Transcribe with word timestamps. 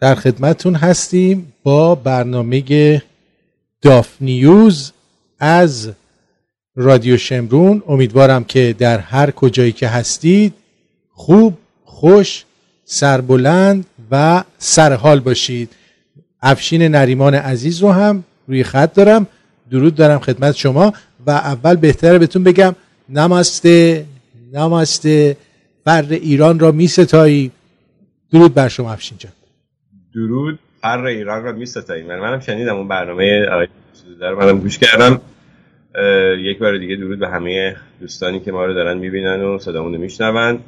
در 0.00 0.14
خدمتون 0.14 0.74
هستیم 0.74 1.52
با 1.62 1.94
برنامه 1.94 3.02
داف 3.82 4.08
نیوز 4.20 4.92
از 5.38 5.90
رادیو 6.76 7.16
شمرون. 7.16 7.82
امیدوارم 7.88 8.44
که 8.44 8.74
در 8.78 8.98
هر 8.98 9.30
کجایی 9.30 9.72
که 9.72 9.88
هستید 9.88 10.54
خوب 11.12 11.58
خوش 11.84 12.44
سربلند 12.84 13.86
و 14.10 14.44
سرحال 14.58 15.20
باشید. 15.20 15.72
افشین 16.42 16.82
نریمان 16.82 17.34
عزیز 17.34 17.78
رو 17.78 17.92
هم 17.92 18.24
روی 18.48 18.64
خط 18.64 18.94
دارم. 18.94 19.26
درود 19.70 19.94
دارم 19.94 20.18
خدمت 20.18 20.56
شما 20.56 20.92
و 21.26 21.30
اول 21.30 21.76
بهتره 21.76 22.18
بهتون 22.18 22.44
بگم 22.44 22.74
نماسته 23.08 24.04
نماسته. 24.52 25.36
فر 25.84 26.06
ایران 26.10 26.58
را 26.58 26.72
می 26.72 26.86
ستایی 26.86 27.50
درود 28.32 28.54
بر 28.54 28.68
شما 28.68 28.92
افشین 28.92 29.18
جان. 29.18 29.32
درود. 30.16 30.58
فر 30.80 31.04
ایران 31.04 31.44
را 31.44 31.52
می 31.52 31.66
ستایی 31.66 32.02
من 32.02 32.18
منم 32.18 32.40
شنیدم 32.40 32.76
اون 32.76 32.88
برنامه 32.88 33.46
آقای 33.46 33.66
در 34.20 34.34
منم 34.34 34.58
گوش 34.58 34.78
کردم. 34.78 35.20
یک 36.38 36.58
بار 36.58 36.78
دیگه 36.78 36.96
درود 36.96 37.18
به 37.18 37.28
همه 37.28 37.76
دوستانی 38.00 38.40
که 38.40 38.52
ما 38.52 38.64
رو 38.64 38.74
دارن 38.74 38.98
می‌بینن 38.98 39.40
و 39.42 39.58
صدامون 39.58 39.94
رو 39.94 40.00
میشنون. 40.00 40.58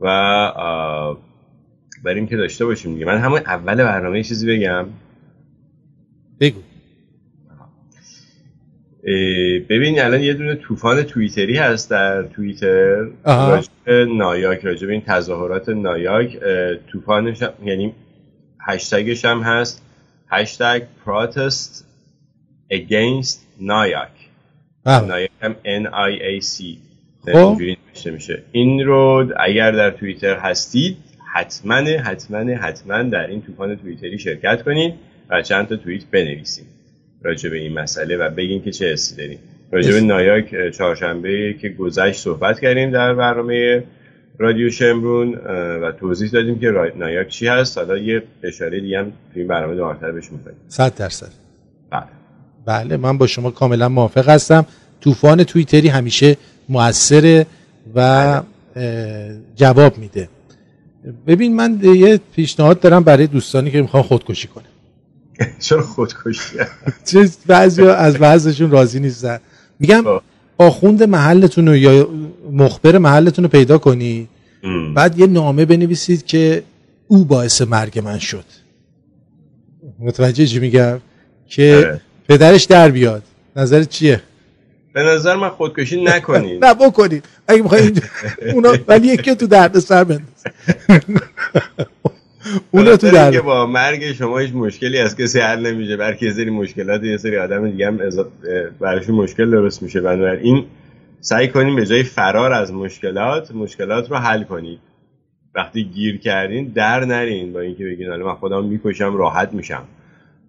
و 0.00 1.16
بریم 2.04 2.26
که 2.26 2.36
داشته 2.36 2.64
باشیم 2.64 2.92
دیگه. 2.92 3.06
من 3.06 3.18
همون 3.18 3.38
اول 3.38 3.74
برنامه 3.74 4.22
چیزی 4.22 4.56
بگم. 4.56 4.86
بگو. 6.40 6.60
ببین 9.68 10.00
الان 10.00 10.20
یه 10.20 10.34
دونه 10.34 10.54
طوفان 10.54 11.02
توییتری 11.02 11.56
هست 11.56 11.90
در 11.90 12.22
توییتر. 12.22 13.06
راجب 13.24 13.70
نایاک 14.08 14.60
راجب 14.60 14.88
این 14.88 15.00
تظاهرات 15.00 15.68
نایاک 15.68 16.38
طوفانش 16.92 17.42
یعنی 17.64 17.94
هشتگش 18.70 19.24
هم 19.24 19.40
هست. 19.40 19.82
هشتگ 20.30 20.82
protest 21.06 21.84
against 22.72 23.38
نایاک. 23.60 24.08
نایاک 24.86 25.30
هم 25.40 25.56
N-I-A-C 25.64 26.64
خب. 27.32 27.58
میشه. 28.06 28.42
این 28.52 28.86
رو 28.86 29.32
اگر 29.36 29.72
در 29.72 29.90
توییتر 29.90 30.36
هستید 30.36 30.96
حتما 31.34 31.74
حتما 31.74 32.38
حتما 32.38 33.02
در 33.02 33.26
این 33.26 33.42
طوفان 33.42 33.76
توییتری 33.76 34.18
شرکت 34.18 34.62
کنید 34.62 34.94
و 35.30 35.42
چند 35.42 35.68
تا 35.68 35.76
توییت 35.76 36.04
بنویسید. 36.10 36.66
راجع 37.22 37.50
به 37.50 37.58
این 37.58 37.78
مسئله 37.78 38.16
و 38.16 38.30
بگین 38.30 38.62
که 38.62 38.70
چه 38.70 38.92
حسی 38.92 39.16
داریم. 39.16 39.38
راجع 39.72 39.92
به 39.92 40.00
نایاک 40.00 40.70
چهارشنبه 40.70 41.54
که 41.60 41.68
گذشت 41.68 42.20
صحبت 42.20 42.60
کردیم 42.60 42.90
در 42.90 43.14
برنامه 43.14 43.84
رادیو 44.40 44.70
شمرون 44.70 45.34
و 45.82 45.92
توضیح 45.92 46.30
دادیم 46.30 46.58
که 46.58 46.92
نایاک 46.96 47.28
چی 47.28 47.46
هست. 47.46 47.78
حالا 47.78 47.98
یه 47.98 48.22
اشاره 48.42 48.80
دیگه 48.80 48.98
هم 48.98 49.04
تو 49.04 49.12
این 49.34 49.48
برنامه 49.48 49.74
دوباره 49.76 50.12
بهش 50.12 50.32
می‌کنیم. 50.32 50.56
100 50.68 50.94
درصد. 50.94 51.28
بله. 51.90 52.02
بله 52.66 52.96
من 52.96 53.18
با 53.18 53.26
شما 53.26 53.50
کاملا 53.50 53.88
موافق 53.88 54.28
هستم. 54.28 54.66
طوفان 55.00 55.44
توییتری 55.44 55.88
همیشه 55.88 56.36
موثره 56.68 57.46
و 57.94 58.42
بله. 58.74 59.36
جواب 59.56 59.98
میده. 59.98 60.28
ببین 61.26 61.56
من 61.56 61.78
یه 61.82 62.20
پیشنهاد 62.36 62.80
دارم 62.80 63.04
برای 63.04 63.26
دوستانی 63.26 63.70
که 63.70 63.82
می‌خوان 63.82 64.02
خودکشی 64.02 64.48
کنه 64.48 64.64
چرا 65.58 65.82
خودکشی؟ 65.82 66.58
چه 67.08 67.28
بعضی 67.46 67.82
از 67.82 68.18
بعضشون 68.18 68.70
راضی 68.70 69.00
نیستن. 69.00 69.38
میگم 69.78 70.02
خب. 70.04 70.22
آخوند 70.60 71.02
محلتون 71.02 71.68
رو 71.68 71.76
یا 71.76 72.08
مخبر 72.52 72.98
محلتون 72.98 73.44
رو 73.44 73.50
پیدا 73.50 73.78
کنی. 73.78 74.28
بعد 74.94 75.18
یه 75.18 75.26
نامه 75.26 75.64
بنویسید 75.64 76.26
که 76.26 76.62
او 77.08 77.24
باعث 77.24 77.62
مرگ 77.62 77.98
من 77.98 78.18
شد. 78.18 78.44
متوجه 79.98 80.46
چی 80.46 80.58
میگم؟ 80.58 81.00
که 81.48 81.74
آره. 81.76 82.00
پدرش 82.28 82.64
در 82.64 82.90
بیاد. 82.90 83.22
نظر 83.56 83.84
چیه؟ 83.84 84.20
به 84.92 85.02
نظر 85.02 85.36
من 85.36 85.48
خودکشی 85.48 86.04
نکنید. 86.04 86.64
نه 86.64 86.74
بکنید. 86.74 87.24
اگه 87.48 87.62
بخواید 87.62 88.02
اونا 88.54 88.72
ولی 88.88 89.08
یکی 89.08 89.34
تو 89.34 89.46
درد 89.46 89.78
سر 89.78 90.04
بنداز. 90.04 90.44
اون 92.70 92.96
تو 92.96 93.10
در 93.10 93.32
که 93.32 93.40
با 93.40 93.66
مرگ 93.66 94.12
شما 94.12 94.38
هیچ 94.38 94.54
مشکلی 94.54 94.98
از 94.98 95.16
کسی 95.16 95.40
حل 95.40 95.66
نمیشه. 95.66 95.96
بلکه 95.96 96.26
یه 96.26 96.32
سری 96.32 96.50
مشکلات 96.50 97.02
یه 97.02 97.16
سری 97.16 97.38
آدم 97.38 97.70
دیگه 97.70 97.86
هم 97.86 97.98
براشون 98.80 99.14
مشکل 99.14 99.50
درست 99.50 99.82
میشه. 99.82 100.00
بنابراین 100.00 100.64
سعی 101.20 101.48
کنیم 101.48 101.76
به 101.76 101.86
جای 101.86 102.02
فرار 102.02 102.52
از 102.52 102.72
مشکلات 102.72 103.54
مشکلات 103.54 104.10
رو 104.10 104.16
حل 104.16 104.42
کنید 104.42 104.78
وقتی 105.54 105.84
گیر 105.84 106.18
کردین 106.18 106.72
در 106.74 107.04
نرین 107.04 107.52
با 107.52 107.60
اینکه 107.60 107.84
بگین 107.84 108.08
حالا 108.08 108.26
من 108.26 108.34
خودم 108.34 108.64
می‌کشم 108.64 109.16
راحت 109.16 109.52
میشم. 109.52 109.82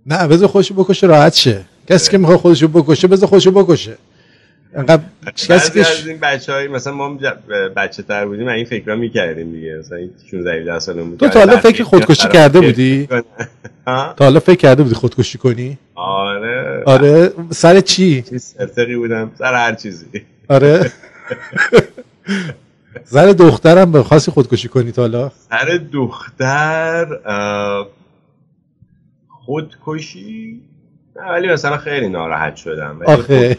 نه 0.06 0.28
بذار 0.28 0.48
خودشو 0.48 0.74
بکشه 0.74 1.08
راحت 1.08 1.34
شه. 1.34 1.62
کسی 1.90 2.12
که 2.12 2.18
می‌خواد 2.18 2.38
خودشو 2.38 2.68
بکشه 2.68 3.08
بذار 3.08 3.30
خودشو 3.30 3.52
بکشه. 3.52 3.98
انقدر 4.76 5.04
کسی 5.36 5.80
از 5.80 6.08
این 6.08 6.18
بچه 6.18 6.54
های 6.54 6.68
مثلا 6.68 6.94
ما 6.94 7.20
بچه 7.76 8.04
تر 8.04 8.26
بودیم 8.26 8.48
این 8.48 8.66
فکر 8.66 8.86
رو 8.86 8.98
می‌کردیم 8.98 9.52
دیگه. 9.52 9.78
مثلا 9.80 9.98
16 10.32 10.62
17 10.62 10.80
سالمون 10.80 11.10
بود 11.10 11.20
تو 11.20 11.30
تا 11.30 11.40
حالا 11.40 11.58
فکر 11.58 11.84
خودکشی 11.84 12.28
کرده 12.28 12.62
بودی؟ 12.62 13.08
تا 13.86 14.16
حالا 14.20 14.40
فکر 14.40 14.56
کرده 14.56 14.84
بودی 14.84 14.96
خودکشی 14.96 15.38
کنی؟ 15.38 15.78
آره. 15.96 16.84
آره. 16.86 17.32
سر 17.50 17.80
چی؟ 17.80 18.24
سرتقی 18.38 18.96
بودم. 18.96 19.32
سر 19.40 19.54
هر 19.54 19.76
چیزی. 19.76 20.06
آره. 20.48 20.92
سر 23.04 23.26
دخترم 23.26 23.92
به 23.92 24.04
خاصی 24.04 24.32
خودکشی 24.32 24.68
کنی 24.68 24.92
تا 24.92 25.02
حالا؟ 25.02 25.32
سر 25.50 25.80
دختر 25.94 27.08
خودکشی؟ 29.28 30.62
ولی 31.16 31.48
مثلا 31.48 31.78
خیلی 31.78 32.10
ناراحت 32.10 32.56
شدم. 32.56 33.00
آخه. 33.06 33.58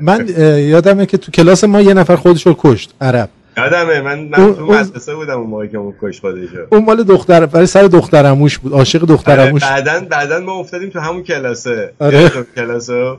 من 0.00 0.28
یادمه 0.58 1.06
که 1.06 1.18
تو 1.18 1.32
کلاس 1.32 1.64
ما 1.64 1.80
یه 1.80 1.94
نفر 1.94 2.16
خودش 2.16 2.46
رو 2.46 2.54
کشت 2.58 2.94
عرب. 3.00 3.28
یادمه 3.56 4.00
من 4.00 4.18
من 4.18 4.54
تو 4.54 4.66
مدرسه 4.66 5.14
بودم 5.14 5.38
اون 5.38 5.50
موقعی 5.50 5.68
که 5.68 5.78
اون 5.78 5.94
کش 6.02 6.20
خودشو. 6.20 6.66
اون 6.72 6.84
مال 6.84 7.02
دختر 7.02 7.46
برای 7.46 7.66
سر 7.66 7.82
دخترموش 7.82 8.58
بود 8.58 8.72
عاشق 8.72 9.04
دخترموش. 9.04 9.62
آره 9.62 9.72
بعدن 9.74 10.04
بعدن 10.04 10.44
ما 10.44 10.52
افتادیم 10.52 10.90
تو 10.90 11.00
همون 11.00 11.22
کلاسه. 11.22 11.92
آره. 11.98 12.30
کلاسه. 12.56 13.16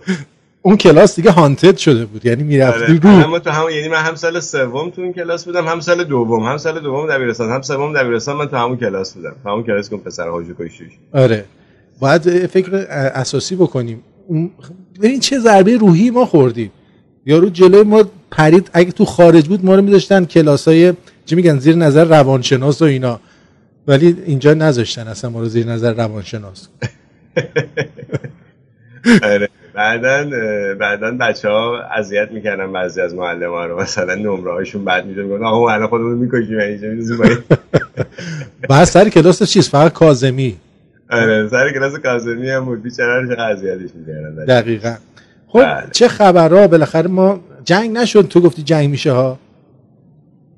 اون 0.61 0.77
کلاس 0.77 1.15
دیگه 1.15 1.31
هانتد 1.31 1.77
شده 1.77 2.05
بود 2.05 2.25
یعنی 2.25 2.44
می‌رفتی 2.44 3.09
آره. 3.09 3.23
رو 3.23 3.39
تو 3.39 3.49
همون 3.49 3.71
یعنی 3.71 3.88
من 3.88 3.97
هم 3.97 4.15
سال 4.15 4.39
سوم 4.39 4.89
تو 4.89 5.01
اون 5.01 5.13
کلاس 5.13 5.45
بودم 5.45 5.67
هم 5.67 5.79
سال 5.79 6.03
دوم 6.03 6.44
هم 6.44 6.57
سال 6.57 6.79
دوم 6.79 7.07
دبیرستان 7.09 7.51
هم 7.51 7.61
سوم 7.61 7.94
دبیرستان 7.94 8.38
من 8.38 8.47
تو 8.47 8.57
همون 8.57 8.77
کلاس 8.77 9.13
بودم. 9.13 9.35
تو 9.44 9.49
همون 9.49 9.63
کلاس 9.63 9.89
که 9.89 9.97
پسر 9.97 10.27
هاجو 10.27 10.53
کشیش 10.59 10.91
آره. 11.13 11.45
باید 11.99 12.47
فکر 12.47 12.75
اساسی 12.89 13.55
بکنیم. 13.55 14.03
ببین 15.01 15.19
چه 15.19 15.39
ضربه 15.39 15.78
روحی 15.78 16.09
ما 16.09 16.25
خوردیم. 16.25 16.72
یارو 17.25 17.50
جلوی 17.50 17.83
ما 17.83 18.03
پرید 18.31 18.69
اگه 18.73 18.91
تو 18.91 19.06
خارج 19.06 19.47
بود 19.47 19.66
ما 19.66 19.75
رو 19.75 19.81
میذاشتن 19.81 20.25
کلاسای 20.25 20.94
چی 21.25 21.35
میگن 21.35 21.59
زیر 21.59 21.75
نظر 21.75 22.06
روانشناس 22.06 22.81
و 22.81 22.85
اینا. 22.85 23.19
ولی 23.88 24.17
اینجا 24.25 24.53
نذاشتن 24.53 25.07
اصلا 25.07 25.29
ما 25.29 25.39
رو 25.39 25.45
زیر 25.45 25.67
نظر 25.67 25.94
روانشناس. 25.94 26.67
آره. 29.23 29.50
بعدا 29.73 30.29
بعدا 30.79 31.12
بچه 31.12 31.50
ها 31.50 31.81
اذیت 31.97 32.31
می‌کردن 32.31 32.72
بعضی 32.72 33.01
از 33.01 33.13
معلم 33.13 33.50
ها 33.50 33.66
رو. 33.66 33.81
مثلا 33.81 34.16
نمره 34.16 34.51
هاشون 34.51 34.85
بعد 34.85 35.06
میدون 35.06 35.25
میگن 35.25 35.44
آقا 35.44 35.69
الان 35.69 35.88
خودمون 35.88 36.17
می‌کشیم. 36.17 36.59
اینجا 36.59 36.88
می‌ذاریم 36.88 37.44
بعد 38.69 38.83
سر 38.83 39.09
کلاس 39.09 39.44
چیز 39.44 39.69
فقط 39.69 39.94
کاظمی. 39.94 40.56
آره 41.09 41.47
سر 41.47 41.71
کلاس 41.73 41.95
کاظمی 41.95 42.49
هم 42.49 42.66
بود. 42.66 42.83
بیچاره 42.83 43.41
اذیتش 43.41 43.95
می‌کردن 43.95 44.45
دقیقاً. 44.45 44.95
خب 45.47 45.59
بله. 45.61 45.88
چه 45.91 46.07
خبرها؟ 46.07 46.67
بالاخره 46.67 47.07
ما 47.07 47.39
جنگ 47.63 47.91
نشد. 47.97 48.27
تو 48.27 48.39
گفتی 48.41 48.63
جنگ 48.63 48.89
میشه 48.89 49.11
ها؟ 49.11 49.39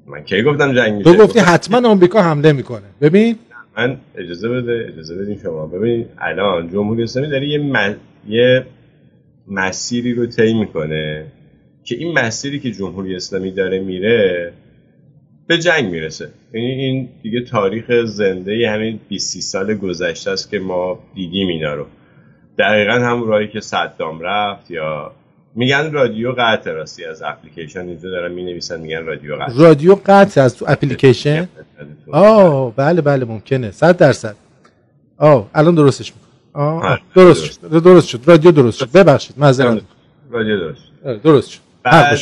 من 0.07 0.23
کی 0.23 0.43
گفتم 0.43 0.73
جنگ 0.73 0.93
میشه؟ 0.93 1.11
تو 1.13 1.23
گفتی 1.23 1.39
حتما 1.39 1.89
آمریکا 1.89 2.21
حمله 2.21 2.51
می‌کنه. 2.53 2.83
ببین. 3.01 3.35
من 3.77 3.97
اجازه 4.15 4.49
بده 4.49 4.85
اجازه 4.93 5.15
بدین 5.15 5.37
شما. 5.43 5.67
ببین 5.67 6.05
الان 6.17 6.69
جمهوری 6.69 7.03
اسلامی 7.03 7.29
داره 7.29 7.47
یه 7.47 7.95
یه 8.27 8.65
مسیری 9.47 10.13
رو 10.13 10.25
طی 10.25 10.53
می‌کنه 10.53 11.25
که 11.83 11.95
این 11.95 12.19
مسیری 12.19 12.59
که 12.59 12.71
جمهوری 12.71 13.15
اسلامی 13.15 13.51
داره 13.51 13.79
میره 13.79 14.51
به 15.47 15.57
جنگ 15.57 15.85
می‌رسه. 15.91 16.29
یعنی 16.53 16.67
این 16.67 17.09
دیگه 17.23 17.41
تاریخ 17.41 18.05
زنده 18.05 18.69
همین 18.69 18.99
20 19.09 19.39
سال 19.39 19.73
گذشته 19.73 20.31
است 20.31 20.51
که 20.51 20.59
ما 20.59 20.99
دیدیم 21.15 21.47
اینا 21.47 21.73
رو. 21.73 21.85
دقیقا 22.59 22.93
همون 22.93 23.27
راهی 23.27 23.47
که 23.47 23.59
صدام 23.59 24.21
رفت 24.21 24.71
یا 24.71 25.11
میگن 25.55 25.91
رادیو 25.91 26.31
قطع 26.37 26.71
راستی 26.71 27.05
از 27.05 27.21
اپلیکیشن. 27.21 27.87
اینجا 27.87 28.09
دارن 28.09 28.31
می 28.31 28.43
نویسن 28.43 28.81
میگن 28.81 29.05
رادیو 29.05 29.35
قطع. 29.35 29.53
رادیو 29.57 29.97
قطع 30.05 30.41
از 30.41 30.57
تو 30.57 30.65
اپلیکیشن. 30.67 31.47
آه 32.11 32.75
بله 32.75 33.01
بله 33.01 33.25
ممکنه. 33.25 33.71
صد 33.71 33.97
درصد. 33.97 34.35
آه 35.17 35.49
الان 35.55 35.75
درستش 35.75 36.13
می‌کنم. 36.13 36.27
آه 36.53 36.99
درست 37.15 37.45
شد. 37.45 37.83
درست 37.83 38.07
شد. 38.07 38.19
رادیو 38.25 38.51
درست 38.51 38.77
شد. 38.77 38.91
ببخشید 38.91 39.39
معذرت 39.39 39.81
رادیو 40.31 40.59
درست 40.59 40.81
شد. 41.03 41.21
درست 41.21 41.49
شد. 41.49 41.59
بعد 41.83 42.17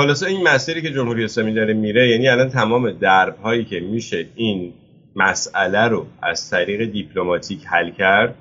خلاصه 0.00 0.26
این 0.26 0.48
مسیری 0.48 0.82
که 0.82 0.90
جمهوری 0.90 1.24
اسلامی 1.24 1.54
داره 1.54 1.74
میره 1.74 2.08
یعنی 2.08 2.28
الان 2.28 2.48
تمام 2.48 2.90
درب 2.90 3.36
هایی 3.38 3.64
که 3.64 3.80
میشه 3.80 4.26
این 4.34 4.72
مسئله 5.16 5.88
رو 5.88 6.06
از 6.22 6.50
طریق 6.50 6.90
دیپلماتیک 6.90 7.66
حل 7.66 7.90
کرد 7.90 8.34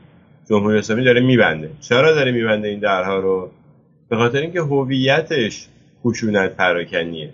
جمهوری 0.50 0.77
اسلامی 0.77 1.03
داره 1.03 1.21
میبنده. 1.21 1.69
چرا 1.81 2.13
داره 2.13 2.31
میبنده 2.31 2.67
این 2.67 2.79
درها 2.79 3.19
رو؟ 3.19 3.51
به 4.09 4.15
خاطر 4.15 4.38
اینکه 4.38 4.61
هویتش 4.61 5.67
خشونت 6.03 6.56
پراکنیه. 6.56 7.33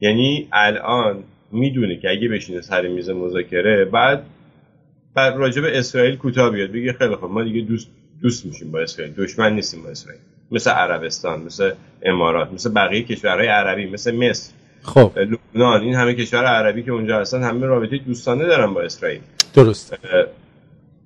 یعنی 0.00 0.48
الان 0.52 1.24
می‌دونه 1.52 1.96
که 1.96 2.10
اگه 2.10 2.28
بشینه 2.28 2.60
سر 2.60 2.88
میز 2.88 3.10
مذاکره 3.10 3.84
بعد 3.84 4.24
راجع 5.16 5.62
به 5.62 5.78
اسرائیل 5.78 6.16
کوتاه 6.16 6.50
بیاد 6.50 6.72
بگه 6.72 6.92
خیلی 6.92 7.16
خب 7.16 7.24
ما 7.24 7.42
دیگه 7.42 7.60
دوست 7.60 7.88
دوست 8.22 8.46
میشیم 8.46 8.70
با 8.70 8.80
اسرائیل 8.80 9.14
دشمن 9.14 9.54
نیستیم 9.54 9.82
با 9.82 9.88
اسرائیل. 9.88 10.22
مثل 10.50 10.70
عربستان 10.70 11.42
مثل 11.42 11.70
امارات 12.02 12.52
مثل 12.52 12.70
بقیه 12.72 13.02
کشورهای 13.02 13.48
عربی 13.48 13.90
مثل 13.90 14.16
مصر. 14.16 14.52
خب. 14.82 15.12
لبنان 15.16 15.80
این 15.80 15.94
همه 15.94 16.14
کشور 16.14 16.44
عربی 16.44 16.82
که 16.82 16.92
اونجا 16.92 17.20
هستن 17.20 17.42
همه 17.42 17.66
رابطه 17.66 17.98
دوستانه 17.98 18.46
دارن 18.46 18.74
با 18.74 18.82
اسرائیل. 18.82 19.20
درست. 19.54 19.98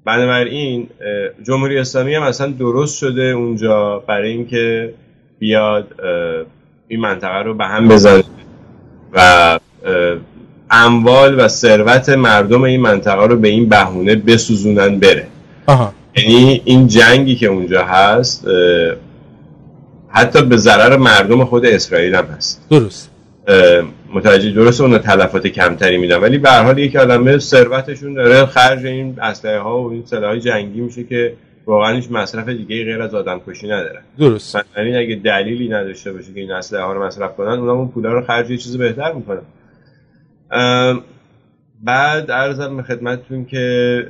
بنابراین 0.04 0.88
جمهوری 1.42 1.78
اسلامی 1.78 2.14
هم 2.14 2.22
اصلا 2.22 2.46
درست 2.46 2.98
شده 2.98 3.22
اونجا 3.22 3.98
برای 3.98 4.31
اینکه 4.31 4.94
بیاد 5.38 6.00
این 6.88 7.00
منطقه 7.00 7.43
رو 7.43 7.54
به 7.54 7.64
هم 7.64 7.88
بزنه. 7.88 8.25
و 9.12 9.58
اموال 10.70 11.40
و 11.40 11.48
ثروت 11.48 12.08
مردم 12.08 12.62
این 12.62 12.81
منطقه 12.81 13.26
رو 13.26 13.36
به 13.36 13.48
این 13.48 13.69
بهونه 13.69 14.14
بسوزونن 14.14 14.98
بره. 14.98 15.26
یعنی 16.16 16.62
این 16.64 16.88
جنگی 16.88 17.36
که 17.36 17.46
اونجا 17.46 17.84
هست 17.84 18.46
حتی 20.12 20.42
به 20.42 20.56
ضرر 20.56 20.96
مردم 20.96 21.44
خود 21.44 21.66
اسرائیل 21.66 22.14
هم 22.14 22.24
هست. 22.24 22.66
درست. 22.70 23.10
متوجه 24.14 24.50
درست 24.50 24.80
اون 24.80 24.98
تلفات 24.98 25.46
کمتری 25.46 25.96
میدن. 25.96 26.16
ولی 26.16 26.38
به 26.38 26.50
هر 26.50 26.62
حال 26.62 26.78
یک 26.78 26.96
آدم 26.96 27.38
ثروتشون 27.38 28.14
داره 28.14 28.46
خرج 28.46 28.86
این 28.86 29.20
اسلحه 29.20 29.58
ها 29.58 29.82
و 29.82 29.92
این 29.92 30.06
سلاح 30.06 30.38
جنگی 30.38 30.80
میشه 30.80 31.04
که 31.04 31.34
واقعا 31.66 31.94
هیچ 31.94 32.10
مصرف 32.10 32.48
دیگه 32.48 32.84
غیر 32.84 33.02
از 33.02 33.14
آدم 33.14 33.40
کشی 33.48 33.66
نداره. 33.66 34.00
درست. 34.18 34.56
یعنی 34.76 34.96
اگه 34.96 35.14
دلیلی 35.24 35.68
نداشته 35.68 36.12
باشه 36.12 36.32
که 36.34 36.40
این 36.40 36.52
اسلحه 36.52 36.82
ها 36.82 36.92
رو 36.92 37.06
مصرف 37.06 37.36
کنن 37.36 37.58
اونا 37.58 37.72
اون 37.72 37.88
پولا 37.88 38.12
رو 38.12 38.22
خرج 38.22 38.50
یه 38.50 38.56
چیز 38.56 38.78
بهتر 38.78 39.12
می‌کنن. 39.12 39.42
بعد 41.82 42.30
عرضم 42.30 42.76
به 42.76 42.82
خدمتتون 42.82 43.44
که 43.44 44.06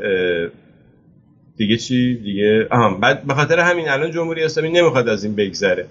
دیگه 1.60 1.76
چی؟ 1.76 2.14
دیگه 2.14 2.66
آها 2.70 2.94
بعد 2.94 3.24
به 3.24 3.34
خاطر 3.34 3.58
همین 3.58 3.88
الان 3.88 4.10
جمهوری 4.10 4.42
اسلامی 4.42 4.70
نمی‌خواد 4.70 5.08
از 5.08 5.24
این 5.24 5.34
بگذره. 5.34 5.86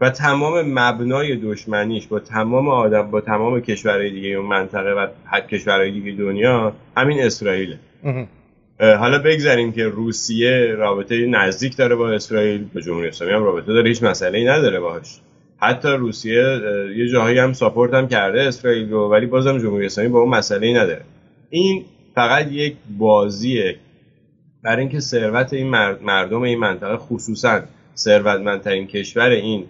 و 0.00 0.10
تمام 0.10 0.62
مبنای 0.66 1.36
دشمنیش 1.36 2.06
با 2.06 2.20
تمام 2.20 2.68
آدم 2.68 3.10
با 3.10 3.20
تمام 3.20 3.60
کشورهای 3.60 4.10
دیگه 4.10 4.28
اون 4.28 4.46
منطقه 4.46 4.90
و 4.90 5.06
حد 5.24 5.48
کشورهای 5.48 5.90
دیگه 5.90 6.12
دنیا 6.12 6.72
همین 6.96 7.22
اسرائیل 7.22 7.76
حالا 8.80 9.18
بگذاریم 9.18 9.72
که 9.72 9.84
روسیه 9.84 10.74
رابطه 10.78 11.26
نزدیک 11.26 11.76
داره 11.76 11.96
با 11.96 12.10
اسرائیل 12.10 12.64
با 12.74 12.80
جمهوری 12.80 13.08
اسلامی 13.08 13.34
هم 13.34 13.44
رابطه 13.44 13.72
داره 13.72 13.88
هیچ 13.88 14.02
مسئله 14.02 14.38
ای 14.38 14.44
نداره 14.44 14.80
باهاش. 14.80 15.20
حتی 15.58 15.88
روسیه 15.88 16.60
یه 16.96 17.08
جاهایی 17.08 17.38
هم 17.38 17.52
ساپورت 17.52 17.94
هم 17.94 18.08
کرده 18.08 18.42
اسرائیل 18.42 18.90
رو 18.90 19.08
ولی 19.12 19.26
بازم 19.26 19.58
جمهوری 19.58 19.86
اسلامی 19.86 20.10
با 20.10 20.20
اون 20.20 20.30
مسئله 20.30 20.66
ای 20.66 20.74
نداره. 20.74 21.02
این 21.50 21.84
فقط 22.14 22.52
یک 22.52 22.76
بازیه 22.98 23.76
برای 24.66 24.80
اینکه 24.80 25.00
ثروت 25.00 25.52
این 25.52 25.68
مردم 26.02 26.42
این 26.42 26.58
منطقه 26.58 26.96
خصوصا 26.96 27.60
ثروتمندترین 27.96 28.86
کشور 28.86 29.28
این 29.28 29.64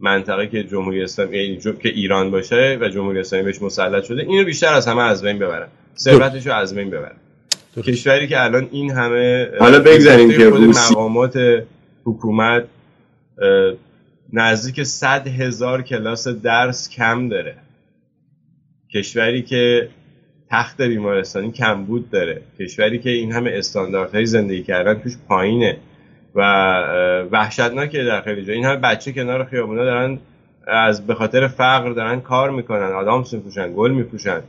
منطقه 0.00 0.46
که 0.46 0.64
جمهوری 0.64 1.02
اسلامی 1.02 1.38
یعنی 1.38 1.56
که 1.56 1.88
ایران 1.88 2.30
باشه 2.30 2.78
و 2.80 2.88
جمهوری 2.88 3.20
اسلامی 3.20 3.44
بهش 3.44 3.62
مسلط 3.62 4.04
شده 4.04 4.22
اینو 4.22 4.44
بیشتر 4.44 4.74
از 4.74 4.88
همه 4.88 5.02
از 5.02 5.22
بین 5.22 5.38
ببرن. 5.38 5.68
ثروتش 5.96 6.46
رو 6.46 6.52
از 6.52 6.74
بین 6.74 6.90
ببرن. 6.90 7.16
کشوری 7.76 8.28
که 8.28 8.42
الان 8.42 8.68
این 8.72 8.90
همه 8.90 9.50
حالا 9.60 9.78
بگذاریم 9.80 10.30
که 10.30 10.44
مقامات 10.44 11.62
حکومت 12.04 12.64
نزدیک 14.32 14.82
صد 14.82 15.26
هزار 15.26 15.82
کلاس 15.82 16.28
درس 16.28 16.90
کم 16.90 17.28
داره. 17.28 17.56
کشوری 18.94 19.42
که 19.42 19.88
تخت 20.50 20.82
بیمارستانی 20.82 21.52
کمبود 21.52 22.10
داره. 22.10 22.42
کشوری 22.60 22.98
که 22.98 23.10
این 23.10 23.32
همه 23.32 23.50
استانداردهای 23.54 24.26
زندگی 24.26 24.62
کردن 24.62 24.94
توش 24.94 25.12
پایینه. 25.28 25.76
و 26.34 26.42
وحشتناکه 27.32 28.04
در 28.04 28.20
خیلی 28.20 28.44
جا. 28.44 28.52
این 28.52 28.64
همه 28.64 28.76
بچه 28.76 29.12
کنار 29.12 29.44
خیابونا 29.44 29.84
دارن 29.84 30.18
از 30.66 31.06
به 31.06 31.14
خاطر 31.14 31.48
فقر 31.48 31.90
دارن 31.90 32.20
کار 32.20 32.50
می‌کنن. 32.50 32.92
آدم 32.92 33.18
میفروشن 33.18 33.72
گل 33.76 33.90
میفروشن. 33.90 34.40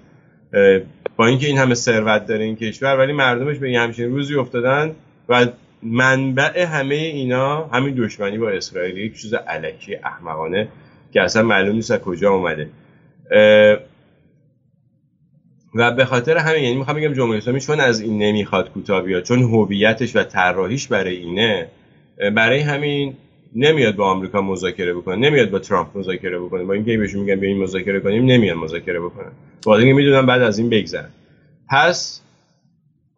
با 1.16 1.26
اینکه 1.26 1.48
این 1.48 1.58
همه 1.58 1.76
ثروت 1.76 2.26
داره 2.26 2.44
این 2.44 2.56
کشور 2.56 2.98
ولی 2.98 3.14
مردمش 3.14 3.58
به 3.58 3.68
این 3.68 3.80
همچین 3.80 4.12
روزی 4.12 4.36
افتادن 4.36 4.96
و 5.30 5.48
منبع 5.84 6.64
همه 6.66 6.96
اینا 6.96 7.68
همین 7.68 7.96
دشمنی 7.96 8.38
با 8.38 8.50
اسرائیل. 8.50 8.98
یک 8.98 9.22
چیز 9.22 9.34
علکی 9.34 9.96
احمقانه 9.96 10.68
که 11.14 11.22
اصلا 11.22 11.44
معلوم 11.44 11.76
نیست 11.76 11.92
از 11.92 12.00
کجا 12.00 12.32
اومده. 12.32 12.70
و 15.76 15.92
به 15.92 16.06
خاطر 16.06 16.38
همین 16.38 16.64
یعنی 16.64 16.76
می‌خوام 16.76 16.98
بگم 16.98 17.14
جمهوری 17.14 17.38
اسلامی 17.38 17.60
چون 17.60 17.80
از 17.80 18.02
این 18.02 18.18
نمی‌خواد 18.18 18.72
کوتاه 18.72 19.02
بیاد 19.02 19.24
چون 19.24 19.40
هویتش 19.40 20.16
و 20.16 20.24
طراحیش 20.24 20.88
برای 20.88 21.16
اینه 21.16 21.68
برای 22.36 22.60
همین 22.60 23.14
نمیاد 23.56 23.96
با 23.96 24.12
آمریکا 24.12 24.42
مذاکره 24.42 24.94
بکنه 24.94 25.16
نمیاد 25.16 25.50
با 25.50 25.60
ترامپ 25.60 25.98
مذاکره 25.98 26.40
بکنه. 26.40 26.64
با 26.64 26.74
اینکه 26.74 26.98
بهشون 26.98 27.22
میگن 27.22 27.36
بیاین 27.36 27.58
مذاکره 27.58 28.00
کنیم 28.00 28.26
نمیاد 28.26 28.58
مذاکره 28.58 29.00
بکنن. 29.00 29.32
با 29.66 29.78
اینکه 29.78 29.94
می‌دونن 29.94 30.26
بعد 30.26 30.42
از 30.42 30.60
این 30.60 30.70
بگذرن. 30.70 31.10
پس 31.70 32.22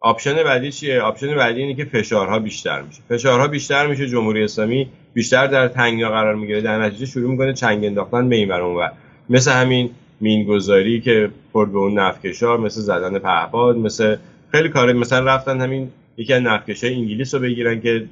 option 0.00 0.42
بعدی 0.42 0.72
چیه؟ 0.72 1.00
option 1.00 1.34
بعدی 1.34 1.62
اینه 1.62 1.74
که 1.74 1.84
فشارها 1.84 2.38
بیشتر 2.38 2.82
میشه. 2.82 3.02
فشارها 3.08 3.48
بیشتر 3.48 3.86
میشه 3.86 4.08
جمهوری 4.08 4.44
اسلامی 4.44 4.88
بیشتر 5.14 5.46
در 5.46 5.68
تنگنا 5.68 6.08
قرار 6.08 6.34
می‌گیره. 6.34 6.60
در 6.60 6.82
نتیجه 6.82 7.06
شروع 7.06 7.30
می‌کنه 7.30 7.52
چنگ 7.52 7.84
انداختن 7.84 8.28
به 8.28 8.36
این 8.36 8.50
و 8.50 8.88
مثل 9.30 9.52
همین 9.52 9.90
مینگذاری 10.20 11.00
که 11.00 11.30
پر 11.54 11.66
به 11.66 11.78
اون 11.78 11.98
نفتکشا 11.98 12.58
مثل 12.58 12.80
زدن 12.80 13.18
پهپاد 13.18 13.76
مثل 13.76 14.16
خیلی 14.52 14.68
کار 14.68 14.92
مثلا 14.92 15.24
رفتن 15.24 15.60
همین 15.60 15.88
یکی 16.16 16.32
از 16.32 16.42
نفتکشای 16.42 16.94
انگلیس 16.94 17.34
رو 17.34 17.40
بگیرن 17.40 17.80
که 17.80 18.04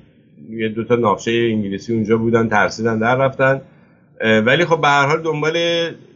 یه 0.51 0.69
دوتا 0.69 0.97
نفتکش 0.97 1.31
انگلیسی 1.31 1.93
اونجا 1.95 2.17
بودن 2.17 2.49
ترسیدن 2.49 2.99
در 2.99 3.17
رفتن. 3.17 3.61
ولی 4.21 4.65
خب 4.65 4.81
به 4.81 4.89
هر 4.89 5.07
حال 5.07 5.23
دنبال 5.23 5.57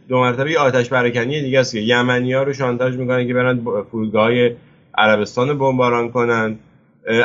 دو 0.09 0.19
مرتبه 0.19 0.59
آتش 0.59 0.89
پراکنی 0.89 1.41
دیگه 1.41 1.59
است 1.59 1.71
که 1.71 1.79
یمنی 1.79 2.33
ها 2.33 2.43
رو 2.43 2.53
شانتاج 2.53 2.95
می‌کنن 2.95 3.27
که 3.27 3.33
برن 3.33 3.59
فرودگاه 3.91 4.31
عربستان 4.97 5.57
بمباران 5.57 6.09
کنن. 6.09 6.55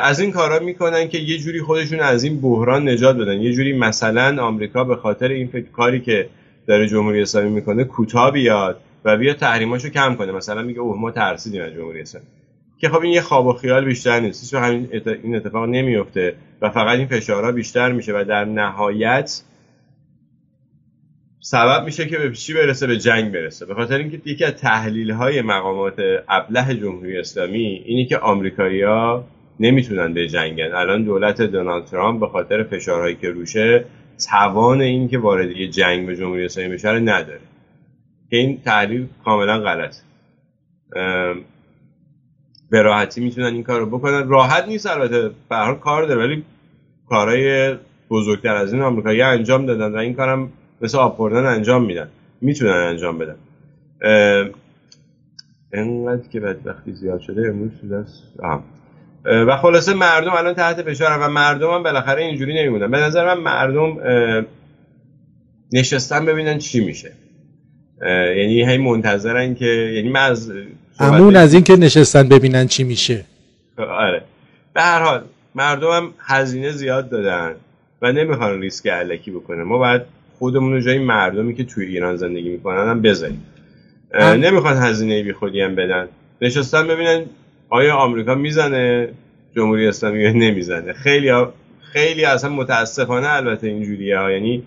از 0.02 0.20
این 0.20 0.32
کارا 0.32 0.58
می‌کنن 0.58 1.08
که 1.08 1.18
یه 1.18 1.38
جوری 1.38 1.60
خودشون 1.60 2.00
از 2.00 2.24
این 2.24 2.40
بحران 2.40 2.88
نجات 2.88 3.16
بدن. 3.16 3.40
یه 3.40 3.52
جوری 3.52 3.78
مثلا 3.78 4.42
آمریکا 4.42 4.84
به 4.84 4.96
خاطر 4.96 5.28
این 5.28 5.46
فکر 5.46 5.70
کاری 5.76 6.00
که 6.00 6.28
داره 6.66 6.88
جمهوری 6.88 7.22
اسلامی 7.22 7.50
می‌کنه 7.50 7.84
کوتاه 7.84 8.30
بیاد. 8.30 8.80
و 9.04 9.16
بیا 9.16 9.34
تحریماشو 9.34 9.88
کم 9.88 10.14
کنه. 10.14 10.32
مثلا 10.32 10.62
میگه 10.62 10.80
اوه 10.80 11.00
ما 11.00 11.10
ترسیدیم 11.10 11.62
از 11.62 11.72
جمهوری 11.72 12.00
اسلامی. 12.00 12.26
که 12.78 12.88
خب 12.88 13.00
این 13.00 13.12
یه 13.12 13.20
خواب 13.20 13.46
و 13.46 13.52
خیال 13.52 13.84
بیشتر 13.84 14.20
نیست. 14.20 14.50
چون 14.50 14.62
همین 14.62 14.88
این 15.22 15.36
اتفاق 15.36 15.68
نمیفته 15.68 16.34
و 16.62 16.70
فقط 16.70 16.98
این 16.98 17.06
فشارها 17.06 17.52
بیشتر 17.52 17.92
میشه 17.92 18.12
و 18.12 18.24
در 18.24 18.44
نهایت 18.44 19.42
سبب 21.40 21.84
میشه 21.84 22.06
که 22.06 22.18
به 22.18 22.32
چی 22.32 22.54
برسه؟ 22.54 22.86
به 22.86 22.98
جنگ 22.98 23.32
برسه. 23.32 23.66
به 23.66 23.74
خاطر 23.74 23.98
اینکه 23.98 24.20
یکی 24.24 24.44
از 24.44 24.52
تحلیل 24.52 25.10
های 25.10 25.42
مقامات 25.42 25.94
ابله 26.28 26.74
جمهوری 26.74 27.18
اسلامی 27.18 27.82
اینی 27.84 28.06
که 28.06 28.18
آمریکایی‌ها 28.18 29.24
نمی‌تونن 29.60 30.14
به 30.14 30.28
جنگن. 30.28 30.72
الان 30.74 31.04
دولت 31.04 31.42
دونالد 31.42 31.84
ترامپ 31.84 32.20
به 32.20 32.28
خاطر 32.28 32.62
فشارهایی 32.62 33.16
که 33.16 33.30
روشه 33.30 33.84
توان 34.30 34.80
این 34.80 35.08
که 35.08 35.18
وارد 35.18 35.64
جنگ 35.64 36.06
به 36.06 36.16
جمهوری 36.16 36.44
اسلامی 36.44 36.74
بشه 36.74 36.88
نداره. 36.88 37.40
که 38.30 38.36
این 38.36 38.60
تحلیل 38.64 39.08
کاملا 39.24 39.60
غلط. 39.60 39.96
به 42.70 42.82
راحتی 42.82 43.20
می‌تونن 43.20 43.46
این 43.46 43.62
کار 43.62 43.80
رو 43.80 43.86
بکنن. 43.86 44.28
راحت 44.28 44.64
نیست 44.68 44.86
البته 44.86 45.28
به 45.28 45.76
کار 45.80 46.02
داره 46.06 46.26
ولی 46.26 46.44
کارهای 47.08 47.76
بزرگتر 48.10 48.56
از 48.56 48.72
این 48.72 48.82
آمریکایی 48.82 49.22
انجام 49.22 49.66
دادن 49.66 49.92
و 49.92 49.96
این 49.96 50.14
کارم 50.14 50.52
مثل 50.80 50.98
آب 50.98 51.20
انجام 51.46 51.84
میدن. 51.84 52.08
می‌تونن 52.40 52.72
انجام 52.72 53.18
بدن. 53.18 53.36
انقدر 55.72 56.28
که 56.28 56.40
بدبختی 56.40 56.92
زیاد 56.92 57.20
شده 57.20 57.48
امروز 57.48 57.70
شده 57.80 58.04
و 59.24 59.56
خلاصه 59.56 59.94
مردم 59.94 60.32
الان 60.32 60.54
تحت 60.54 60.82
فشار 60.82 61.18
و 61.18 61.28
مردم 61.28 61.70
هم 61.70 61.82
بالاخره 61.82 62.22
اینجوری 62.22 62.54
نمیمونن. 62.54 62.90
به 62.90 62.98
نظر 62.98 63.34
من 63.34 63.40
مردم 63.42 63.96
نشستن 65.72 66.26
ببینن 66.26 66.58
چی 66.58 66.84
میشه. 66.84 67.12
یعنی 68.06 68.70
هی 68.70 68.78
منتظرن 68.78 69.54
که 69.54 69.66
یعنی 69.66 70.08
من 70.08 70.20
از 70.20 70.52
امون 71.00 71.36
از 71.36 71.54
اینکه 71.54 71.76
نشستن 71.76 72.28
ببینن 72.28 72.66
چی 72.66 72.84
میشه. 72.84 73.24
آره. 73.78 74.22
به 74.74 74.80
هر 74.82 75.02
حال 75.02 75.22
مردم 75.54 75.90
هم 75.90 76.14
هزینه 76.18 76.70
زیاد 76.70 77.10
دادن 77.10 77.54
و 78.02 78.12
نمی‌خوان 78.12 78.60
ریسک 78.60 78.86
علکی 78.86 79.30
بکنه 79.30 79.62
ما 79.62 79.78
باید 79.78 80.02
خودمون 80.38 80.72
رو 80.72 80.80
جای 80.80 80.98
مردمی 80.98 81.54
که 81.54 81.64
توی 81.64 81.86
ایران 81.86 82.16
زندگی 82.16 82.48
می‌کنن 82.48 82.90
هم 82.90 83.02
بذاریم 83.02 83.46
نمی‌خوان 84.20 84.76
هزینه 84.76 85.22
بی 85.22 85.32
خودی 85.32 85.60
هم 85.60 85.74
بدن. 85.74 86.08
نشستن 86.42 86.88
ببینن 86.88 87.24
آیا 87.68 87.96
آمریکا 87.96 88.34
می‌زنه 88.34 89.08
جمهوری 89.56 89.88
اسلامی 89.88 90.32
نمی‌زنه. 90.32 90.92
خیلی 90.92 91.32
خیلی 91.92 92.24
اصلا 92.24 92.50
متاسفانه 92.50 93.28
البته 93.28 93.66
اینجوریه 93.66 94.18
ها. 94.18 94.30
یعنی 94.30 94.62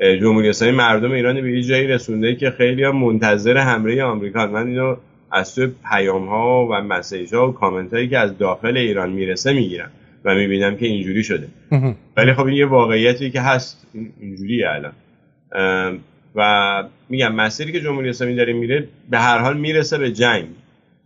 جمهوری 0.00 0.48
اسلامی 0.48 0.76
مردم 0.76 1.12
ایران 1.12 1.40
به 1.40 1.52
یه 1.52 1.62
جایی 1.62 1.86
رسونده 1.86 2.34
که 2.34 2.50
خیلی 2.50 2.82
ها 2.82 2.92
منتظر 2.92 3.56
حمله 3.58 4.02
آمریکا 4.02 4.46
من 4.46 4.66
اینو 4.66 4.96
از 5.30 5.54
توی 5.54 5.68
پیام 5.90 6.28
ها 6.28 6.68
و 6.70 6.74
مسیج 6.74 7.34
ها 7.34 7.48
و 7.48 7.52
کامنت 7.52 7.94
هایی 7.94 8.08
که 8.08 8.18
از 8.18 8.38
داخل 8.38 8.76
ایران 8.76 9.10
می‌رسه 9.10 9.52
می‌گیرم 9.52 9.90
و 10.24 10.34
می‌بینم 10.34 10.76
که 10.76 10.86
اینجوری 10.86 11.22
شده. 11.22 11.48
ولی 12.16 12.32
خب 12.32 12.46
این 12.46 12.56
یه 12.56 12.66
واقعیتی 12.66 13.30
که 13.30 13.40
هست 13.40 13.86
اینجوری 14.20 14.64
الان. 14.64 14.92
و 16.34 16.84
میگم 17.08 17.34
مسیری 17.34 17.72
که 17.72 17.80
جمهوری 17.80 18.08
اسلامی 18.08 18.36
داره 18.36 18.52
میره 18.52 18.88
به 19.10 19.18
هر 19.18 19.38
حال 19.38 19.58
می‌رسه 19.58 19.98
به 19.98 20.12
جنگ. 20.12 20.44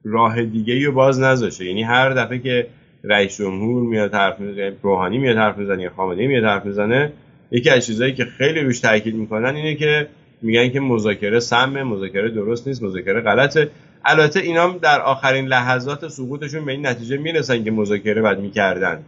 راه 0.05 0.43
دیگه 0.43 0.87
رو 0.87 0.93
باز 0.93 1.21
نذاشه. 1.21 1.65
یعنی 1.65 1.83
هر 1.83 2.11
دفعه 2.11 2.39
که 2.39 2.67
رئیس 3.05 3.39
جمهور 3.39 3.83
میاد 3.83 4.15
حرف 4.15 4.41
می‌زنه 4.41 4.73
روحانی 4.83 5.19
میاد 5.19 5.37
حرف 5.37 5.59
می‌زنه 5.59 5.83
یا 5.83 5.91
خامنه‌ای 5.97 6.27
میاد 6.27 6.45
حرف 6.45 6.65
می‌زنه 6.67 7.13
یکی 7.51 7.71
از 7.71 7.87
چیزهایی 7.87 8.15
که 8.15 8.25
خیلی 8.25 8.61
روش 8.61 8.81
تاکید 8.81 9.15
می‌کنن 9.15 9.57
اینه 9.57 9.75
که 9.75 10.09
میگن 10.43 10.69
که 10.69 10.81
مذاکره 10.81 11.41
سمه 11.41 11.83
مذاکره 11.83 12.31
درست 12.31 12.69
نیست 12.69 12.83
مذاکره 12.83 13.21
غلطه. 13.21 13.71
البته 14.05 14.41
اینا 14.41 14.69
در 14.69 15.01
آخرین 15.01 15.47
لحظات 15.47 16.09
سقوطشون 16.09 16.65
به 16.65 16.73
این 16.73 16.87
نتیجه 16.87 17.17
می‌رسن 17.17 17.65
که 17.65 17.71
مذاکره 17.71 18.23
بعد 18.23 18.41
می‌کردن. 18.41 19.03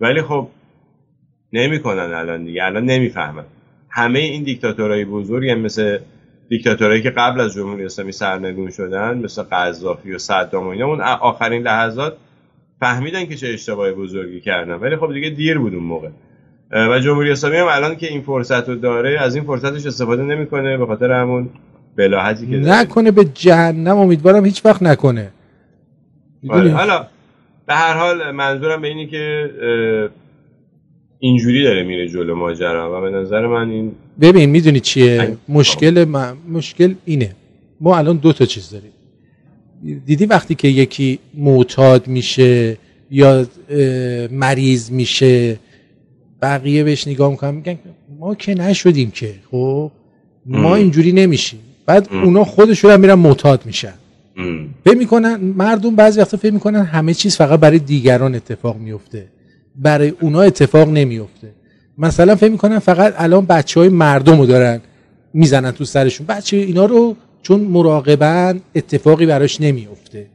ولی 0.00 0.22
خب 0.22 0.48
نمی‌کنن 1.52 2.12
الان 2.14 2.44
دیگه 2.44 2.64
الان 2.64 2.84
نمی‌فهمن. 2.84 3.44
همه 3.90 4.18
این 4.18 4.42
دیکتاتورهای 4.42 5.04
بزرگی 5.04 5.54
مثل 5.54 5.98
دیکتاتورایی 6.48 7.02
که 7.02 7.10
قبل 7.10 7.40
از 7.40 7.54
جمهوری 7.54 7.84
اسلامی 7.84 8.12
سرنگون 8.12 8.70
شدن 8.70 9.18
مثل 9.18 9.42
قذافی 9.42 10.12
و 10.12 10.18
صدام 10.18 10.66
و 10.66 10.68
اینا 10.68 10.86
اون 10.86 11.00
آخرین 11.00 11.62
لحظات 11.62 12.16
فهمیدن 12.80 13.26
که 13.26 13.36
چه 13.36 13.48
اشتباه 13.48 13.92
بزرگی 13.92 14.40
کردن. 14.40 14.74
ولی 14.74 14.96
خب 14.96 15.12
دیگه 15.12 15.30
دیر 15.30 15.58
بود 15.58 15.74
اون 15.74 15.84
موقع. 15.84 16.08
و 16.70 17.00
جمهوری 17.00 17.30
اسلامی 17.30 17.56
هم 17.56 17.66
الان 17.70 17.96
که 17.96 18.06
این 18.06 18.20
فرصت 18.20 18.68
رو 18.68 18.74
داره 18.74 19.20
از 19.20 19.34
این 19.34 19.44
فرصتش 19.44 19.86
استفاده 19.86 20.22
نمی‌کنه 20.22 20.76
به 20.76 20.86
خاطر 20.86 21.12
همون 21.12 21.48
بلاحتی 21.96 22.46
که 22.46 22.56
نکنه 22.56 23.10
به 23.10 23.24
جهنم 23.24 23.98
امیدوارم 23.98 24.44
هیچ 24.44 24.64
وقت 24.64 24.82
نکنه. 24.82 25.30
بله، 26.44 26.70
حالا 26.70 27.06
به 27.66 27.74
هر 27.74 27.94
حال 27.94 28.30
منظورم 28.30 28.82
به 28.82 28.88
اینی 28.88 29.06
که 29.06 29.50
اینجوری 31.18 31.64
داره 31.64 31.82
میره 31.82 32.08
جلو 32.08 32.34
ماجرا 32.34 32.98
و 32.98 33.00
به 33.00 33.10
نظر 33.10 33.46
من 33.46 33.70
این 33.70 33.92
ببین 34.20 34.50
می‌دونی 34.50 34.80
چیه؟ 34.80 35.36
مشکل 35.48 36.04
مشکل 36.48 36.94
اینه. 37.04 37.36
ما 37.80 37.98
الان 37.98 38.16
دو 38.16 38.32
تا 38.32 38.44
چیز 38.44 38.70
داریم. 38.70 38.92
دیدی 40.06 40.26
وقتی 40.26 40.54
که 40.54 40.68
یکی 40.68 41.18
معتاد 41.34 42.08
میشه 42.08 42.76
یا 43.10 43.46
مریض 44.30 44.90
میشه 44.90 45.58
بقیه 46.42 46.84
بهش 46.84 47.08
نگاه 47.08 47.30
می‌کنن 47.30 47.54
میگن 47.54 47.78
ما 48.18 48.34
که 48.34 48.54
نشدیم 48.54 49.10
که 49.10 49.34
خب؟ 49.50 49.90
ما 50.46 50.74
اینجوری 50.74 51.12
نمیشیم. 51.12 51.60
بعد 51.86 52.08
اونا 52.12 52.44
خودشون 52.44 52.90
هم 52.90 53.00
میرن 53.00 53.14
معتاد 53.14 53.66
میشن. 53.66 53.94
فکر 54.84 54.96
می‌کنن 54.96 55.36
مردم 55.36 55.96
بعضی 55.96 56.20
وقتا 56.20 56.36
فکر 56.36 56.52
می‌کنن 56.52 56.82
همه 56.82 57.14
چیز 57.14 57.36
فقط 57.36 57.60
برای 57.60 57.78
دیگران 57.78 58.34
اتفاق 58.34 58.76
میفته 58.76 59.26
برای 59.76 60.12
اونا 60.20 60.42
اتفاق 60.42 60.88
نمیفته 60.88 61.48
مثلا 61.98 62.36
فکر 62.36 62.50
می‌کنن 62.50 62.78
فقط 62.78 63.14
الان 63.16 63.46
بچه 63.46 63.80
های 63.80 63.88
مردم 63.88 64.38
رو 64.38 64.46
دارن 64.46 64.80
می‌زنن 65.34 65.70
تو 65.70 65.84
سرشون. 65.84 66.26
بچه 66.26 66.56
اینا 66.56 66.84
رو 66.84 67.16
چون 67.42 67.60
مراقبن 67.60 68.60
اتفاقی 68.74 69.26
براش 69.26 69.60
نمیفته 69.60 70.26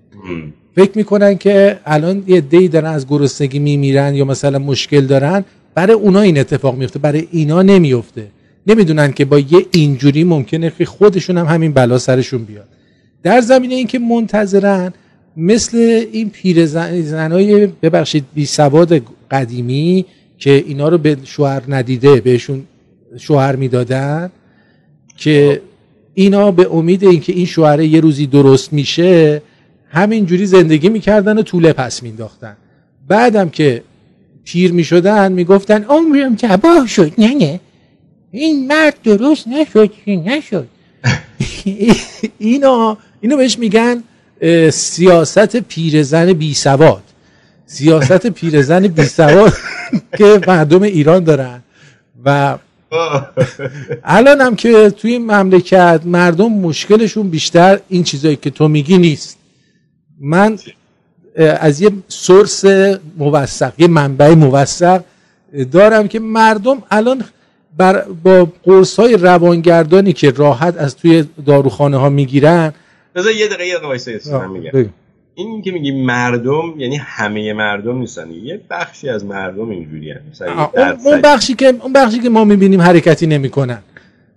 فکر 0.75 0.91
می‌کنن 0.95 1.37
که 1.37 1.79
الان 1.85 2.23
یه 2.27 2.41
دی 2.41 2.67
دارن 2.67 2.89
از 2.89 3.07
گرسنگی 3.07 3.59
میمیرن 3.59 4.15
یا 4.15 4.25
مثلا 4.25 4.59
مشکل 4.59 5.05
دارن 5.05 5.45
برای 5.75 5.93
اونا 5.93 6.21
این 6.21 6.37
اتفاق 6.37 6.75
میفته 6.75 6.99
برای 6.99 7.27
اینا 7.31 7.61
نمیفته. 7.61 8.27
نمی‌دونن 8.67 9.11
که 9.13 9.25
با 9.25 9.39
یه 9.39 9.65
اینجوری 9.71 10.23
ممکنه 10.23 10.71
که 10.77 10.85
خودشون 10.85 11.37
هم 11.37 11.45
همین 11.45 11.73
بلا 11.73 11.97
سرشون 11.97 12.43
بیاد. 12.43 12.67
در 13.23 13.41
زمینه 13.41 13.75
اینکه 13.75 13.99
منتظرن 13.99 14.93
مثل 15.37 16.05
این 16.11 16.29
پیرزنهای 16.29 17.67
ببخشید 17.67 18.25
بی 18.33 18.45
سواد 18.45 19.01
قدیمی 19.31 20.05
که 20.37 20.51
اینا 20.67 20.89
رو 20.89 20.97
به 20.97 21.17
شوهر 21.23 21.61
ندیده 21.67 22.21
بهشون 22.21 22.63
شوهر 23.17 23.55
می‌دادن 23.55 24.31
که 25.17 25.61
اینا 26.13 26.51
به 26.51 26.73
امید 26.73 27.03
اینکه 27.03 27.33
این 27.33 27.45
شوهر 27.45 27.79
یه 27.79 27.99
روزی 27.99 28.27
درست 28.27 28.73
میشه 28.73 29.41
همینجوری 29.89 30.45
زندگی 30.45 30.89
می‌کردن 30.89 31.37
و 31.37 31.41
طوله 31.41 31.73
پس 31.73 32.03
مینداختن. 32.03 32.57
بعدم 33.07 33.49
که 33.49 33.83
پیر 34.45 34.71
می‌شدن 34.71 35.31
می‌گفتن 35.31 35.83
عمرم 35.83 36.35
تباه 36.35 36.87
شد. 36.87 37.13
نه 37.17 37.33
نه. 37.33 37.59
این 38.31 38.67
مرد 38.67 38.97
درست 39.03 39.47
نشد 39.47 39.91
نشد؟ 40.07 40.67
اینا 42.37 42.97
اینو 43.21 43.37
بهش 43.37 43.59
میگن 43.59 44.03
سیاست 44.71 45.55
پیرزن 45.55 46.33
بی 46.33 46.53
سواد. 46.53 47.03
سیاست 47.65 48.27
پیرزن 48.27 48.87
بی 48.87 49.03
سواد 49.03 49.53
که 50.17 50.41
مردم 50.47 50.81
ایران 50.81 51.23
دارن. 51.23 51.63
و 52.25 52.57
الان 54.17 54.41
هم 54.41 54.55
که 54.55 54.89
توی 54.89 55.11
این 55.11 55.31
مملکت 55.31 56.01
مردم 56.05 56.51
مشکلشون 56.51 57.29
بیشتر 57.29 57.79
این 57.89 58.03
چیزایی 58.03 58.35
که 58.35 58.49
تو 58.49 58.67
میگی 58.67 58.97
نیست. 58.97 59.37
من 60.21 60.59
از 61.37 61.81
یه 61.81 61.91
سورس 62.07 62.65
موثق 63.17 63.73
یه 63.77 63.87
منبع 63.87 64.33
موثق 64.33 65.03
دارم 65.71 66.07
که 66.07 66.19
مردم 66.19 66.83
الان 66.91 67.23
بر 67.77 68.01
با 68.23 68.47
قرص 68.63 68.99
های 68.99 69.17
روانگردانی 69.17 70.13
که 70.13 70.31
راحت 70.31 70.77
از 70.77 70.95
توی 70.95 71.25
داروخانه 71.45 71.97
ها 71.97 72.09
می‌گیرن. 72.09 72.73
بذار 73.15 73.31
یه 73.31 73.47
دقیقه 73.47 73.67
یه 73.67 73.77
دقیقه 73.77 74.47
میگم. 74.47 74.89
این 75.35 75.61
که 75.61 75.71
میگی 75.71 75.91
مردم 75.91 76.73
یعنی 76.77 76.97
همه 76.97 77.53
مردم 77.53 77.97
نیستن. 77.97 78.31
یه 78.31 78.61
بخشی 78.69 79.09
از 79.09 79.25
مردم 79.25 79.69
اینجوری 79.69 80.13
اون 81.05 81.21
بخشی 81.21 81.53
که 81.53 81.73
اون 81.81 81.93
بخشی 81.93 82.19
که 82.19 82.29
ما 82.29 82.43
می‌بینیم 82.43 82.81
حرکتی 82.81 83.27
نمی‌کنن. 83.27 83.79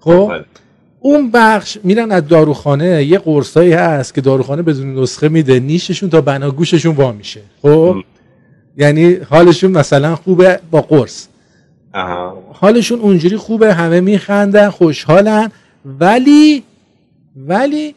خب؟ 0.00 0.28
بله. 0.30 0.44
اون 1.00 1.30
بخش 1.30 1.78
میرن 1.84 2.12
از 2.12 2.28
داروخانه 2.28 3.04
یه 3.04 3.18
قرصایی 3.18 3.72
هست 3.72 4.14
که 4.14 4.20
داروخانه 4.20 4.62
بدون 4.62 4.94
نسخه 4.94 5.28
میده 5.28 5.60
نیششون 5.60 6.10
تا 6.10 6.20
بناگوششون 6.20 6.94
وا 6.94 7.12
میشه. 7.12 7.40
خب؟ 7.62 7.96
یعنی 8.76 9.14
حالشون 9.14 9.70
مثلا 9.70 10.16
خوبه 10.16 10.60
با 10.70 10.80
قرص. 10.82 11.26
حالشون 12.52 13.00
اونجوری 13.00 13.36
خوبه 13.36 13.74
همه 13.74 14.00
میخندن 14.00 14.70
خوشحالن 14.70 15.50
ولی 16.00 16.62
ولی 17.36 17.94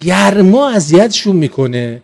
گرما 0.00 0.70
اذیتشون 0.70 1.36
می‌کنه 1.36 2.02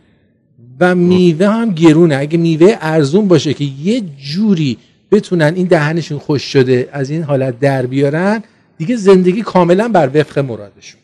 و 0.81 0.95
میوه 0.95 1.49
هم 1.49 1.71
گرونه. 1.71 2.17
اگه 2.17 2.39
میوه 2.39 2.77
ارزون 2.81 3.29
باشه 3.29 3.55
که 3.55 3.65
یه 3.65 4.03
جوری 4.19 4.79
بتونن 5.13 5.53
این 5.55 5.67
دهنشون 5.67 6.19
خوش 6.19 6.43
شده 6.43 6.89
از 6.93 7.11
این 7.11 7.23
حالت 7.23 7.61
در 7.61 7.87
بیارن 7.87 8.43
دیگه 8.79 8.97
زندگی 8.97 9.43
کاملا 9.43 9.89
بر 9.89 10.11
وفق 10.15 10.39
مرادشون. 10.39 11.01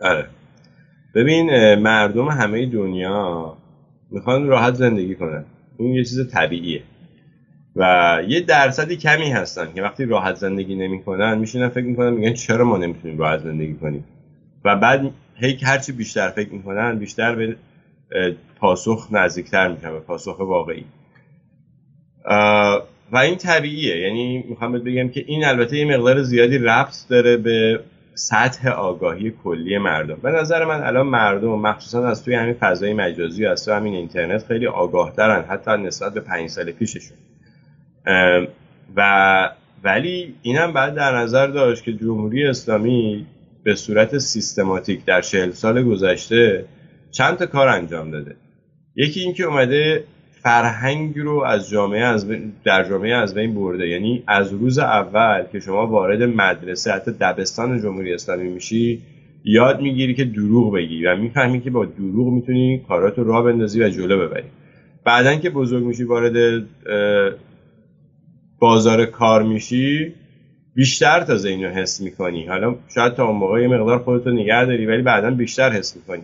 آره. 0.00 0.26
ببین 1.14 1.74
مردم 1.74 2.28
همه 2.28 2.66
دنیا 2.66 3.56
می‌خوان 4.10 4.46
راحت 4.46 4.74
زندگی 4.74 5.14
کنن. 5.14 5.44
این 5.78 5.94
یه 5.94 6.04
چیز 6.04 6.28
طبیعیه. 6.28 6.82
و 7.76 8.22
یه 8.28 8.40
درصدی 8.40 8.96
کمی 8.96 9.30
هستن 9.30 9.72
که 9.74 9.82
وقتی 9.82 10.04
راحت 10.04 10.34
زندگی 10.34 10.74
نمی‌کنن 10.74 11.38
میشینن 11.38 11.68
فکر 11.68 11.84
می‌کنن 11.84 12.10
میگن 12.10 12.32
چرا 12.32 12.64
ما 12.64 12.76
نمی‌تونیم 12.76 13.18
راحت 13.18 13.40
زندگی 13.40 13.74
کنیم؟ 13.74 14.04
و 14.64 14.76
بعد 14.76 15.10
هی 15.34 15.58
هرچی 15.62 15.92
بیشتر 15.92 16.28
فکر 16.30 16.52
می‌کنن 16.52 16.98
بیشتر 16.98 17.34
به 17.34 17.56
پاسخ 18.56 19.08
نزدیکتر 19.10 19.72
میشن 19.72 19.92
به 19.92 20.00
پاسخ 20.00 20.38
واقعی. 20.38 20.84
و 23.12 23.16
این 23.16 23.36
طبیعیه. 23.36 24.00
یعنی 24.00 24.44
می‌خوام 24.48 24.72
بگم 24.72 25.08
که 25.08 25.24
این 25.26 25.44
البته 25.44 25.76
یه 25.76 25.96
مقدار 25.96 26.22
زیادی 26.22 26.58
ربط 26.58 26.96
داره 27.08 27.36
به 27.36 27.80
سطح 28.14 28.68
آگاهی 28.68 29.32
کلی 29.44 29.78
مردم. 29.78 30.18
به 30.22 30.30
نظر 30.30 30.64
من 30.64 30.82
الان 30.82 31.06
مردم 31.06 31.48
مخصوصا 31.48 32.08
از 32.08 32.24
توی 32.24 32.34
همین 32.34 32.54
فضای 32.54 32.92
مجازی 32.92 33.46
و 33.46 33.48
از 33.48 33.64
توی 33.64 33.74
همین 33.74 33.94
اینترنت 33.94 34.46
خیلی 34.46 34.66
آگاه 34.66 35.12
دارن 35.16 35.44
حتی 35.48 35.70
نسبت 35.70 36.14
به 36.14 36.20
پنج 36.20 36.50
سال 36.50 36.70
پیششون. 36.70 37.16
و 38.96 39.50
ولی 39.84 40.34
اینم 40.42 40.72
بعد 40.72 40.94
در 40.94 41.16
نظر 41.16 41.46
داشت 41.46 41.84
که 41.84 41.92
جمهوری 41.92 42.44
اسلامی 42.44 43.26
به 43.64 43.74
صورت 43.74 44.18
سیستماتیک 44.18 45.04
در 45.04 45.20
چهل 45.20 45.50
سال 45.50 45.82
گذشته 45.82 46.64
چند 47.10 47.36
تا 47.36 47.46
کار 47.46 47.68
انجام 47.68 48.10
داده. 48.10 48.36
یکی 48.96 49.20
اینکه 49.20 49.44
اومده 49.44 50.04
فرهنگ 50.42 51.18
رو 51.18 51.40
از 51.40 51.70
جامعه 51.70 52.04
از 52.04 52.26
در 52.64 52.88
جامعه 52.88 53.14
از 53.14 53.34
بین 53.34 53.54
برده. 53.54 53.88
یعنی 53.88 54.22
از 54.26 54.52
روز 54.52 54.78
اول 54.78 55.44
که 55.52 55.60
شما 55.60 55.86
وارد 55.86 56.22
مدرسه 56.22 56.92
حتی 56.92 57.10
دبستان 57.20 57.82
جمهوری 57.82 58.14
اسلامی 58.14 58.48
میشی 58.48 59.02
یاد 59.44 59.80
می‌گیری 59.80 60.14
که 60.14 60.24
دروغ 60.24 60.74
بگی 60.74 61.06
و 61.06 61.16
می‌فهمی 61.16 61.60
که 61.60 61.70
با 61.70 61.84
دروغ 61.84 62.32
می‌تونی 62.32 62.78
کاراتو 62.88 63.24
راه 63.24 63.44
بندازی 63.44 63.82
و 63.82 63.88
جلو 63.88 64.28
ببری. 64.28 64.48
بعدا 65.04 65.34
که 65.34 65.50
بزرگ 65.50 65.84
میشی 65.84 66.04
وارد 66.04 66.64
بازار 68.58 69.04
کار 69.04 69.42
میشی 69.42 70.14
بیشتر 70.74 71.20
تازه 71.20 71.48
اینو 71.48 71.68
حس 71.68 72.00
می‌کنی. 72.00 72.46
حالا 72.46 72.74
شاید 72.94 73.14
تا 73.14 73.26
اون 73.26 73.36
موقع 73.36 73.62
یه 73.62 73.68
مقدار 73.68 73.98
خودتو 73.98 74.30
نگه 74.30 74.64
داری 74.64 74.86
ولی 74.86 75.02
بعدا 75.02 75.30
بیشتر 75.30 75.70
حس 75.70 75.96
می‌کنی. 75.96 76.22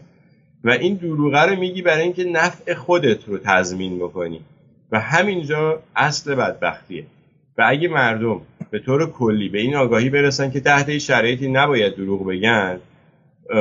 و 0.64 0.70
این 0.70 0.94
دروغه 0.94 1.42
رو 1.42 1.56
میگی 1.56 1.82
برای 1.82 2.02
اینکه 2.02 2.24
نفع 2.24 2.74
خودت 2.74 3.28
رو 3.28 3.38
تضمین 3.38 3.98
بکنی. 3.98 4.40
و 4.92 5.00
همینجا 5.00 5.82
اصل 5.96 6.34
بدبختیه. 6.34 7.04
و 7.58 7.64
اگه 7.68 7.88
مردم 7.88 8.40
به 8.70 8.78
طور 8.78 9.10
کلی 9.10 9.48
به 9.48 9.60
این 9.60 9.76
آگاهی 9.76 10.10
برسن 10.10 10.50
که 10.50 10.60
تحت 10.60 10.98
شرایطی 10.98 11.48
نباید 11.48 11.96
دروغ 11.96 12.26
بگن 12.26 12.80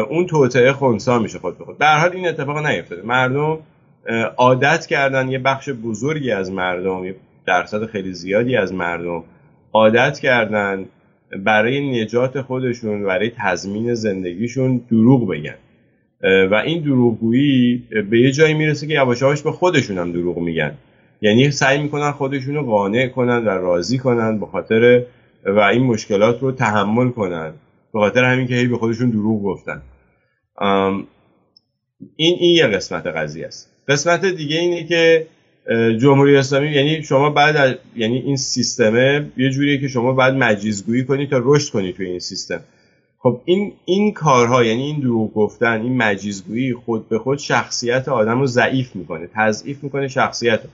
اون 0.10 0.26
توطعه 0.26 0.74
خونسا 0.74 1.20
میشه 1.20 1.40
خود 1.40 1.58
به 1.58 1.66
خود. 1.66 1.78
در 1.78 2.00
حال 2.00 2.12
این 2.14 2.28
اتفاق 2.28 2.58
نیفتاده. 2.66 3.02
مردم 3.02 3.60
عادت 4.38 4.86
کردن 4.86 5.32
یه 5.32 5.40
بخش 5.40 5.70
بزرگی 5.70 6.32
از 6.32 6.52
مردم 6.52 7.06
یه 7.06 7.16
درصد 7.46 7.86
خیلی 7.86 8.14
زیادی 8.14 8.58
از 8.58 8.74
مردم 8.74 9.24
عادت 9.74 10.20
کردن 10.20 10.86
برای 11.46 12.02
نجات 12.02 12.42
خودشون 12.42 13.04
برای 13.04 13.32
تضمین 13.38 13.94
زندگیشون 13.94 14.78
دروغ 14.90 15.30
بگن. 15.30 15.56
و 16.22 16.62
این 16.66 16.84
دروغگویی 16.84 17.84
به 18.10 18.22
یه 18.22 18.32
جایی 18.32 18.54
می‌رسه 18.54 18.88
که 18.88 18.94
یواش 18.94 19.42
به 19.42 19.52
خودشون 19.52 19.98
هم 19.98 20.12
دروغ 20.12 20.38
میگن. 20.38 20.72
یعنی 21.22 21.52
سعی 21.52 21.82
می‌کنن 21.82 22.12
خودشون 22.12 22.56
رو 22.56 22.64
قانع 22.64 23.08
کنن 23.08 23.46
و 23.46 23.50
راضی 23.50 23.98
کنن 23.98 24.40
به 24.40 24.46
خاطر 24.46 25.04
و 25.46 25.60
این 25.60 25.84
مشکلات 25.84 26.42
رو 26.42 26.52
تحمل 26.52 27.10
کنن. 27.10 27.54
به 27.94 28.00
خاطر 28.00 28.24
همین 28.24 28.48
که 28.48 28.56
هی 28.56 28.68
به 28.68 28.78
خودشون 28.78 29.10
دروغ 29.10 29.44
گفتن. 29.44 29.82
این 32.16 32.36
این 32.40 32.56
یه 32.56 32.68
قسمت 32.68 33.08
قضیه 33.08 33.46
است. 33.48 33.72
قسمت 33.88 34.26
دیگه 34.26 34.58
اینه 34.58 34.84
که 34.84 35.28
جمهوری 35.98 36.38
اسلامی 36.38 36.68
یعنی 36.68 37.04
شما 37.04 37.30
بعد 37.30 37.80
یعنی 37.96 38.18
این 38.18 38.36
سیستمه 38.36 39.32
یه 39.38 39.50
جوریه 39.50 39.78
که 39.78 39.88
شما 39.88 40.14
بعد 40.14 40.34
مجیزگویی 40.34 41.06
کنید 41.06 41.30
تا 41.30 41.42
رشد 41.44 41.74
کنید 41.74 41.96
توی 41.96 42.06
این 42.06 42.20
سیستم. 42.20 42.60
خب 43.28 43.42
این 43.46 43.74
این 43.86 44.14
کارها 44.14 44.64
یعنی 44.64 44.84
این 44.84 45.00
دروغ 45.00 45.34
گفتن 45.34 45.82
این 45.82 45.98
مجیزگویی 45.98 46.74
خود 46.74 47.10
به 47.10 47.20
خود 47.20 47.38
شخصیت 47.38 48.10
آدم 48.10 48.40
رو 48.40 48.46
ضعیف 48.46 48.96
می‌کنه 48.96 49.30
تضعیف 49.34 49.84
می‌کنه 49.84 50.08
شخصیت 50.08 50.60
رو. 50.64 50.70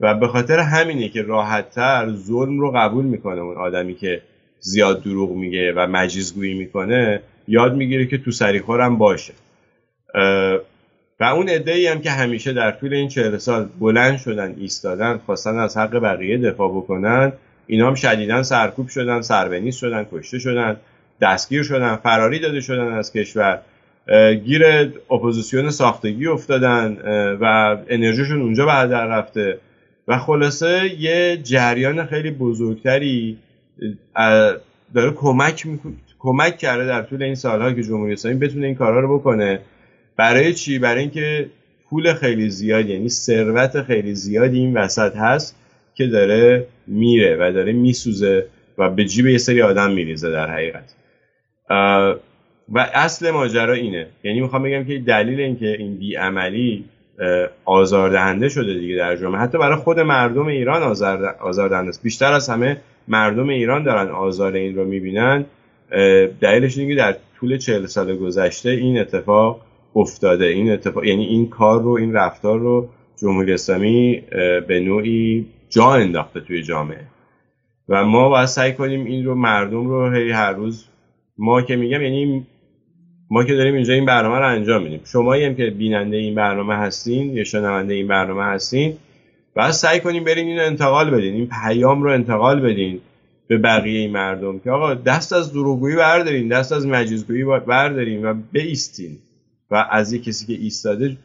و 0.00 0.14
به 0.14 0.28
خاطر 0.28 0.58
همینه 0.58 1.08
که 1.08 1.22
راحتتر 1.22 2.12
ظلم 2.12 2.60
رو 2.60 2.70
قبول 2.70 3.04
می‌کنه 3.04 3.40
اون 3.40 3.56
آدمی 3.56 3.94
که 3.94 4.22
زیاد 4.60 5.02
دروغ 5.02 5.30
میگه 5.30 5.72
و 5.76 5.86
مجیزگویی 5.86 6.54
می‌کنه 6.54 7.22
یاد 7.48 7.74
می‌گیره 7.74 8.06
که 8.06 8.18
تو 8.18 8.30
سریخورم 8.30 8.98
باشه. 8.98 9.32
و 11.20 11.24
اون 11.24 11.48
ای 11.48 11.86
هم 11.86 12.00
که 12.00 12.10
همیشه 12.10 12.52
در 12.52 12.70
طول 12.70 12.94
این 12.94 13.08
چهل 13.08 13.38
سال 13.38 13.68
بلند 13.80 14.18
شدن 14.18 14.54
ایستادن 14.58 15.18
خواستن 15.26 15.58
از 15.58 15.76
حق 15.76 15.98
بقیه 15.98 16.38
دفاع 16.38 16.70
بکنن 16.70 17.32
اینا 17.66 17.88
هم 17.88 17.94
شدیدن 17.94 18.42
سرکوب 18.42 18.88
شدن 18.88 19.20
سر 19.20 19.34
به 19.34 19.48
نیست 19.48 19.76
شدن 19.76 20.06
کشته 20.12 20.38
شدن. 20.38 20.76
دستگیر 21.22 21.62
شدن 21.62 21.96
فراری 21.96 22.38
داده 22.38 22.60
شدن 22.60 22.92
از 22.92 23.12
کشور. 23.12 23.60
گیر 24.44 24.62
اپوزیسیون 25.10 25.70
ساختگی 25.70 26.26
افتادن 26.26 26.98
و 27.40 27.76
انرژیشون 27.88 28.42
اونجا 28.42 28.66
به 28.66 28.72
در 28.72 29.06
رفته. 29.06 29.58
و 30.08 30.18
خلاصه 30.18 30.90
یه 30.98 31.40
جریان 31.42 32.06
خیلی 32.06 32.30
بزرگتری 32.30 33.38
داره 34.94 35.10
کمک 35.10 35.66
کمک 36.18 36.58
کرده 36.58 36.86
در 36.86 37.02
طول 37.02 37.22
این 37.22 37.34
سالها 37.34 37.72
که 37.72 37.82
جمهوری 37.82 38.12
اسلامی 38.12 38.38
بتونه 38.38 38.66
این 38.66 38.74
کارا 38.74 39.00
رو 39.00 39.18
بکنه. 39.18 39.58
برای 40.16 40.54
چی؟ 40.54 40.78
برای 40.78 41.00
اینکه 41.00 41.50
پول 41.90 42.14
خیلی 42.14 42.50
زیاد 42.50 42.86
یعنی 42.86 43.08
ثروت 43.08 43.82
خیلی 43.82 44.14
زیادی 44.14 44.58
این 44.58 44.76
وسط 44.76 45.16
هست 45.16 45.56
که 45.94 46.06
داره 46.06 46.66
میره 46.86 47.36
و 47.40 47.52
داره 47.52 47.72
میسوزه 47.72 48.46
و 48.78 48.90
به 48.90 49.04
جیب 49.04 49.26
یه 49.26 49.38
سری 49.38 49.62
آدم 49.62 49.90
میریزه 49.90 50.30
در 50.30 50.50
حقیقت. 50.50 50.94
و 52.72 52.90
اصل 52.94 53.30
ماجرا 53.30 53.72
اینه. 53.72 54.06
یعنی 54.24 54.40
می‌خوام 54.40 54.62
بگم 54.62 54.84
که 54.84 54.98
دلیل 54.98 55.40
اینکه 55.40 55.66
این 55.66 55.96
بیعملی 55.96 56.84
آزاردهنده 57.64 58.48
شده 58.48 58.74
دیگه 58.74 58.96
در 58.96 59.16
جامعه 59.16 59.40
حتی 59.40 59.58
برای 59.58 59.76
خود 59.76 60.00
مردم 60.00 60.46
ایران 60.46 60.82
آزاردهنده 61.40 61.88
است. 61.88 62.02
بیشتر 62.02 62.32
از 62.32 62.48
همه 62.48 62.76
مردم 63.08 63.48
ایران 63.48 63.82
دارن 63.82 64.08
آزار 64.08 64.52
این 64.52 64.76
رو 64.76 64.84
می‌بینن. 64.84 65.44
دلیلش 66.40 66.78
اینه 66.78 66.94
که 66.94 66.98
در 66.98 67.16
طول 67.40 67.56
چهل 67.56 67.86
سال 67.86 68.16
گذشته 68.16 68.70
این 68.70 68.98
اتفاق 69.00 69.60
افتاده. 69.96 70.44
این 70.44 70.72
اتفاق 70.72 71.04
یعنی 71.04 71.24
این 71.24 71.48
کار 71.48 71.82
رو 71.82 71.90
این 71.90 72.12
رفتار 72.12 72.58
رو 72.58 72.88
جمهوری 73.20 73.52
اسلامی 73.52 74.22
به 74.68 74.80
نوعی 74.80 75.46
جا 75.70 75.92
انداخته 75.92 76.40
توی 76.40 76.62
جامعه. 76.62 77.06
و 77.88 78.04
ما 78.04 78.28
باید 78.28 78.46
سعی 78.46 78.72
کنیم 78.72 79.04
این 79.04 79.24
رو 79.24 79.34
مردم 79.34 79.88
رو 79.88 80.10
هی 80.10 80.30
هر 80.30 80.52
روز 80.52 80.88
ما 81.38 81.62
که 81.62 81.76
میگم 81.76 82.02
یعنی 82.02 82.46
ما 83.30 83.44
که 83.44 83.54
داریم 83.54 83.74
اینجا 83.74 83.94
این 83.94 84.06
برنامه 84.06 84.38
رو 84.38 84.48
انجام 84.48 84.82
میدیم. 84.82 85.00
شما 85.04 85.34
هم 85.34 85.54
که 85.54 85.70
بیننده 85.70 86.16
این 86.16 86.34
برنامه 86.34 86.76
هستین 86.76 87.36
یا 87.36 87.44
شنونده 87.44 87.94
این 87.94 88.08
برنامه 88.08 88.44
هستین 88.44 88.96
باید 89.56 89.70
سعی 89.70 90.00
کنیم 90.00 90.24
برین 90.24 90.46
اینو 90.46 90.62
انتقال 90.62 91.10
بدین 91.10 91.34
این 91.34 91.48
پیام 91.62 92.02
رو 92.02 92.10
انتقال 92.10 92.60
بدین 92.60 93.00
به 93.48 93.58
بقیه 93.58 94.00
این 94.00 94.10
مردم 94.10 94.58
که 94.58 94.70
آقا 94.70 94.94
دست 94.94 95.32
از 95.32 95.52
دروغگویی 95.52 95.96
بردارین 95.96 96.48
دست 96.48 96.72
از 96.72 96.86
مجازگویی 96.86 97.44
بردارین 97.44 98.24
و 98.24 98.34
بیستین 98.52 99.18
و 99.70 99.86
از 99.90 100.12
یک 100.12 100.24
کسی 100.24 100.46
که 100.46 100.62
ایستاده 100.62 101.16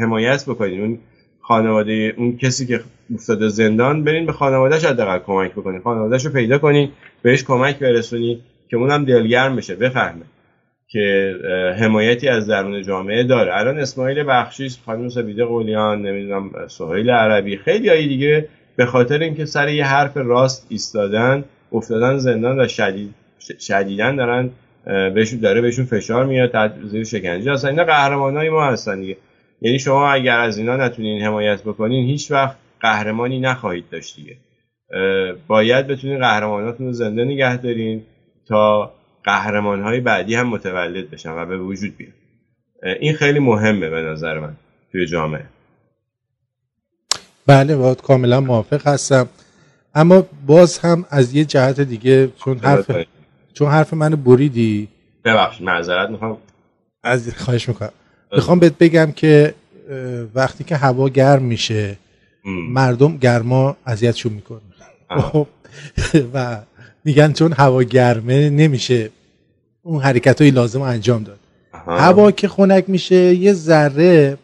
حمایت 0.00 0.44
بکنین. 0.44 0.80
اون 0.80 0.98
خانواده 1.40 2.14
اون 2.16 2.36
کسی 2.36 2.66
که 2.66 2.80
افتاده 3.14 3.48
زندان 3.48 4.04
برین 4.04 4.26
به 4.26 4.32
خانوادهش 4.32 4.84
حداقل 4.84 5.18
کمک 5.18 5.52
بکنین 5.52 5.80
خانوادهش 5.80 6.26
رو 6.26 6.32
پیدا 6.32 6.58
کنین 6.58 6.88
بهش 7.22 7.44
کمک 7.44 7.78
برسونی 7.78 8.40
که 8.70 8.76
اونم 8.76 9.04
دلگرم 9.04 9.56
بشه. 9.56 9.74
بفهمه 9.74 10.24
که 10.88 11.34
حمایتی 11.78 12.28
از 12.28 12.46
درون 12.46 12.82
جامعه 12.82 13.24
داره. 13.24 13.56
الان 13.56 13.78
اسماعیل 13.78 14.24
بخشی 14.28 14.68
خانم 14.86 15.08
سبیده 15.08 15.44
قولیان 15.44 16.02
نمی‌دونم 16.02 16.50
سهیل 16.68 17.10
عربی 17.10 17.56
خیلی 17.56 17.88
هایی 17.88 18.08
دیگه 18.08 18.48
به 18.76 18.86
خاطر 18.86 19.18
اینکه 19.18 19.44
سر 19.44 19.68
یه 19.68 19.86
حرف 19.86 20.16
راست 20.16 20.66
ایستادن 20.68 21.44
افتادن 21.72 22.18
زندان 22.18 22.60
و 22.60 22.68
شدید 22.68 23.14
شدیدن 23.60 24.16
دارن 24.16 24.50
بهشون 25.14 25.40
داره 25.40 25.60
بهشون 25.60 25.84
فشار 25.84 26.26
میاد 26.26 26.86
زیر 26.86 27.04
شکنجه. 27.04 27.52
هستن 27.52 27.68
اینا 27.68 27.84
قهرمانای 27.84 28.48
ما 28.48 28.66
هستن 28.66 29.00
دیگه. 29.00 29.16
یعنی 29.60 29.78
شما 29.78 30.10
اگر 30.10 30.40
از 30.40 30.58
اینا 30.58 30.76
نتونین 30.76 31.22
حمایت 31.22 31.62
بکنین 31.62 32.06
هیچ 32.06 32.30
وقت 32.30 32.56
قهرمانی 32.80 33.40
نخواهید 33.40 33.84
داشت 33.92 34.16
دیگه. 34.16 34.36
باید 35.46 35.86
بتونین 35.86 36.18
قهرماناتون 36.18 36.86
رو 36.86 36.92
زنده 36.92 37.24
نگه 37.24 37.56
دارین. 37.56 38.02
تا 38.48 38.92
قهرمان 39.24 39.82
های 39.82 40.00
بعدی 40.00 40.34
هم 40.34 40.48
متولد 40.48 41.10
بشن 41.10 41.30
و 41.30 41.46
به 41.46 41.58
وجود 41.58 41.96
بیان. 41.96 42.12
این 43.00 43.14
خیلی 43.14 43.38
مهمه 43.38 43.90
به 43.90 44.00
نظر 44.00 44.38
من 44.38 44.56
توی 44.92 45.06
جامعه. 45.06 45.44
بله 47.46 47.76
باید 47.76 48.02
کاملا 48.02 48.40
موافق 48.40 48.86
هستم. 48.86 49.28
اما 49.94 50.26
باز 50.46 50.78
هم 50.78 51.04
از 51.10 51.34
یه 51.34 51.44
جهت 51.44 51.80
دیگه 51.80 52.28
چون 52.44 52.58
حرف 52.58 52.90
چون 53.54 53.70
حرف 53.70 53.94
منو 53.94 54.16
بریدی. 54.16 54.88
ببخشید 55.24 55.66
معذرت 55.66 56.10
می‌خوام. 56.10 56.38
از 57.02 57.34
خواهش 57.36 57.68
می‌کنم. 57.68 57.92
می‌خوام 58.32 58.58
بهت 58.58 58.78
بگم 58.78 59.12
که 59.12 59.54
وقتی 60.34 60.64
که 60.64 60.76
هوا 60.76 61.08
گرم 61.08 61.42
میشه 61.42 61.96
مردم 62.68 63.16
گرما 63.16 63.76
اذیتشون 63.86 64.32
می‌کنه 64.32 64.60
خب، 65.08 65.46
و 66.34 66.60
میگن 67.06 67.32
چون 67.32 67.52
هوا 67.52 67.82
گرمه 67.82 68.50
نمیشه. 68.50 69.10
اون 69.82 70.02
حرکت 70.02 70.40
های 70.40 70.50
لازم 70.50 70.82
انجام 70.82 71.22
داد. 71.22 71.38
هوا 71.72 72.30
که 72.30 72.48
خنک 72.48 72.84
میشه 72.88 73.34
یه 73.34 73.52
ذره 73.52 74.38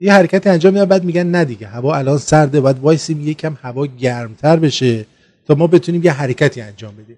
یه 0.00 0.12
حرکتی 0.12 0.48
انجام 0.48 0.72
میدن 0.72 0.84
بعد 0.84 1.04
میگن 1.04 1.26
نه 1.26 1.44
دیگه 1.44 1.66
هوا 1.66 1.96
الان 1.96 2.18
سرده. 2.18 2.60
باید 2.60 2.78
وایسیم 2.78 3.28
یکم 3.28 3.56
هوا 3.62 3.86
گرمتر 3.86 4.56
بشه 4.56 5.06
تا 5.46 5.54
ما 5.54 5.66
بتونیم 5.66 6.04
یه 6.04 6.12
حرکتی 6.12 6.60
انجام 6.60 6.94
بدیم. 6.94 7.16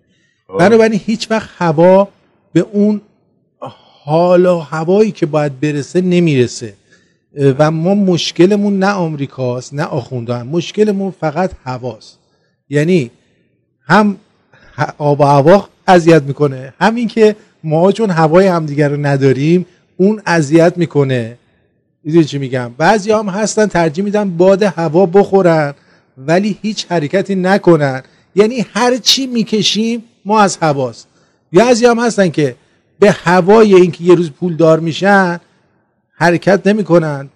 بنابراین 0.59 1.01
هیچ 1.05 1.31
وقت 1.31 1.51
هوا 1.59 2.09
به 2.53 2.67
اون 2.73 3.01
حال 4.05 4.47
و 4.47 4.59
هوایی 4.59 5.11
که 5.11 5.27
باید 5.27 5.61
برسه 5.61 6.01
نمی‌رسه. 6.01 6.75
و 7.59 7.71
ما 7.71 7.95
مشکلمون 7.95 8.79
نه 8.79 8.91
آمریکاست 8.91 9.75
نه 9.75 9.83
آخوندان. 9.83 10.47
مشکلمون 10.47 11.11
فقط 11.11 11.51
هواست. 11.65 12.19
یعنی 12.69 13.11
هم 13.87 14.17
آب 14.99 15.21
و 15.21 15.25
هوا 15.25 15.69
اذیت 15.87 16.23
می‌کنه. 16.23 16.75
همین 16.81 17.09
که 17.09 17.37
ما 17.65 17.93
چون 17.93 18.11
هوای 18.11 18.47
همدیگر 18.47 18.89
رو 18.89 19.07
نداریم 19.07 19.67
اون 19.97 20.23
اذیت 20.27 20.73
می‌کنه. 20.77 21.39
می‌دونی 22.05 22.25
چی 22.25 22.39
میگم؟ 22.39 22.71
بعضی 22.79 23.13
هم 23.13 23.29
هستن 23.29 23.67
ترجیح 23.67 24.05
میدن 24.05 24.31
باد 24.31 24.63
هوا 24.63 25.07
بخورن 25.07 25.75
ولی 26.19 26.59
هیچ 26.63 26.87
حرکتی 26.91 27.35
نکنن. 27.35 28.03
یعنی 28.35 28.67
هر 28.75 28.97
چی 28.97 29.27
می‌کشیم 29.27 30.05
ما 30.25 30.41
از 30.41 30.59
هواست. 30.63 31.09
بعضی 31.53 31.87
هم 31.87 31.99
هستن 31.99 32.29
که 32.29 32.57
به 32.99 33.11
هوای 33.11 33.75
اینکه 33.75 34.05
یه 34.05 34.15
روز 34.15 34.31
پولدار 34.31 34.81
میشن 34.81 35.41
حرکت 36.15 36.67
نمی‌کنن. 36.67 37.29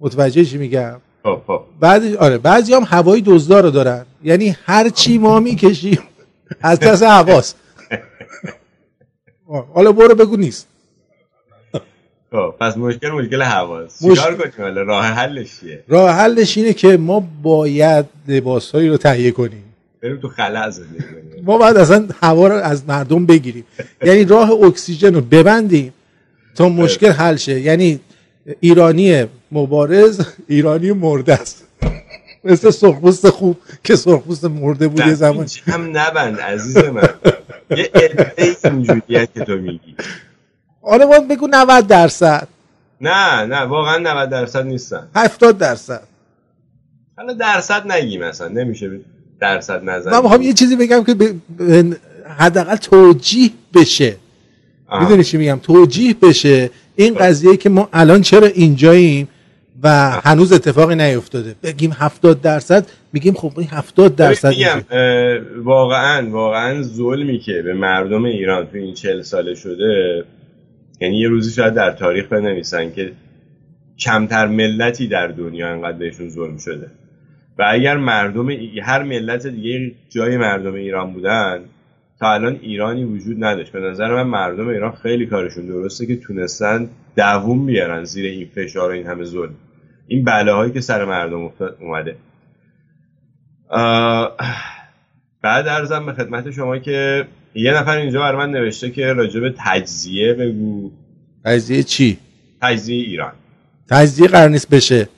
متوجه 0.00 0.44
چی 0.44 0.58
میگم؟ 0.58 0.96
خب، 1.22 1.40
خب. 1.46 1.62
بعد 1.80 2.14
آره 2.16 2.38
بعضی 2.38 2.74
هم 2.74 2.84
هوای 2.88 3.22
دزدار 3.26 3.62
رو 3.62 3.70
دارن. 3.70 4.06
یعنی 4.24 4.56
هر 4.64 4.88
چی 4.88 5.18
ما 5.18 5.40
می‌کشیم 5.40 5.98
از 6.60 6.80
پس 6.80 7.02
هواست 7.02 7.56
حالا 9.74 9.92
برو 9.92 10.14
بگو 10.14 10.36
نیست. 10.36 10.66
خب 12.30 12.54
پس 12.60 12.76
مشکل 12.76 13.10
مشکل 13.10 13.42
مش... 14.02 14.18
چیکار 14.18 14.50
کنیم؟ 14.50 14.76
راه 14.76 15.04
حلش 15.04 15.60
چیه؟ 15.60 15.84
راه 15.88 16.10
حلش 16.10 16.56
اینه 16.58 16.72
که 16.72 16.96
ما 16.96 17.28
باید 17.42 18.04
لباسهایی 18.28 18.88
رو 18.88 18.96
تهیه 18.96 19.30
کنیم. 19.30 19.64
بریم 20.02 20.20
تو 20.20 20.28
خلا 20.28 20.72
ما 21.42 21.58
باید 21.58 21.76
اصلا 21.76 22.08
هوا 22.22 22.48
رو 22.48 22.54
از 22.54 22.88
مردم 22.88 23.26
بگیریم. 23.26 23.64
یعنی 24.04 24.24
راه 24.24 24.50
اکسیژن 24.50 25.14
رو 25.14 25.20
ببندیم 25.20 25.92
تا 26.54 26.68
مشکل 26.68 27.10
حل 27.10 27.36
شه. 27.36 27.60
یعنی 27.60 28.00
ایرانی 28.60 29.26
مبارز 29.52 30.26
ایرانی 30.48 30.92
مرده 30.92 31.32
است. 31.32 31.64
مثل 32.44 32.70
سرخپوست 32.70 33.30
خوب 33.30 33.56
که 33.84 33.96
سرخپوست 33.96 34.44
مرده 34.44 34.88
بود 34.88 35.06
یه 35.06 35.14
زمان. 35.14 35.46
هم 35.66 35.90
نبند 35.98 36.40
عزیز 36.40 36.76
من. 36.76 37.08
یه 37.70 37.90
عده 37.94 38.32
اینجوریه 38.64 39.28
که 39.34 39.44
تو 39.44 39.52
میگی. 39.56 39.96
آره 40.82 41.06
باید 41.06 41.28
بگو 41.28 41.46
90 41.50 41.86
درصد. 41.86 42.48
نه 43.00 43.44
نه 43.44 43.60
واقعا 43.60 43.98
90 43.98 44.30
درصد 44.30 44.66
نیستن. 44.66 45.08
70 45.16 45.58
درصد. 45.58 46.02
حالا 47.16 47.32
درصد 47.32 47.92
نگی 47.92 48.18
مثلا 48.18 48.48
نمیشه 48.48 49.00
درصد 49.40 49.84
نزن 49.84 50.10
من 50.10 50.22
می‌خوام 50.22 50.42
یه 50.42 50.52
چیزی 50.52 50.76
بگم 50.76 51.04
که 51.04 51.34
حداقل 52.38 52.76
توجیه 52.76 53.50
بشه. 53.74 54.16
می‌دونی 55.00 55.24
چی 55.24 55.36
میگم؟ 55.36 55.60
توجیه 55.62 56.14
بشه. 56.22 56.70
این 56.96 57.14
قضیه 57.14 57.56
که 57.56 57.68
ما 57.68 57.88
الان 57.92 58.22
چرا 58.22 58.46
اینجاییم؟ 58.46 59.28
و 59.82 60.10
هنوز 60.24 60.52
اتفاقی 60.52 60.94
نیفتاده. 60.94 61.54
بگیم 61.62 61.92
70 61.98 62.40
درصد 62.40 62.86
میگیم 63.12 63.34
خب 63.34 63.52
این 63.58 63.68
70 63.70 64.16
درصد 64.16 64.48
میگم 64.48 64.82
واقعا 65.62 66.30
واقعا 66.30 66.82
ظلمی 66.82 67.38
که 67.38 67.62
به 67.62 67.74
مردم 67.74 68.24
ایران 68.24 68.66
تو 68.66 68.76
این 68.76 68.94
40 68.94 69.22
ساله 69.22 69.54
شده 69.54 70.24
یعنی 71.00 71.18
یه 71.18 71.28
روزی 71.28 71.52
شاید 71.52 71.74
در 71.74 71.90
تاریخ 71.90 72.28
بنویسن 72.28 72.92
که 72.92 73.12
کمتر 73.98 74.46
ملتی 74.46 75.08
در 75.08 75.26
دنیا 75.26 75.68
انقدر 75.68 75.98
بهشون 75.98 76.28
ظلم 76.28 76.58
شده. 76.58 76.90
و 77.58 77.64
اگر 77.68 77.96
مردم 77.96 78.50
هر 78.82 79.02
ملت 79.02 79.46
دیگه 79.46 79.92
جای 80.08 80.36
مردم 80.36 80.74
ایران 80.74 81.12
بودن 81.12 81.60
تا 82.20 82.32
الان 82.32 82.58
ایرانی 82.62 83.04
وجود 83.04 83.44
نداشت. 83.44 83.72
به 83.72 83.80
نظر 83.80 84.14
من 84.14 84.22
مردم 84.22 84.68
ایران 84.68 84.92
خیلی 84.92 85.26
کارشون 85.26 85.66
درسته 85.66 86.06
که 86.06 86.16
تونستن 86.16 86.88
دووم 87.16 87.66
بیارن 87.66 88.04
زیر 88.04 88.26
این 88.26 88.48
فشار 88.54 88.90
و 88.90 88.92
این 88.92 89.06
همه 89.06 89.24
ظلم. 89.24 89.54
این 90.06 90.24
بله 90.24 90.52
هایی 90.52 90.72
که 90.72 90.80
سر 90.80 91.04
مردم 91.04 91.50
اومده. 91.80 92.16
بعد 95.42 95.68
ارزم 95.68 96.06
به 96.06 96.12
خدمت 96.12 96.50
شما 96.50 96.78
که 96.78 97.26
یه 97.54 97.74
نفر 97.74 97.96
اینجا 97.96 98.20
بر 98.20 98.34
من 98.34 98.50
نوشته 98.50 98.90
که 98.90 99.12
راجب 99.12 99.54
تجزیه 99.58 100.34
بگو. 100.34 100.90
تجزیه 101.44 101.82
چی؟ 101.82 102.18
تجزیه 102.62 103.04
ایران. 103.04 103.32
تجزیه 103.90 104.28
قرار 104.28 104.48
نیست 104.48 104.70
بشه. 104.70 105.08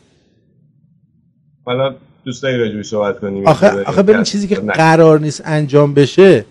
حالا 1.64 1.94
دوست 2.24 2.42
داری 2.42 2.58
راجبی 2.58 2.82
صحبت 2.82 3.20
کنیم؟ 3.20 3.46
آخه, 3.46 3.82
آخه 3.82 4.02
ببین 4.02 4.22
چیزی 4.22 4.48
که 4.48 4.54
قرار 4.54 5.20
نیست 5.20 5.42
انجام 5.44 5.94
بشه 5.94 6.44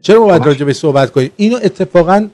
چرا 0.00 0.20
باید 0.20 0.46
راجبی 0.46 0.72
صحبت 0.72 1.10
کنیم 1.10 1.30
اینو 1.36 1.58
اتفاقا 1.62 2.26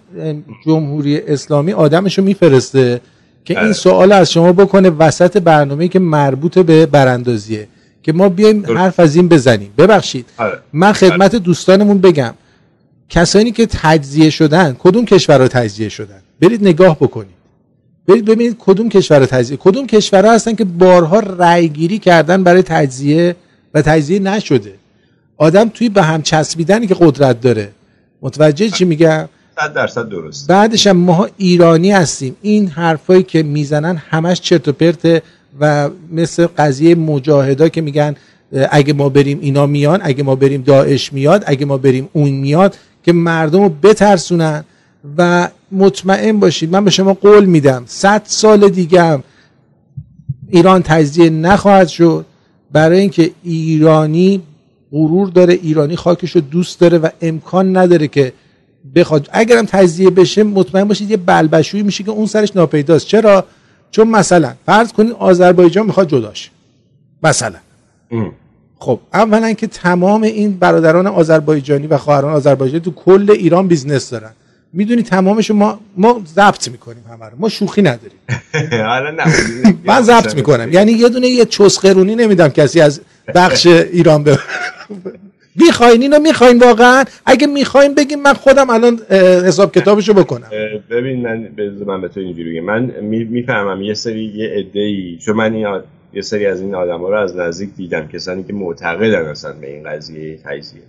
جمهوری 0.66 1.18
اسلامی 1.20 1.72
آدمشو 1.72 2.22
میفرسته 2.22 3.00
که 3.44 3.62
این 3.62 3.72
سوال 3.72 4.12
از 4.12 4.33
شما 4.33 4.53
بکنه 4.53 4.90
وسط 4.90 5.37
برنامه 5.37 5.88
که 5.88 5.98
مربوط 5.98 6.59
به 6.59 6.87
براندازیه 6.87 7.68
که 8.03 8.12
ما 8.12 8.29
بیایم 8.29 8.66
حرف 8.79 9.00
از 9.00 9.16
این 9.16 9.29
بزنیم. 9.29 9.70
ببخشید. 9.79 10.27
آره. 10.38 10.59
من 10.72 10.92
خدمت 10.92 11.35
آره. 11.35 11.38
دوستانمون 11.38 11.98
بگم. 11.98 12.35
کسانی 13.09 13.53
که 13.53 13.66
تجزیه 13.66 14.31
شدن 14.31 14.77
کدوم 14.79 15.05
کشورها 15.05 15.48
تجزیه 15.48 15.88
شدن؟ 15.88 16.20
برید 16.40 16.62
نگاه 16.62 16.96
بکنید. 16.96 17.35
برید 18.09 18.24
ببینید 18.24 18.57
کدوم 18.59 18.88
کشور 18.88 19.27
تجزیه 19.27 19.57
کدوم 19.57 19.87
کشورها 19.87 20.33
هستن 20.33 20.55
که 20.55 20.64
بارها 20.64 21.18
رأی 21.20 21.68
گیری 21.68 21.98
کردن 21.98 22.44
برای 22.44 22.62
تجزیه 22.62 23.37
و 23.74 23.83
تجزیه 23.83 24.18
نشده. 24.18 24.74
آدم 25.37 25.68
توی 25.68 25.88
به 25.88 26.03
هم 26.03 26.23
چسبیدنی 26.23 26.87
که 26.87 26.97
قدرت 27.01 27.40
داره. 27.40 27.70
متوجه 28.23 28.70
چی 28.70 28.85
میگم 28.85 29.29
100 29.61 29.75
درصد 29.75 30.09
درست. 30.09 30.49
بعدش 30.49 30.87
هم 30.87 30.97
ما 30.97 31.29
ایرانی 31.37 31.92
هستیم. 31.92 32.37
این 32.42 32.68
حرفایی 32.68 33.23
که 33.23 33.42
می‌زنن 33.42 33.97
همش 33.97 34.40
چرت 34.40 34.68
و 34.68 34.73
پرته 34.73 35.23
و 35.61 35.90
مثل 36.12 36.47
قضیه 36.47 36.94
مجاهدا 36.94 37.68
که 37.68 37.81
میگن 37.81 38.16
اگه 38.70 38.92
ما 38.92 39.09
بریم 39.09 39.38
اینا 39.40 39.66
میان 39.66 40.01
اگه 40.03 40.23
ما 40.23 40.35
بریم 40.35 40.62
داعش 40.62 41.12
میاد 41.12 41.44
اگه 41.47 41.66
ما 41.66 41.77
بریم 41.77 42.09
اون 42.12 42.31
میاد 42.31 42.77
که 43.03 43.12
مردم 43.12 43.62
رو 43.62 43.68
بترسونن. 43.68 44.64
و 45.18 45.49
مطمئن 45.73 46.40
باشید 46.40 46.73
من 46.73 46.85
به 46.85 46.90
شما 46.90 47.14
قول 47.14 47.44
میدم 47.44 47.83
صد 47.87 48.23
سال 48.25 48.68
دیگه 48.68 49.03
هم 49.03 49.23
ایران 50.49 50.83
تجزیه 50.83 51.31
نخواهد 51.31 51.88
شد. 51.88 52.27
برای 52.73 53.01
اینکه 53.01 53.31
ایرانی 53.42 54.42
غرور 54.94 55.28
داره 55.28 55.54
ایرانی 55.54 55.96
خاکش 55.96 56.30
رو 56.30 56.40
دوست 56.40 56.80
داره 56.80 56.98
و 56.98 57.09
امکان 57.20 57.76
نداره 57.76 58.09
که 58.09 58.33
بخواد. 58.94 59.28
اگرم 59.33 59.64
تجزیه 59.64 60.11
بشه 60.11 60.42
مطمئن 60.42 60.85
باشید 60.85 61.11
یه 61.11 61.16
بلبشویی 61.16 61.83
میشه 61.83 62.04
که 62.04 62.11
اون 62.11 62.26
سرش 62.26 62.57
ناپیداست. 62.57 63.07
چرا؟ 63.07 63.44
چون 63.90 64.09
مثلا 64.09 64.52
فرض 64.66 64.92
کنید 64.92 65.12
آذربایجان 65.12 65.87
می‌خواد 65.87 66.09
جدا 66.09 66.25
شه 66.25 66.50
مثلا. 67.22 67.59
خب 68.78 69.00
اولا 69.14 69.52
که 69.52 69.66
تمام 69.66 70.22
این 70.22 70.59
برادران 70.59 71.07
آذربایجانی 71.07 71.87
و 71.87 71.98
خواهران 71.98 72.33
آذربایجانی 72.33 72.80
تو 72.80 72.90
کل 72.90 73.30
ایران 73.30 73.68
business 73.68 74.11
دارن. 74.11 74.30
می‌دونی 74.72 75.02
تمامش 75.02 75.50
ما 75.50 75.80
ما 75.96 76.22
ضبط 76.35 76.68
می‌کنیم 76.68 77.04
همه 77.11 77.24
رو. 77.24 77.33
ما 77.38 77.48
شوخی 77.48 77.83
نداریم. 77.83 78.18
من 79.85 80.00
ضبط 80.02 80.35
می‌کنم. 80.35 80.72
یعنی 80.72 80.92
یه 80.92 81.09
دونه 81.09 81.28
یه 81.28 81.44
چسقرونی 81.44 82.14
نمیدم 82.14 82.48
کسی 82.48 82.80
از 82.80 83.00
بخش 83.35 83.66
ایران 83.66 84.22
به 84.22 84.38
می‌خواین؟ 85.57 86.03
اینو 86.03 86.18
می‌خواین 86.18 86.59
واقعا؟ 86.59 87.05
اگه 87.27 87.47
می‌خواین 87.47 87.94
بگیم 87.94 88.23
من 88.23 88.33
خودم 88.33 88.70
الان 88.70 88.99
حساب 89.47 89.73
کتابشو 89.73 90.14
بکنم. 90.14 90.49
ببین 90.90 91.23
من 91.23 91.49
من 91.87 92.01
به 92.01 92.09
تو 92.09 92.20
اینجوری 92.20 92.61
من 92.61 92.83
می‌فهمم 93.03 93.83
یه 93.83 93.94
سری 93.94 94.25
یه 94.25 94.49
عده 94.49 95.16
چون 95.16 95.37
من 95.37 95.55
یه 96.12 96.23
سری 96.23 96.47
از 96.47 96.61
این 96.61 96.75
آدم 96.75 96.99
ها 96.99 97.09
رو 97.09 97.18
از 97.18 97.37
نزدیک 97.37 97.75
دیدم 97.75 98.09
کسانی 98.09 98.44
که 98.44 98.53
معتقدن 98.53 99.27
اصلا 99.27 99.53
به 99.53 99.70
این 99.73 99.88
قضیه 99.88 100.38
تجزیه. 100.44 100.83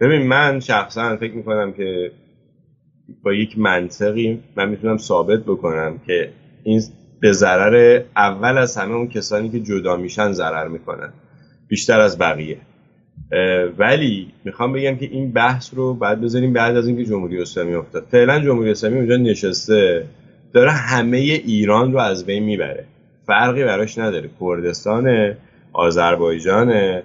ببین 0.00 0.22
من 0.22 0.60
شخصا 0.60 1.16
فکر 1.16 1.32
می‌کنم 1.32 1.72
که 1.72 2.12
با 3.22 3.32
یک 3.32 3.58
منطقی 3.58 4.42
من 4.56 4.68
می‌تونم 4.68 4.98
ثابت 4.98 5.40
بکنم 5.40 6.00
که 6.06 6.30
این 6.64 6.82
به 7.20 7.32
ضرر 7.32 8.02
اول 8.16 8.58
از 8.58 8.76
همه 8.76 8.94
اون 8.94 9.08
کسانی 9.08 9.48
که 9.48 9.60
جدا 9.60 9.96
میشن 9.96 10.32
ضرر 10.32 10.68
می‌کنن. 10.68 11.12
بیشتر 11.70 12.00
از 12.00 12.18
بقیه. 12.18 12.56
ولی 13.78 14.28
می‌خوام 14.44 14.72
بگم 14.72 14.96
که 14.96 15.06
این 15.06 15.32
بحث 15.32 15.74
رو 15.74 15.94
بعد 15.94 16.20
بذاریم 16.20 16.52
بعد 16.52 16.76
از 16.76 16.86
اینکه 16.86 17.04
جمهوری 17.04 17.42
اسلامی 17.42 17.74
افتاد. 17.74 18.06
فعلا 18.10 18.40
جمهوری 18.40 18.70
اسلامی 18.70 18.96
اونجا 18.96 19.16
نشسته 19.16 20.04
داره 20.52 20.70
همه 20.70 21.16
ایران 21.16 21.92
رو 21.92 21.98
از 21.98 22.26
بین 22.26 22.42
می‌بره. 22.42 22.84
فرقی 23.26 23.64
براش 23.64 23.98
نداره. 23.98 24.30
کردستان 24.40 25.34
آذربایجان 25.72 27.02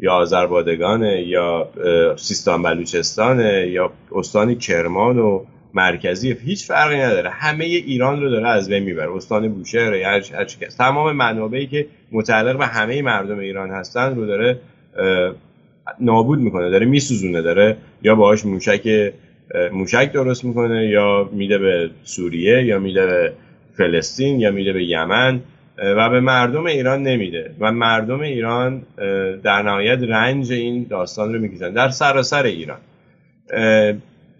یا 0.00 0.12
آذربایجان 0.12 1.02
یا 1.02 1.68
سیستان 2.16 2.62
بلوچستان 2.62 3.40
یا 3.68 3.92
استان 4.12 4.54
کرمان 4.54 5.18
و 5.18 5.44
مرکزی 5.74 6.32
هیچ 6.32 6.66
فرقی 6.66 6.96
نداره. 6.96 7.30
همه 7.30 7.64
ایران 7.64 8.20
رو 8.22 8.30
داره 8.30 8.48
از 8.48 8.68
بین 8.68 8.82
می‌بره. 8.82 9.16
استان 9.16 9.48
بوشهر 9.48 9.94
هر 9.94 10.22
هر 10.34 10.44
تمام 10.78 11.16
منابعی 11.16 11.66
که 11.66 11.86
متعلق 12.12 12.58
به 12.58 12.66
همه 12.66 13.02
مردم 13.02 13.38
ایران 13.38 13.70
هستن 13.70 14.14
رو 14.14 14.26
داره 14.26 14.58
نابود 16.00 16.38
می‌کنه. 16.38 16.70
داره 16.70 16.86
میسوزونه. 16.86 17.42
داره 17.42 17.76
یا 18.02 18.14
باهاش 18.14 18.46
موشک 18.46 19.12
موشک 19.72 20.12
درست 20.12 20.44
می‌کنه 20.44 20.88
یا 20.88 21.30
میده 21.32 21.58
به 21.58 21.90
سوریه 22.04 22.64
یا 22.64 22.78
میده 22.78 23.06
به 23.06 23.32
فلسطین 23.76 24.40
یا 24.40 24.50
میده 24.50 24.72
به 24.72 24.84
یمن 24.84 25.40
و 25.78 26.10
به 26.10 26.20
مردم 26.20 26.66
ایران 26.66 27.02
نمیده. 27.02 27.54
و 27.60 27.72
مردم 27.72 28.20
ایران 28.20 28.82
در 29.42 29.62
نهایت 29.62 29.98
رنج 30.02 30.52
این 30.52 30.86
داستان 30.90 31.34
رو 31.34 31.40
می‌کشن. 31.40 31.72
در 31.72 31.88
سراسر 31.88 32.42
ایران. 32.42 32.78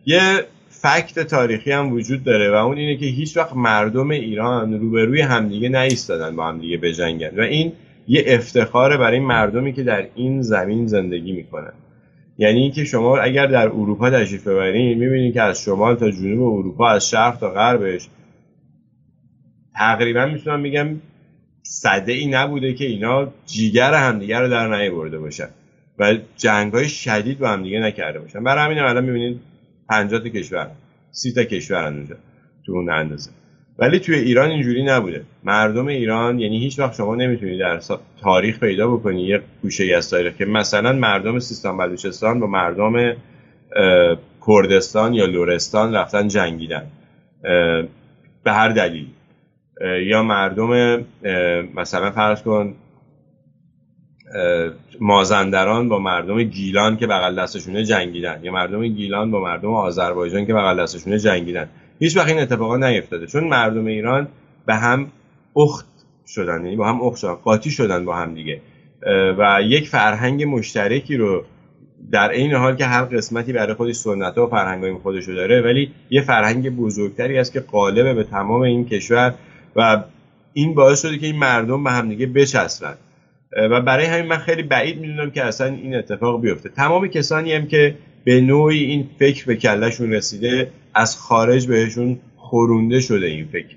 یه 0.07 0.45
فکت 0.83 1.19
تاریخی 1.19 1.73
هم 1.73 1.93
وجود 1.93 2.25
داره 2.25 2.51
و 2.51 2.55
اون 2.55 2.79
اینه 2.79 2.97
که 2.97 3.07
هیچ 3.07 3.37
وقت 3.37 3.57
مردم 3.57 4.11
ایران 4.11 4.81
روبروی 4.81 5.21
همدیگه 5.21 5.69
نایستادن 5.69 6.37
با 6.37 6.49
همدیگه 6.49 6.77
بجنگن. 6.77 7.39
و 7.39 7.41
این 7.41 7.73
یه 8.09 8.25
افتخاره 8.27 8.97
برای 8.97 9.21
مردمی 9.21 9.73
که 9.73 9.83
در 9.83 10.07
این 10.15 10.43
زمین 10.43 10.87
زندگی 10.87 11.33
می‌کنن. 11.33 11.73
یعنی 12.39 12.61
اینکه 12.61 12.85
شما 12.85 13.19
اگر 13.19 13.47
در 13.47 13.69
اروپا 13.69 14.11
تشریف 14.11 14.47
ببرید 14.47 14.99
می‌بینید 14.99 15.35
که 15.35 15.43
از 15.43 15.63
شمال 15.63 15.95
تا 15.95 16.11
جنوب 16.11 16.59
اروپا 16.59 16.89
از 16.89 17.11
شرق 17.11 17.39
تا 17.39 17.51
غربش 17.51 18.09
تقریبا 19.75 20.27
می‌تونم 20.27 20.63
بگم 20.63 21.01
صده 21.63 22.13
ای 22.13 22.27
نبوده 22.27 22.75
که 22.75 22.85
اینا 22.85 23.33
جیگر 23.47 23.95
همدیگه 23.95 24.39
رو 24.39 24.49
در 24.49 24.91
برده 24.91 25.19
باشن 25.19 25.49
و 25.99 26.15
جنگ 26.37 26.73
های 26.73 26.89
شدید 26.89 27.39
با 27.39 27.49
همدیگه 27.49 27.81
نکرده 27.81 28.21
باشن. 28.21 28.45
برای 28.45 28.65
همین 28.65 28.79
الان 28.79 29.05
می‌بینید 29.05 29.52
50 29.93 30.21
تا 30.21 30.29
کشور 30.29 30.71
سی 31.11 31.33
تا 31.33 31.45
کشور 31.45 31.85
اونجا 31.85 32.17
تو 32.67 32.73
اون 32.73 32.91
اندازه. 32.91 33.31
ولی 33.79 33.99
توی 33.99 34.15
ایران 34.15 34.51
اینجوری 34.51 34.85
نبوده. 34.85 35.25
مردم 35.45 35.87
ایران 35.87 36.39
یعنی 36.39 36.59
هیچ 36.59 36.79
وقت 36.79 36.95
شما 36.95 37.15
نمی‌تونید 37.15 37.61
در 37.61 37.81
تاریخ 38.21 38.61
پیدا 38.61 38.89
بکنی 38.89 39.23
یه 39.23 39.41
گوشه 39.63 39.95
از 39.97 40.11
تاریخ 40.11 40.37
که 40.37 40.45
مثلا 40.45 40.93
مردم 40.93 41.39
سیستان 41.39 41.77
بلوچستان 41.77 42.41
با 42.41 42.47
مردم 42.47 43.17
کردستان 44.47 45.15
یا 45.15 45.27
لورستان 45.27 45.95
رفتن 45.95 46.29
جنگیدن. 46.29 46.87
به 48.45 48.53
هر 48.53 48.69
دلیل 48.69 49.07
یا 50.07 50.23
مردم 50.23 51.05
مثلا 51.75 52.11
فرض 52.11 52.43
کن 52.43 52.75
مازندران 55.01 55.89
با 55.89 55.99
مردم 55.99 56.43
گیلان 56.43 56.97
که 56.97 57.07
بغل 57.07 57.43
دستشونه 57.43 57.85
جنگیدن 57.85 58.41
یا 58.43 58.53
مردم 58.53 58.89
گیلان 58.89 59.31
با 59.31 59.41
مردم 59.41 59.75
آذربایجان 59.75 60.47
که 60.47 60.55
بغل 60.55 60.83
دستشونه 60.83 61.19
جنگیدن. 61.19 61.69
هیچ 61.99 62.17
وقت 62.17 62.29
این 62.29 62.39
اتفاقا 62.39 62.77
نیفتاده. 62.77 63.27
چون 63.27 63.45
مردم 63.45 63.87
ایران 63.87 64.29
به 64.67 64.75
هم 64.75 65.07
اخت 65.57 65.87
شدن 66.27 66.65
یعنی 66.65 66.77
با 66.77 66.89
هم 66.89 67.03
اخت 67.03 67.17
شدن 67.17 67.35
قاطی 67.35 67.71
شدن 67.71 68.05
با 68.05 68.17
هم 68.17 68.35
دیگه. 68.35 68.61
و 69.39 69.59
یک 69.63 69.89
فرهنگ 69.89 70.45
مشترکی 70.45 71.17
رو 71.17 71.45
در 72.11 72.31
این 72.31 72.53
حال 72.53 72.77
که 72.77 72.85
هر 72.85 73.03
قسمتی 73.03 73.53
برای 73.53 73.75
خودش 73.75 73.95
سنت 73.95 74.39
و 74.39 74.47
فرهنگ 74.47 74.99
خودش 74.99 75.25
رو 75.25 75.35
داره 75.35 75.61
ولی 75.61 75.91
یه 76.11 76.23
فرهنگ 76.23 76.77
بزرگتری 76.77 77.39
است 77.39 77.53
که 77.53 77.61
قالبه 77.61 78.15
به 78.15 78.25
تمام 78.25 78.61
این 78.61 78.85
کشور 78.85 79.35
و 79.77 80.05
این 80.53 80.75
باعث 80.75 81.03
شده 81.03 81.19
که 81.19 81.27
این 81.27 81.37
مردم 81.37 81.85
به 81.85 81.91
همدیگه 81.91 82.27
بچسبن. 82.27 82.95
و 83.57 83.81
برای 83.81 84.07
همین 84.07 84.27
من 84.27 84.39
خیلی 84.39 84.63
بعید 84.63 85.01
می‌دونم 85.01 85.31
که 85.31 85.45
اصلا 85.45 85.67
این 85.67 85.95
اتفاق 85.95 86.43
بیفته. 86.43 86.69
تمام 86.69 87.07
کسانی 87.07 87.53
هم 87.53 87.67
که 87.67 87.95
به 88.25 88.41
نوعی 88.41 88.85
این 88.85 89.09
فکر 89.19 89.47
به 89.47 89.57
کلشون 89.57 90.13
رسیده 90.13 90.71
از 90.95 91.17
خارج 91.17 91.67
بهشون 91.67 92.19
خورونده 92.37 93.01
شده 93.01 93.27
این 93.27 93.47
فکر. 93.53 93.77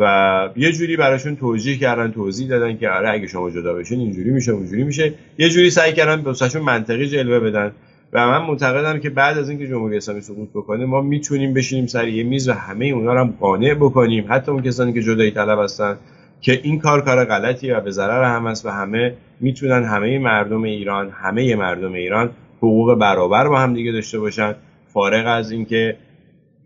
و 0.00 0.48
یه 0.56 0.72
جوری 0.72 0.96
براشون 0.96 1.36
توجیه 1.36 1.78
کردن 1.78 2.12
توضیح 2.12 2.48
دادن 2.48 2.76
که 2.76 2.88
آره 2.88 3.10
اگه 3.10 3.26
شما 3.26 3.50
جدا 3.50 3.74
بشین 3.74 4.00
اینجوری 4.00 4.30
میشه 4.30 4.52
اونجوری 4.52 4.84
میشه. 4.84 5.14
یه 5.38 5.48
جوری 5.48 5.70
سعی 5.70 5.92
کردن 5.92 6.22
به 6.22 6.60
منطقی 6.60 7.06
جلوه 7.06 7.40
بدن. 7.40 7.72
و 8.12 8.26
من 8.26 8.46
معتقدم 8.46 9.00
که 9.00 9.10
بعد 9.10 9.38
از 9.38 9.50
اینکه 9.50 9.66
جمهوری 9.66 9.96
اسلامی 9.96 10.20
سقوط 10.20 10.48
بکنه 10.54 10.84
ما 10.84 11.00
می‌تونیم 11.00 11.54
بشینیم 11.54 11.86
سر 11.86 12.08
یه 12.08 12.22
میز 12.22 12.48
و 12.48 12.52
همه 12.52 12.86
اونا 12.86 13.14
رو 13.14 13.20
هم 13.20 13.34
قانع 13.40 13.74
بکنیم. 13.74 14.24
حتی 14.28 14.50
اون 14.50 14.62
کسانی 14.62 14.92
که 14.92 15.02
جدایی 15.02 15.30
طلب 15.30 15.58
هستن. 15.58 15.96
که 16.40 16.60
این 16.62 16.78
کار 16.78 17.04
کار 17.04 17.24
غلطیه 17.24 17.76
و 17.76 17.80
به 17.80 17.90
ضرر 17.90 18.24
هم 18.24 18.46
است 18.46 18.66
و 18.66 18.70
همه 18.70 19.14
می‌تونن 19.40 19.84
همه 19.84 20.18
مردم 20.18 20.62
ایران 20.62 21.10
همه 21.10 21.56
مردم 21.56 21.92
ایران 21.92 22.30
حقوق 22.58 22.94
برابر 22.94 23.48
با 23.48 23.58
هم 23.58 23.74
دیگه 23.74 23.92
داشته 23.92 24.18
باشن. 24.18 24.54
فارغ 24.86 25.26
از 25.26 25.50
اینکه 25.50 25.96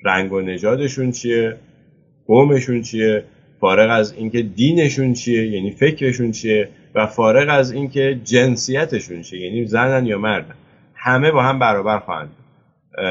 رنگ 0.04 0.32
و 0.32 0.40
نژادشون 0.40 1.10
چیه 1.10 1.56
قومشون 2.26 2.82
چیه 2.82 3.24
فارغ 3.60 3.90
از 3.90 4.12
اینکه 4.12 4.42
دینشون 4.42 5.12
چیه 5.12 5.46
یعنی 5.46 5.70
فکرشون 5.70 6.30
چیه 6.30 6.68
و 6.94 7.06
فارغ 7.06 7.48
از 7.50 7.72
اینکه 7.72 8.20
جنسیتشون 8.24 9.22
چیه 9.22 9.40
یعنی 9.40 9.66
زنن 9.66 10.06
یا 10.06 10.18
مردن. 10.18 10.54
همه 10.94 11.30
با 11.30 11.42
هم 11.42 11.58
برابر 11.58 11.98
خواهند 11.98 12.30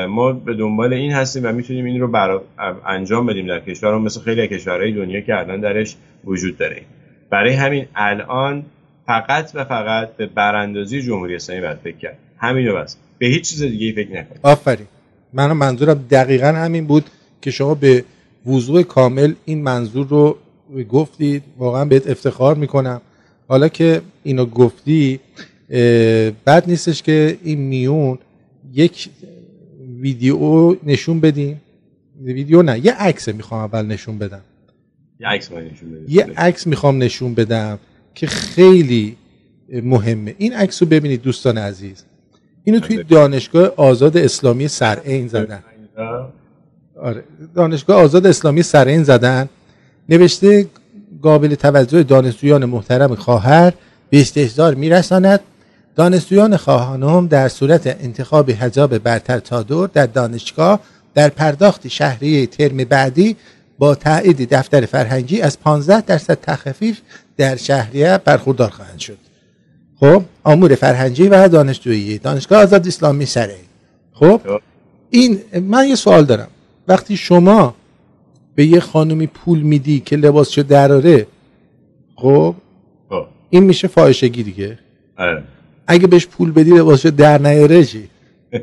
ما 0.10 0.32
به 0.32 0.54
دنبال 0.54 0.94
این 0.94 1.12
هستیم 1.12 1.46
و 1.46 1.52
می‌تونیم 1.52 1.86
این 1.86 2.02
رو 2.02 2.08
برا... 2.08 2.44
انجام 2.86 3.26
بدیم 3.26 3.48
در 3.48 3.60
کشور. 3.60 3.98
مثل 3.98 4.22
خیلی 4.22 4.48
کشورهای 4.48 4.92
دنیا 4.92 5.22
که 5.22 5.40
الان 5.40 5.62
درش 5.62 5.96
وجود 6.26 6.58
داره. 6.58 6.82
برای 7.30 7.54
همین 7.54 7.86
الان 7.96 8.66
فقط 9.06 9.52
و 9.54 9.66
فقط 9.66 10.16
به 10.18 10.26
براندازی 10.26 11.02
جمهوری 11.02 11.36
اسلامی 11.36 11.62
باید 11.62 11.78
فکر 11.78 11.98
کرد. 11.98 12.18
همین 12.38 12.74
بس. 12.74 12.98
به 13.18 13.26
هیچ 13.26 13.50
چیز 13.50 13.64
دیگه 13.64 13.94
فکر 13.94 14.10
نکنید 14.10 14.40
آفرین. 14.44 14.88
من 15.34 15.52
منظورم 15.52 16.06
دقیقا 16.12 16.48
همین 16.48 16.88
بود 16.88 17.06
که 17.42 17.52
شما 17.52 17.76
به 17.76 18.04
وضوع 18.46 18.84
کامل 18.84 19.34
این 19.46 19.62
منظور 19.62 20.08
رو 20.08 20.38
گفتید. 20.90 21.44
واقعا 21.58 21.86
بهت 21.86 22.10
افتخار 22.10 22.56
می‌کنم. 22.56 23.02
حالا 23.48 23.68
که 23.68 24.02
اینو 24.24 24.46
گفتی 24.46 25.20
بد 26.46 26.64
نیستش 26.68 27.04
که 27.04 27.38
این 27.44 27.60
میون 27.60 28.18
یک 28.74 29.10
ویدیو 30.00 30.76
نشون 30.84 31.20
بدیم. 31.20 31.62
ویدیو 32.22 32.62
نه 32.62 32.86
یه 32.86 32.94
عکس 32.94 33.30
می‌خوام 33.30 33.62
اول 33.62 33.86
نشون 33.86 34.18
بدم. 34.18 34.42
یه 35.20 35.28
عکس 35.28 35.52
نشون 35.52 35.92
بدم 35.92 36.06
یه 36.08 36.26
عکس 36.38 36.68
می‌خوام 36.68 37.04
نشون 37.04 37.34
بدم 37.34 37.80
که 38.16 38.28
خیلی 38.28 39.16
مهمه. 39.84 40.36
این 40.38 40.54
عکس 40.54 40.84
رو 40.84 40.90
ببینید 40.90 41.22
دوستان 41.22 41.58
عزیز. 41.58 42.04
اینو 42.64 42.80
توی 42.80 43.04
دانشگاه 43.04 43.72
آزاد 43.76 44.18
اسلامی 44.18 44.68
سرعین 44.68 45.28
زدن. 45.28 45.64
آره 47.02 47.24
دانشگاه 47.56 48.02
آزاد 48.02 48.28
اسلامی 48.28 48.64
سرعین 48.64 49.04
زدن. 49.04 49.50
نوشته 50.10 50.68
قابل 51.22 51.56
توجه 51.56 52.04
دانشجویان 52.04 52.66
محترم 52.66 53.16
خواهر 53.16 53.74
به 54.10 54.22
استحضار 54.22 54.76
میرساند. 54.76 55.40
دانشجویان 56.00 56.58
خواهانم 56.58 57.28
در 57.28 57.48
صورت 57.48 57.88
انتخاب 57.88 58.52
حجاب 58.52 58.98
برتر 58.98 59.40
تا 59.40 59.64
دور 59.64 59.88
در 59.88 60.06
دانشگاه 60.06 60.80
در 61.14 61.30
پرداخت 61.30 61.88
شهریه 61.88 62.46
ترم 62.46 62.78
بعدی 62.78 63.36
با 63.80 63.96
تایید 63.96 64.54
دفتر 64.54 64.86
فرهنگی 64.86 65.42
از 65.42 65.60
15 65.60 66.02
درصد 66.02 66.38
تخفیف 66.42 67.02
در 67.38 67.56
شهریه 67.56 68.20
برخوردار 68.26 68.70
خواهند 68.70 69.00
شد. 69.00 69.18
خب 70.00 70.24
امور 70.46 70.76
فرهنگی 70.76 71.28
و 71.28 71.48
دانشجویی 71.48 72.18
دانشگاه 72.18 72.64
آزاد 72.64 72.88
اسلامی 72.88 73.26
سره 73.26 73.58
خب 74.14 74.42
این 75.10 75.40
من 75.62 75.88
یه 75.88 75.96
سوال 75.96 76.26
دارم. 76.26 76.48
وقتی 76.88 77.18
شما 77.18 77.76
به 78.56 78.66
یه 78.66 78.80
خانمی 78.80 79.28
پول 79.28 79.60
میدی 79.60 80.00
که 80.00 80.16
لباسشو 80.16 80.64
دراره 80.64 81.28
خب, 82.16 82.56
خب. 83.10 83.26
این 83.50 83.64
میشه 83.64 83.88
فاحشگی 83.88 84.44
دیگه؟ 84.44 84.80
آره. 85.18 85.44
اگه 85.90 86.08
بهش 86.08 86.28
پول 86.28 86.52
بدی 86.52 86.72
لباسشو 86.72 87.10
در 87.10 87.42
نیاره 87.42 87.86
چی؟ 87.86 88.10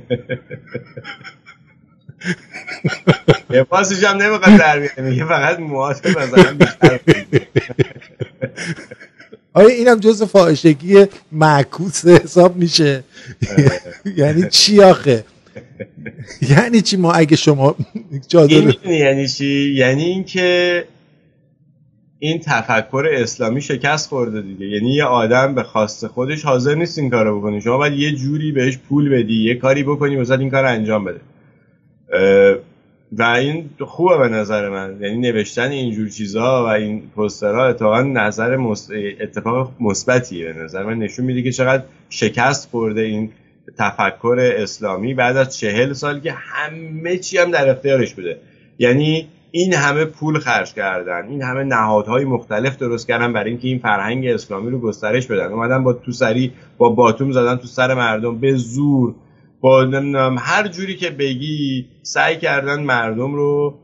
لباسش 3.51 4.05
هم 4.05 4.17
نمی‌خواد 4.17 4.59
در 4.59 4.79
بیاره 4.79 5.03
میگه 5.11 5.25
فقط 5.25 5.59
موهاش 5.59 5.97
مثلا 6.05 6.57
آیا 9.53 9.69
اینم 9.69 10.01
جز 10.01 10.23
فاحشگی 10.23 11.07
معکوس 11.33 12.07
حساب 12.07 12.57
میشه؟ 12.57 13.05
یعنی 14.17 14.49
چی 14.51 14.83
آخه؟ 14.83 15.25
یعنی 16.43 16.81
چی 16.81 16.97
ما 16.97 17.13
اگه 17.13 17.37
شما 17.37 17.77
این 18.49 18.75
یعنی 18.85 19.29
چی؟ 19.29 19.75
یعنی 19.77 20.05
اینکه 20.05 20.85
این 22.19 22.39
تفکر 22.39 23.07
اسلامی 23.13 23.63
شکست 23.63 24.09
خورده 24.09 24.41
دیگه. 24.41 24.67
یعنی 24.67 24.95
یه 24.95 25.05
آدم 25.05 25.55
به 25.55 25.63
خواست 25.63 26.07
خودش 26.07 26.45
حاضر 26.45 26.75
نیست 26.75 26.99
این 26.99 27.11
کارو 27.11 27.41
بکنه. 27.41 27.61
شما 27.61 27.79
باید 27.79 27.93
یه 27.93 28.13
جوری 28.13 28.53
بهش 28.53 28.79
پول 28.79 29.09
بدی 29.09 29.45
یه 29.45 29.55
کاری 29.55 29.83
بکنی 29.83 30.17
واسه 30.17 30.39
این 30.39 30.51
کار 30.51 30.65
انجام 30.65 31.05
بده. 31.05 31.21
و 33.13 33.23
این 33.23 33.71
خوبه 33.81 34.19
به 34.19 34.29
نظر 34.29 34.69
من. 34.69 34.97
یعنی 35.01 35.19
نوشتن 35.19 35.71
اینجور 35.71 36.09
چیزها 36.09 36.65
و 36.65 36.67
این 36.67 37.03
پوسترها 37.15 37.67
اتفاقا 37.67 38.03
نظر 38.03 38.59
اتفاق 39.21 39.73
مثبتیه 39.81 40.53
به 40.53 40.63
نظر 40.63 40.83
من. 40.83 40.99
نشون 40.99 41.25
میده 41.25 41.43
که 41.43 41.53
چقدر 41.53 41.83
شکست 42.11 42.69
خورده 42.71 43.01
این 43.01 43.31
تفکر 43.79 44.53
اسلامی 44.57 45.15
بعد 45.15 45.37
از 45.37 45.59
چهل 45.59 45.93
سال 45.93 46.21
که 46.21 46.33
همه 46.33 47.19
چی 47.19 47.39
هم 47.39 47.51
در 47.51 47.71
اختیارش 47.71 48.15
بوده. 48.15 48.37
یعنی 48.79 49.29
این 49.51 49.75
همه 49.75 50.05
پول 50.05 50.39
خرج 50.39 50.75
کردن 50.75 51.29
این 51.29 51.43
همه 51.43 51.65
نهادهای 51.65 52.25
مختلف 52.25 52.77
درست 52.77 53.09
کردن 53.09 53.33
برای 53.33 53.51
اینکه 53.51 53.69
این 53.69 53.79
فرهنگ 53.79 54.27
اسلامی 54.27 54.71
رو 54.71 54.79
گسترش 54.79 55.27
بدن. 55.27 55.53
اومدن 55.53 55.85
با 55.85 55.93
تو 55.93 56.13
سری 56.13 56.53
با 56.79 56.89
باتوم 56.89 57.33
زدن 57.33 57.57
تو 57.57 57.67
سر 57.67 57.95
مردم 57.95 58.39
به 58.39 58.55
زور 58.55 59.15
با 59.61 59.87
هر 60.39 60.69
جوری 60.69 60.97
که 60.97 61.11
بگی 61.11 61.87
سعی 62.03 62.37
کردن 62.37 62.83
مردم 62.83 63.35
رو 63.35 63.75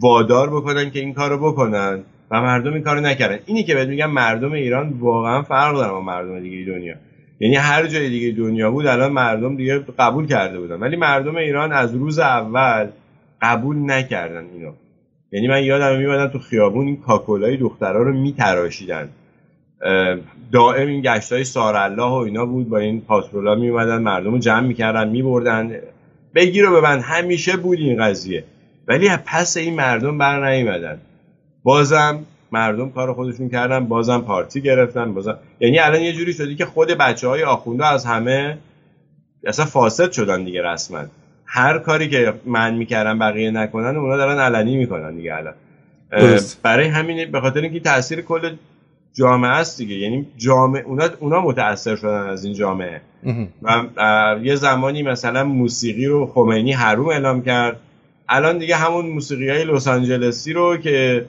وادار 0.00 0.50
بکنن 0.50 0.90
که 0.90 0.98
این 0.98 1.14
کارو 1.14 1.38
بکنن 1.52 2.04
و 2.30 2.42
مردم 2.42 2.72
این 2.72 2.82
کارو 2.82 3.00
نکردن. 3.00 3.38
اینی 3.46 3.64
که 3.64 3.74
بهت 3.74 3.88
میگم 3.88 4.10
مردم 4.10 4.52
ایران 4.52 4.90
واقعا 4.98 5.42
فرق 5.42 5.74
داره 5.74 5.92
با 5.92 6.00
مردم 6.00 6.40
دیگه 6.40 6.72
دنیا. 6.72 6.94
یعنی 7.40 7.56
هر 7.56 7.86
جای 7.86 8.08
دیگه 8.08 8.38
دنیا 8.38 8.70
بود 8.70 8.86
الان 8.86 9.12
مردم 9.12 9.56
دیگه 9.56 9.78
قبول 9.98 10.26
کرده 10.26 10.60
بودن. 10.60 10.76
ولی 10.76 10.96
مردم 10.96 11.36
ایران 11.36 11.72
از 11.72 11.94
روز 11.94 12.18
اول 12.18 12.88
قبول 13.42 13.90
نکردن 13.90 14.44
اینو. 14.54 14.72
یعنی 15.32 15.48
من 15.48 15.64
یادم 15.64 15.98
میمدن 15.98 16.28
تو 16.28 16.38
خیابون 16.38 16.86
این 16.86 16.96
کاکولای 16.96 17.56
دخترها 17.56 18.02
رو 18.02 18.12
میتراشیدن. 18.12 19.08
دائم 20.52 20.88
این 20.88 21.02
گشت 21.04 21.32
های 21.32 21.44
سارالله 21.44 22.02
و 22.02 22.14
اینا 22.14 22.46
بود 22.46 22.68
با 22.68 22.78
این 22.78 23.00
پاترولا 23.00 23.54
می 23.54 23.68
اومدن 23.68 24.02
مردم 24.02 24.30
رو 24.30 24.38
جمع 24.38 24.66
می‌کردن 24.66 25.08
میبردن. 25.08 25.72
بگیر 26.34 26.70
و 26.70 26.76
ببند. 26.76 27.02
همیشه 27.02 27.56
بود 27.56 27.78
این 27.78 28.04
قضیه. 28.04 28.44
ولی 28.88 29.08
پس 29.26 29.56
این 29.56 29.74
مردم 29.74 30.18
بر 30.18 30.50
نیومدن. 30.50 31.00
بازم 31.62 32.18
مردم 32.52 32.90
کار 32.90 33.12
خودشون 33.12 33.48
کردن 33.48 33.86
بازم 33.86 34.20
پارتی 34.20 34.60
گرفتن 34.60 35.14
بازم. 35.14 35.38
یعنی 35.60 35.78
الان 35.78 36.00
یه 36.00 36.12
جوری 36.12 36.32
شدی 36.32 36.56
که 36.56 36.66
خود 36.66 36.88
بچه 36.88 37.28
های 37.28 37.42
آخونده 37.42 37.86
از 37.86 38.04
همه 38.04 38.58
اصلا 39.44 39.64
فاسد 39.64 40.12
شدن 40.12 40.44
دیگه 40.44 40.62
رسما. 40.62 41.04
هر 41.50 41.78
کاری 41.78 42.08
که 42.08 42.34
من 42.46 42.74
می‌کردم 42.74 43.18
بقیه 43.18 43.50
نکنن 43.50 43.96
اونا 43.96 44.16
دارن 44.16 44.38
علنی 44.38 44.76
می‌کنن 44.76 45.16
دیگه 45.16 45.34
الان. 45.34 45.54
برای 46.62 46.86
همین 46.86 47.30
به 47.30 47.40
خاطر 47.40 47.60
اینکه 47.60 47.80
تاثیر 47.80 48.20
کل 48.20 48.56
جامعه 49.14 49.50
است 49.50 49.78
دیگه. 49.78 49.94
یعنی 49.94 50.26
جامعه 50.36 50.82
اونا 50.82 51.08
اونا 51.20 51.40
متاثر 51.40 51.96
شدن 51.96 52.28
از 52.28 52.44
این 52.44 52.54
جامعه. 52.54 53.00
و 53.62 53.84
یه 54.42 54.54
زمانی 54.54 55.02
مثلا 55.02 55.44
موسیقی 55.44 56.06
رو 56.06 56.26
خمینی 56.26 56.72
حروم 56.72 57.08
اعلام 57.08 57.42
کرد. 57.42 57.76
الان 58.28 58.58
دیگه 58.58 58.76
همون 58.76 59.06
موسیقی 59.06 59.50
های 59.50 59.64
لس 59.64 59.88
آنجلسی 59.88 60.52
رو 60.52 60.76
که 60.76 61.26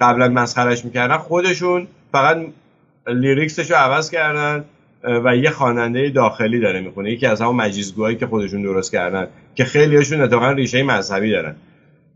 قبلا 0.00 0.28
مسخرش 0.28 0.84
می‌کردن 0.84 1.16
خودشون 1.16 1.86
فقط 2.12 2.36
لیریکسش 3.06 3.70
رو 3.70 3.76
عوض 3.76 4.10
کردن. 4.10 4.64
و 5.06 5.36
یه 5.36 5.50
خواننده 5.50 6.10
داخلی 6.10 6.60
داره 6.60 6.80
می‌خونه. 6.80 7.10
یکی 7.12 7.26
از 7.26 7.40
همون 7.40 7.56
مجیزگوهایی 7.56 8.16
که 8.16 8.26
خودشون 8.26 8.62
درست 8.62 8.92
کردن 8.92 9.28
که 9.54 9.64
خیلیشون 9.64 10.20
اتفاقا 10.20 10.50
ریشه 10.52 10.82
مذهبی 10.82 11.30
دارن. 11.30 11.56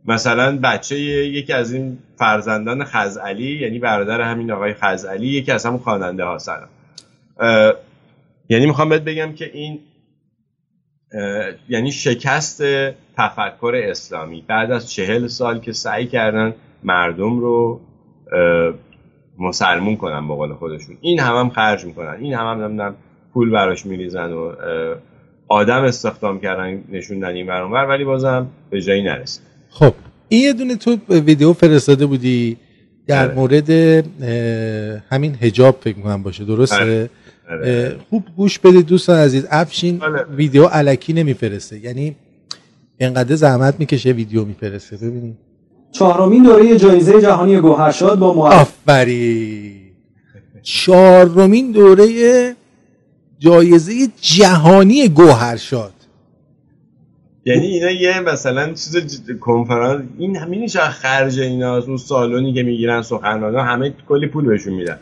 مثلا 0.05 0.59
بچه 0.63 0.99
یکی 0.99 1.53
از 1.53 1.73
این 1.73 1.99
فرزندان 2.17 2.85
خزعلی 2.85 3.59
یعنی 3.59 3.79
برادر 3.79 4.21
همین 4.21 4.51
آقای 4.51 4.75
خزعلی 4.75 5.27
یکی 5.27 5.53
از 5.53 5.67
همون 5.67 5.79
خواننده 5.79 6.25
ها 6.25 6.39
سلام 6.39 6.69
یعنی 8.49 8.67
می‌خوام 8.67 8.89
بهت 8.89 9.03
بگم 9.03 9.33
که 9.33 9.51
این 9.55 9.81
یعنی 11.69 11.93
شکست 11.93 12.63
تفکر 13.17 13.73
اسلامی. 13.85 14.45
بعد 14.49 14.71
از 14.71 14.93
چهل 14.93 15.27
سال 15.27 15.61
که 15.61 15.73
سعی 15.73 16.07
کردن 16.07 16.55
مردم 16.83 17.39
رو 17.39 17.81
مسلمون 19.41 19.97
کنن 19.97 20.29
با 20.29 20.37
قول 20.37 20.55
خودشون. 20.55 20.97
این 21.01 21.21
هم 21.21 21.37
هم 21.37 21.51
خرج 21.51 21.85
می‌کنن. 21.85 22.17
این 22.21 22.35
هم 22.35 22.79
هم 22.79 22.95
پول 23.35 23.51
براش 23.51 23.87
میریزن 23.87 24.33
و 24.33 24.53
آدم 25.49 25.85
استخدام 25.85 26.41
کردن 26.41 26.83
نشوندن 26.93 27.29
این 27.29 27.47
برانور 27.47 27.87
ولی 27.89 28.05
بازم 28.05 28.47
به 28.71 28.83
جایی 28.83 29.03
نرسید. 29.03 29.43
خب 29.71 29.95
این 30.29 30.43
یه 30.43 30.53
دونه 30.53 30.77
تو 30.77 30.97
ویدیو 31.09 31.53
فرستاده 31.53 32.07
بودی 32.07 32.57
در 33.07 33.25
اره. 33.25 33.35
مورد 33.35 33.71
همین 35.11 35.37
هجاب 35.41 35.79
فکر 35.81 35.97
می‌کنم 35.97 36.23
باشه 36.23 36.45
درسته؟ 36.45 36.77
اره. 36.77 37.11
اره. 37.49 37.97
خوب 38.11 38.25
گوش 38.37 38.59
بدید 38.59 38.87
دوستان 38.87 39.19
عزیز. 39.19 39.47
افشین 39.51 40.01
ویدیو 40.37 40.65
علکی 40.65 41.13
نمیفرسته. 41.13 41.79
یعنی 41.79 42.17
انقدر 43.01 43.35
زحمت 43.35 43.75
می‌کشه 43.79 44.11
ویدیو 44.13 44.45
میفرسته. 44.45 44.97
ببینید 44.97 45.37
چهارمین 45.93 46.43
دوره 46.43 46.77
جایزه 46.77 47.23
جهانی 47.23 47.61
گوهرشاد 47.61 48.19
با 48.19 48.33
معرف 48.33 48.61
آفرین. 48.61 49.81
چهارمین 50.63 51.73
دوره 51.73 52.07
جایزه 53.39 54.09
جهانی 54.21 55.09
گوهرشاد. 55.09 55.93
یعنی 57.45 57.67
اینا 57.67 57.91
یه 57.91 58.21
مثلا 58.21 58.73
چیز 58.73 59.31
کنفرانس 59.41 60.05
این 60.19 60.37
همینش 60.37 60.77
خرج 60.77 61.41
اینا 61.41 61.79
اون 61.79 61.97
سالونی 61.97 62.55
که 62.55 62.63
می‌گیرن 62.63 63.03
سخنرانا 63.03 63.63
همه 63.63 63.95
کلی 64.09 64.27
پول 64.27 64.45
بهشون 64.45 64.73
میدن. 64.73 64.99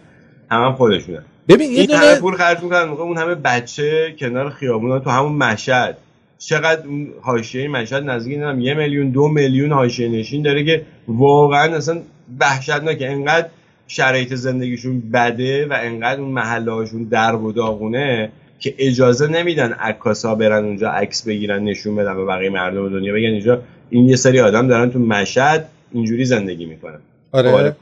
همه 0.50 0.66
هم 0.66 0.74
خودشونه 0.74 1.22
ببین 1.48 1.72
یه 1.72 1.86
دونه 1.86 2.20
پول 2.20 2.34
خرج 2.34 2.62
می‌کنن 2.62 2.88
اون 2.88 3.18
همه 3.18 3.34
بچه 3.34 4.14
کنار 4.18 4.50
خیابونا 4.50 4.98
تو 4.98 5.10
همون 5.10 5.32
مشهد. 5.32 5.96
چقدر 6.38 6.86
اون 6.86 7.08
حاشیه 7.22 7.68
مشهد 7.68 8.10
نزدیک 8.10 8.32
نمی‌دونم 8.32 8.60
یه 8.60 8.74
میلیون 8.74 9.10
دو 9.10 9.28
میلیون 9.28 9.72
حاشیه 9.72 10.08
نشین 10.08 10.42
داره 10.42 10.64
که 10.64 10.82
واقعا 11.08 11.76
اصلا 11.76 12.00
وحشتناکه. 12.40 13.10
انقدر 13.10 13.48
شرایط 13.86 14.34
زندگیشون 14.34 15.00
بده 15.10 15.66
و 15.66 15.76
انقدر 15.80 16.20
اون 16.20 16.30
محله 16.30 16.72
هاشون 16.72 17.02
در 17.04 17.34
و 17.34 17.52
داغونه 17.52 18.32
که 18.60 18.74
اجازه 18.78 19.28
نمیدن 19.28 19.72
عکاسا 19.72 20.34
برن 20.34 20.64
اونجا 20.64 20.90
عکس 20.90 21.22
بگیرن 21.22 21.64
نشون 21.64 21.96
بدن 21.96 22.16
به 22.16 22.24
بقیه 22.24 22.50
مردم 22.50 22.88
دنیا. 22.88 23.12
بگن 23.12 23.26
اینجا 23.26 23.62
این 23.90 24.08
یه 24.08 24.16
سری 24.16 24.40
آدم 24.40 24.68
دارن 24.68 24.90
تو 24.90 24.98
مشهد 24.98 25.68
اینجوری 25.92 26.24
زندگی 26.24 26.66
می‌کنن. 26.66 26.98
آره, 27.32 27.50
آره. 27.50 27.76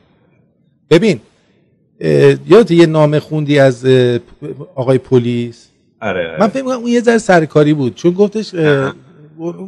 ببین 0.90 1.20
یاد 2.48 2.70
یه 2.70 2.86
نامه 2.86 3.20
خوندی 3.20 3.58
از 3.58 3.86
آقای 4.74 4.98
پلیس؟ 4.98 5.68
آره 6.00 6.36
من 6.40 6.48
فکر 6.48 6.62
می‌کنم 6.62 6.78
اون 6.78 6.88
یه 6.88 7.00
ذره 7.00 7.18
سرکاری 7.18 7.74
بود 7.74 7.94
چون 7.94 8.12
گفتش 8.12 8.54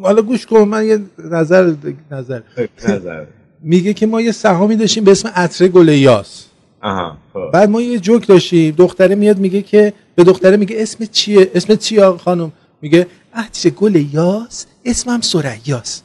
حالا 0.03 0.23
گوش 0.23 0.47
کن 0.47 0.61
من 0.61 0.87
یه 0.87 0.99
نظر 1.19 1.75
نظر. 2.11 2.41
نظر. 2.89 3.25
میگه 3.63 3.95
که 3.95 4.07
ما 4.07 4.21
یه 4.21 4.33
سهامی 4.33 4.77
داشتیم 4.77 5.05
به 5.05 5.11
اسم 5.11 5.29
عطر 5.35 5.69
گل 5.69 5.89
یاس. 5.89 6.45
آها 6.83 7.17
خب. 7.33 7.51
بعد 7.53 7.69
ما 7.71 7.81
یه 7.81 7.99
جوک 7.99 8.27
داشتیم 8.27 8.75
دختره 8.75 9.15
میاد 9.15 9.39
میگه 9.39 9.63
که 9.63 9.93
به 10.15 10.25
دختره 10.25 10.57
میگه 10.57 10.77
اسم 10.83 11.05
چیه؟ 11.05 11.51
اسم 11.55 11.77
چیه 11.77 12.11
خانم؟ 12.11 12.53
میگه 12.83 13.07
عطر 13.35 13.71
گل 13.71 13.97
یاس 14.13 14.67
اسمم 14.85 15.21
سریاس 15.21 16.03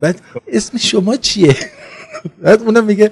بعد 0.00 0.20
اسم 0.48 0.78
شما 0.78 1.16
چیه؟ 1.16 1.56
بعد 2.42 2.62
اونم 2.62 2.84
میگه 2.84 3.10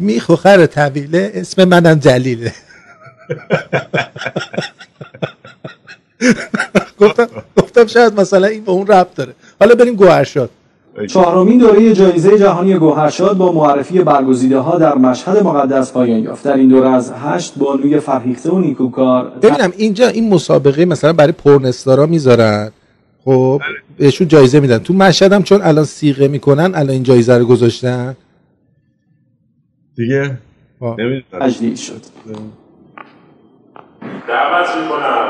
میخو 0.00 0.36
خر 0.36 0.66
طویله 0.66 1.30
اسم 1.34 1.64
منم 1.64 1.94
جلیله. 1.94 2.52
گفتم 7.00 7.26
گفتم 7.56 7.86
شاید 7.86 8.20
مثلا 8.20 8.46
این 8.46 8.64
به 8.64 8.70
اون 8.70 8.86
ربط 8.86 9.14
داره. 9.14 9.34
حالا 9.60 9.74
بریم 9.74 9.94
گوهرشاد. 9.94 10.50
چهارمین 11.08 11.58
دوره 11.58 11.94
جایزه 11.94 12.38
جهانی 12.38 12.74
گوهرشاد 12.74 13.36
با 13.36 13.52
معرفی 13.52 13.98
برگزیده 13.98 14.58
ها 14.58 14.78
در 14.78 14.94
مشهد 14.94 15.42
مقدس 15.42 15.92
پایان 15.92 16.18
یافت. 16.20 16.44
در 16.44 16.56
این 16.56 16.68
دوره 16.68 16.88
از 16.88 17.12
هشت 17.12 17.54
بانوی 17.58 18.00
فرهیخته 18.00 18.50
و 18.50 18.58
نیکوکار 18.58 19.30
ببینم 19.42 19.72
اینجا 19.76 20.08
این 20.08 20.34
مسابقه 20.34 20.84
مثلا 20.84 21.12
برای 21.12 21.32
پرنستارا 21.32 22.06
می‌ذارن؟ 22.06 22.70
خب 23.24 23.60
بهشون 23.98 24.28
جایزه 24.28 24.60
میدن. 24.60 24.78
تو 24.78 24.94
مشهد 24.94 25.32
هم 25.32 25.42
چون 25.42 25.62
الان 25.62 25.84
سیغه 25.84 26.28
می‌کنن 26.28 26.74
الان 26.74 26.90
این 26.90 27.02
جایزه 27.02 27.38
رو 27.38 27.44
گذاشتن؟ 27.44 28.16
دیگه 29.96 30.38
نمی‌دونم. 30.80 31.74
شد. 31.74 32.00
دعوت 34.28 34.68
می‌کنم 34.76 35.26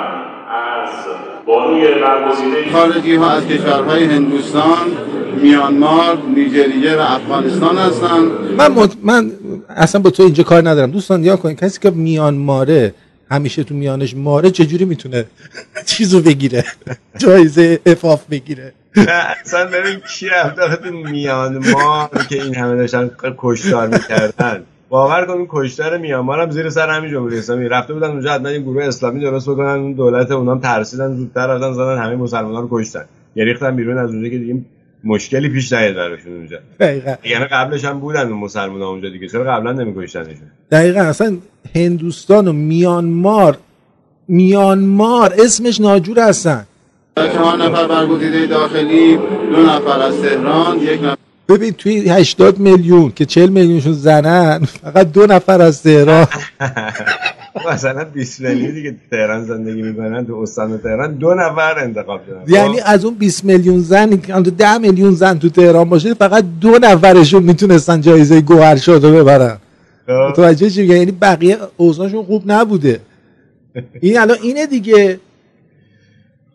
از 0.49 0.89
بانوی 1.47 1.95
برگزیده 1.95 2.73
خارجی 2.73 3.15
ها 3.15 3.31
از 3.31 3.47
کشورهای 3.47 4.05
هندوستان 4.05 4.77
میانمار 5.43 6.19
نیجریه 6.35 6.97
و 6.97 7.01
افغانستان 7.01 7.79
هستن 7.79 8.21
من 8.59 8.89
من 9.03 9.33
اصلا 9.69 10.01
با 10.01 10.11
تو 10.11 10.23
اینجا 10.23 10.45
کار 10.45 10.69
ندارم. 10.69 10.91
دوستان 10.91 11.25
یا 11.25 11.37
کنید 11.37 11.61
کسی 11.61 11.81
که 11.81 11.91
میانماره 11.91 12.95
همیشه 13.31 13.65
تو 13.65 13.75
میانش 13.75 14.17
ماره 14.17 14.51
چجوری 14.51 14.85
می‌تونه 14.85 15.25
چیزو 15.87 16.21
بگیره؟ 16.21 16.65
جایزه 17.23 17.81
افاف 17.87 18.25
بگیره؟ 18.31 18.73
اصلا 19.43 19.67
ببین 19.67 20.01
کی 20.01 20.29
رفته 20.29 20.77
تو 20.77 20.91
میانمار 20.91 22.09
که 22.29 22.43
این 22.43 22.55
همه 22.55 22.77
داشتن 22.77 23.11
کشتار 23.39 23.87
می‌کردن. 23.89 24.65
باور 24.89 25.27
کن 25.27 25.33
این 25.33 25.47
کشتار 25.51 25.99
میانمار 25.99 26.41
هم 26.41 26.51
زیر 26.51 26.71
سر 26.71 26.91
همین 26.91 27.11
جمهوری 27.11 27.39
اسلامی. 27.39 27.69
رفته 27.69 27.95
بودن 27.95 28.11
اونجا 28.11 28.33
حتما 28.33 28.49
این 28.49 28.63
گروه 28.63 28.85
اسلامی 28.85 29.21
درست 29.21 29.51
بکنن. 29.51 29.67
اون 29.67 29.93
دولت 29.93 30.31
اونام 30.31 30.61
ترسیدن 30.61 31.15
زودتر 31.17 31.47
رفتن 31.47 31.73
زدن 31.73 31.99
همه 31.99 32.17
مسلمان‌ها 32.17 32.61
رو 32.61 32.69
کشتن. 32.71 33.05
گریختن 33.37 33.77
بیرون 33.77 33.99
از 33.99 34.11
اونجا 34.11 34.29
که 34.29 34.39
دیگه 34.39 34.63
مشکلی 35.05 35.49
پیش 35.49 35.73
نیاد 35.73 35.95
براشون 35.95 36.33
اونجا. 36.37 36.59
دقیقاً. 36.81 37.15
یعنی 37.25 37.45
قبلش 37.45 37.85
هم 37.85 38.01
بودن 38.01 38.29
اون 38.29 38.39
مسلمان‌ها 38.39 38.89
اونجا 38.89 39.09
دیگه. 39.09 39.29
چرا 39.29 39.45
قبلا 39.45 39.73
نمیکشتنشون؟ 39.73 40.51
دقیقاً. 40.71 41.01
اصلا 41.01 41.37
هندوستان 41.75 42.49
و 42.49 42.53
میانمار 42.53 43.57
میانمار 44.29 45.35
اسمش 45.39 45.81
ناجور 45.81 46.21
هستن. 46.21 46.67
چهار 47.17 47.57
نفر 47.57 47.87
برگزیده 47.87 48.47
داخلی 48.47 49.17
دو 49.17 49.63
نفر 49.63 50.01
از 50.01 50.23
تهران 50.23 50.79
یک 50.79 51.01
نفر 51.05 51.17
ببین 51.49 51.73
توی 51.73 52.09
80 52.09 52.59
میلیون 52.59 53.13
که 53.17 53.25
40 53.25 53.49
میلیونشون 53.49 53.93
زنن 53.93 54.65
فقط 54.65 55.13
دو 55.13 55.27
نفر 55.27 55.63
از 55.63 55.83
تهران. 55.83 56.27
مثلا 57.73 58.05
20 58.05 58.41
میلیون 58.41 58.75
دیگه 58.75 58.97
تهران 59.11 59.45
زندگی 59.45 59.83
می‌کنن 59.83 60.27
تو 60.27 60.35
استان 60.35 60.79
تهران 60.79 61.15
دو 61.15 61.35
نفر 61.35 61.79
انتخاب 61.79 62.21
شدن 62.27 62.55
یعنی 62.55 62.81
از 62.81 63.05
اون 63.05 63.15
20 63.15 63.45
میلیون 63.45 63.81
زن 63.81 64.21
که 64.21 64.33
10 64.33 64.79
میلیون 64.79 65.15
زن 65.15 65.39
تو 65.39 65.49
تهران 65.49 65.89
باشه 65.89 66.15
فقط 66.15 66.45
دو 66.61 66.79
نفرشون 66.83 67.43
می‌تونستن 67.43 68.01
جایزه 68.01 68.41
گوهر 68.41 68.77
شده 68.77 69.13
ببرن. 69.13 69.59
خب. 70.07 70.13
متوجه 70.13 70.71
چی 70.71 70.85
یعنی 70.85 71.13
بقیه 71.13 71.59
اوضاعشون 71.77 72.25
خوب 72.25 72.43
نبوده. 72.47 73.01
این 74.03 74.19
الان 74.19 74.37
اینه 74.43 74.67
دیگه. 74.67 75.21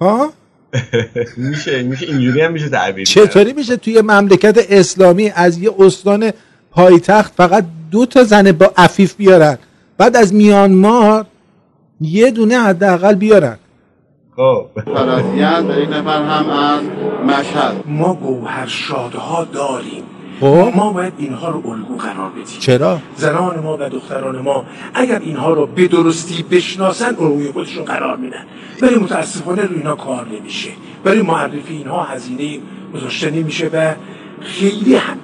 ها؟ 0.02 0.34
میشه 1.38 1.84
میشه 1.84 2.06
اینجوری 2.06 2.42
هم 2.42 2.52
میشه 2.52 2.70
تعبیر 2.70 3.06
چطوری 3.06 3.54
میشه 3.54 3.78
توی 3.78 4.02
مملکت 4.02 4.66
اسلامی 4.70 5.32
از 5.36 5.58
یه 5.58 5.72
استان 5.80 6.32
پایتخت 6.72 7.34
فقط 7.38 7.66
دو 7.92 8.06
تا 8.06 8.24
زن 8.24 8.52
با 8.52 8.74
عفیف 8.78 9.16
بیارن 9.16 9.58
بعد 9.98 10.16
از 10.16 10.34
میانمار 10.34 11.26
یه 12.02 12.32
دونه 12.32 12.60
حداقل 12.60 13.16
بیارن؟ 13.16 13.58
خب. 14.36 14.66
و 14.76 15.80
یک 15.80 15.90
نفر 15.90 16.24
هم 16.24 16.50
از 16.50 16.82
مشهد. 17.26 17.84
ما 17.86 18.14
گوهرشادها 18.14 19.44
داریم. 19.44 20.04
خب؟ 20.42 20.72
ما 20.76 20.94
باید 20.94 21.14
اینها 21.18 21.50
رو 21.50 21.70
الگو 21.70 21.98
قرار 21.98 22.30
بدیم. 22.30 22.60
چرا؟ 22.60 23.00
زنان 23.16 23.60
ما 23.60 23.78
و 23.78 23.90
دختران 23.90 24.40
ما 24.40 24.66
اگر 24.94 25.20
اینها 25.20 25.54
رو 25.54 25.66
به 25.66 25.88
درستی 25.88 26.44
بشناسن 26.44 27.16
روی 27.16 27.52
خودشون 27.52 27.86
قرار 27.86 28.18
میدن. 28.18 28.46
ولی 28.82 28.96
متاسفانه 28.96 29.62
روی 29.62 29.78
اینا 29.78 29.96
کار 29.96 30.28
نمیشه. 30.28 30.70
برای 31.04 31.22
معرفی 31.22 31.74
اینها 31.74 32.04
هزینه 32.04 32.60
گذاشته 32.94 33.32
نمیشه 33.32 33.70
و 33.74 33.94
خیلی 34.42 34.96
هم 34.96 35.18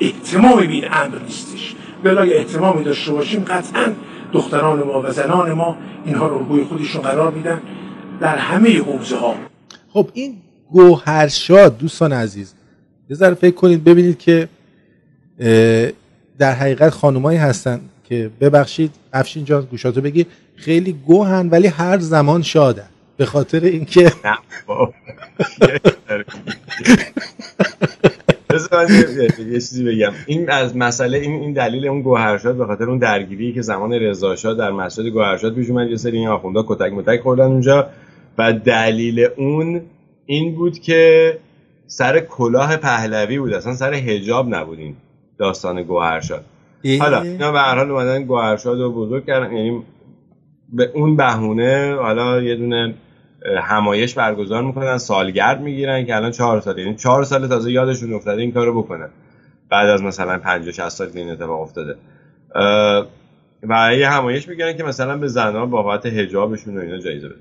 احتمامی 0.00 0.66
به 0.66 0.72
این 0.72 0.84
امر 0.92 1.18
نیستش. 1.26 1.74
بلای 2.04 2.34
احتمامی 2.34 2.84
داشته 2.84 3.12
باشیم 3.12 3.44
قطعا 3.44 3.92
دختران 4.32 4.82
ما 4.82 5.02
و 5.02 5.10
زنان 5.10 5.52
ما 5.52 5.76
اینها 6.04 6.26
رو 6.26 6.38
روی 6.38 6.64
خودشون 6.64 7.02
قرار 7.02 7.32
میدن 7.32 7.60
در 8.20 8.36
همه 8.36 8.78
حوزه 8.78 9.16
ها 9.16 9.34
خب 9.92 10.08
این 10.12 10.36
گوهرشاد 10.72 11.78
دوستان 11.78 12.12
عزیز 12.12 12.54
یه 13.10 13.16
ذره 13.16 13.34
فکر 13.34 13.54
کنید 13.54 13.84
ببینید 13.84 14.18
که 14.18 14.48
در 16.38 16.52
حقیقت 16.52 16.90
خانمایی 16.90 17.38
هستن 17.38 17.80
که 18.04 18.30
ببخشید 18.40 18.90
افشین 19.12 19.44
جان 19.44 19.62
گوشاتو 19.70 20.00
بگیر. 20.00 20.26
خیلی 20.56 20.92
گوهن 20.92 21.48
ولی 21.48 21.66
هر 21.66 21.98
زمان 21.98 22.42
شادن. 22.42 22.88
به 23.16 23.26
خاطر 23.26 23.64
اینکه 23.64 24.12
یه- 29.38 29.52
چیزی 29.52 29.84
بگم. 29.84 30.12
این 30.26 30.50
از 30.50 30.76
مسئله 30.76 31.18
این 31.18 31.32
این 31.32 31.52
دلیل 31.52 31.88
اون 31.88 32.02
گوهرشاد 32.02 32.56
به 32.56 32.66
خاطر 32.66 32.84
اون 32.84 32.98
درگیری 32.98 33.52
که 33.52 33.62
زمان 33.62 33.92
رضا 33.92 34.36
شاه 34.36 34.54
در 34.54 34.70
مسجد 34.70 35.06
گوهرشاد 35.06 35.54
پیش 35.54 35.70
اومد 35.70 35.90
یه 35.90 35.96
سری 35.96 36.18
این 36.18 36.28
آخوندا 36.28 36.64
کتک 36.68 36.92
متک 36.92 37.20
خوردن 37.22 37.44
اونجا. 37.44 37.88
و 38.38 38.52
دلیل 38.52 39.28
اون 39.36 39.80
این 40.26 40.54
بود 40.54 40.78
که 40.78 41.38
سر 41.86 42.20
کلاه 42.20 42.76
پهلوی 42.76 43.38
بود. 43.38 43.52
اصلا 43.54 43.74
سر 43.74 43.94
حجاب 43.94 44.54
نبود 44.54 44.78
این 44.78 44.96
داستان 45.38 45.82
گوهرشاد 45.82 46.44
حالا 47.00 47.22
اینا 47.22 47.52
به 47.52 47.58
هر 47.58 47.74
حال 47.74 47.90
اومدن 47.90 48.24
گوهرشاد 48.24 48.78
رو 48.80 48.92
بزرگ 48.92 49.26
کردن 49.26 49.52
یعنی 49.52 49.82
به 50.72 50.90
اون 50.94 51.16
بهونه 51.16 51.96
حالا 52.00 52.42
یه 52.42 52.56
دونه 52.56 52.94
همایش 53.62 54.14
برگزار 54.14 54.62
می‌کنن 54.62 54.98
سالگرد 54.98 55.60
می‌گیرن 55.60 56.06
که 56.06 56.16
الان 56.16 56.30
چهار 56.30 56.60
سال 56.60 56.78
یعنی 56.78 56.94
چهار 56.94 57.24
سال 57.24 57.46
تازه 57.46 57.72
یادشون 57.72 58.12
افتاده 58.12 58.42
این 58.42 58.52
کارو 58.52 58.82
بکنن. 58.82 59.08
بعد 59.70 59.88
از 59.88 60.02
مثلا 60.02 60.38
50 60.38 60.72
60 60.72 60.88
سال 60.88 61.10
که 61.10 61.18
این 61.18 61.30
اتفاق 61.30 61.60
افتاده. 61.60 61.96
و 63.62 63.94
یه 63.94 64.08
همایش 64.08 64.48
می‌گیرن 64.48 64.76
که 64.76 64.84
مثلا 64.84 65.16
به 65.16 65.28
زنها 65.28 65.66
بابت 65.66 66.06
حجابشون 66.06 66.78
و 66.78 66.80
اینا 66.80 66.98
جایزه 66.98 67.28
بده 67.28 67.40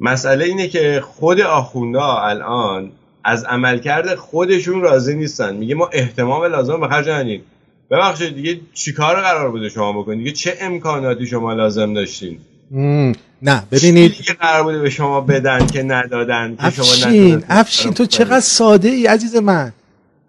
مسئله 0.00 0.44
اینه 0.44 0.68
که 0.68 1.00
خود 1.04 1.40
آخوندا 1.40 2.16
الان 2.16 2.92
از 3.24 3.44
عملکرد 3.44 4.14
خودشون 4.14 4.80
راضی 4.80 5.14
نیستن. 5.14 5.56
میگه 5.56 5.74
ما 5.74 5.90
احتمام 5.92 6.44
لازم 6.44 6.80
به 6.80 6.88
خرج 6.88 7.08
ندیم. 7.08 7.42
ببخشید 7.90 8.34
دیگه 8.34 8.60
چیکار 8.74 9.20
قرار 9.20 9.50
بوده 9.50 9.68
شما 9.68 9.92
بکنید؟ 9.92 10.18
دیگه 10.18 10.32
چه 10.32 10.56
امکاناتی 10.60 11.26
شما 11.26 11.52
لازم 11.52 11.94
داشتین؟ 11.94 12.38
مم، 12.70 13.12
نه 13.42 13.62
ببینید. 13.70 14.16
دیگه 14.16 14.32
قرار 14.32 14.62
بوده 14.62 14.78
به 14.78 14.90
شما 14.90 15.20
بدن 15.20 15.66
که 15.66 15.82
ندادن 15.82 16.56
که 16.56 16.70
شما 16.70 16.84
نتونستید 16.84 17.44
افشین 17.48 17.94
تو 17.94 18.06
چقدر 18.06 18.40
ساده 18.40 18.88
ای 18.88 19.06
عزیز 19.06 19.36
من. 19.36 19.72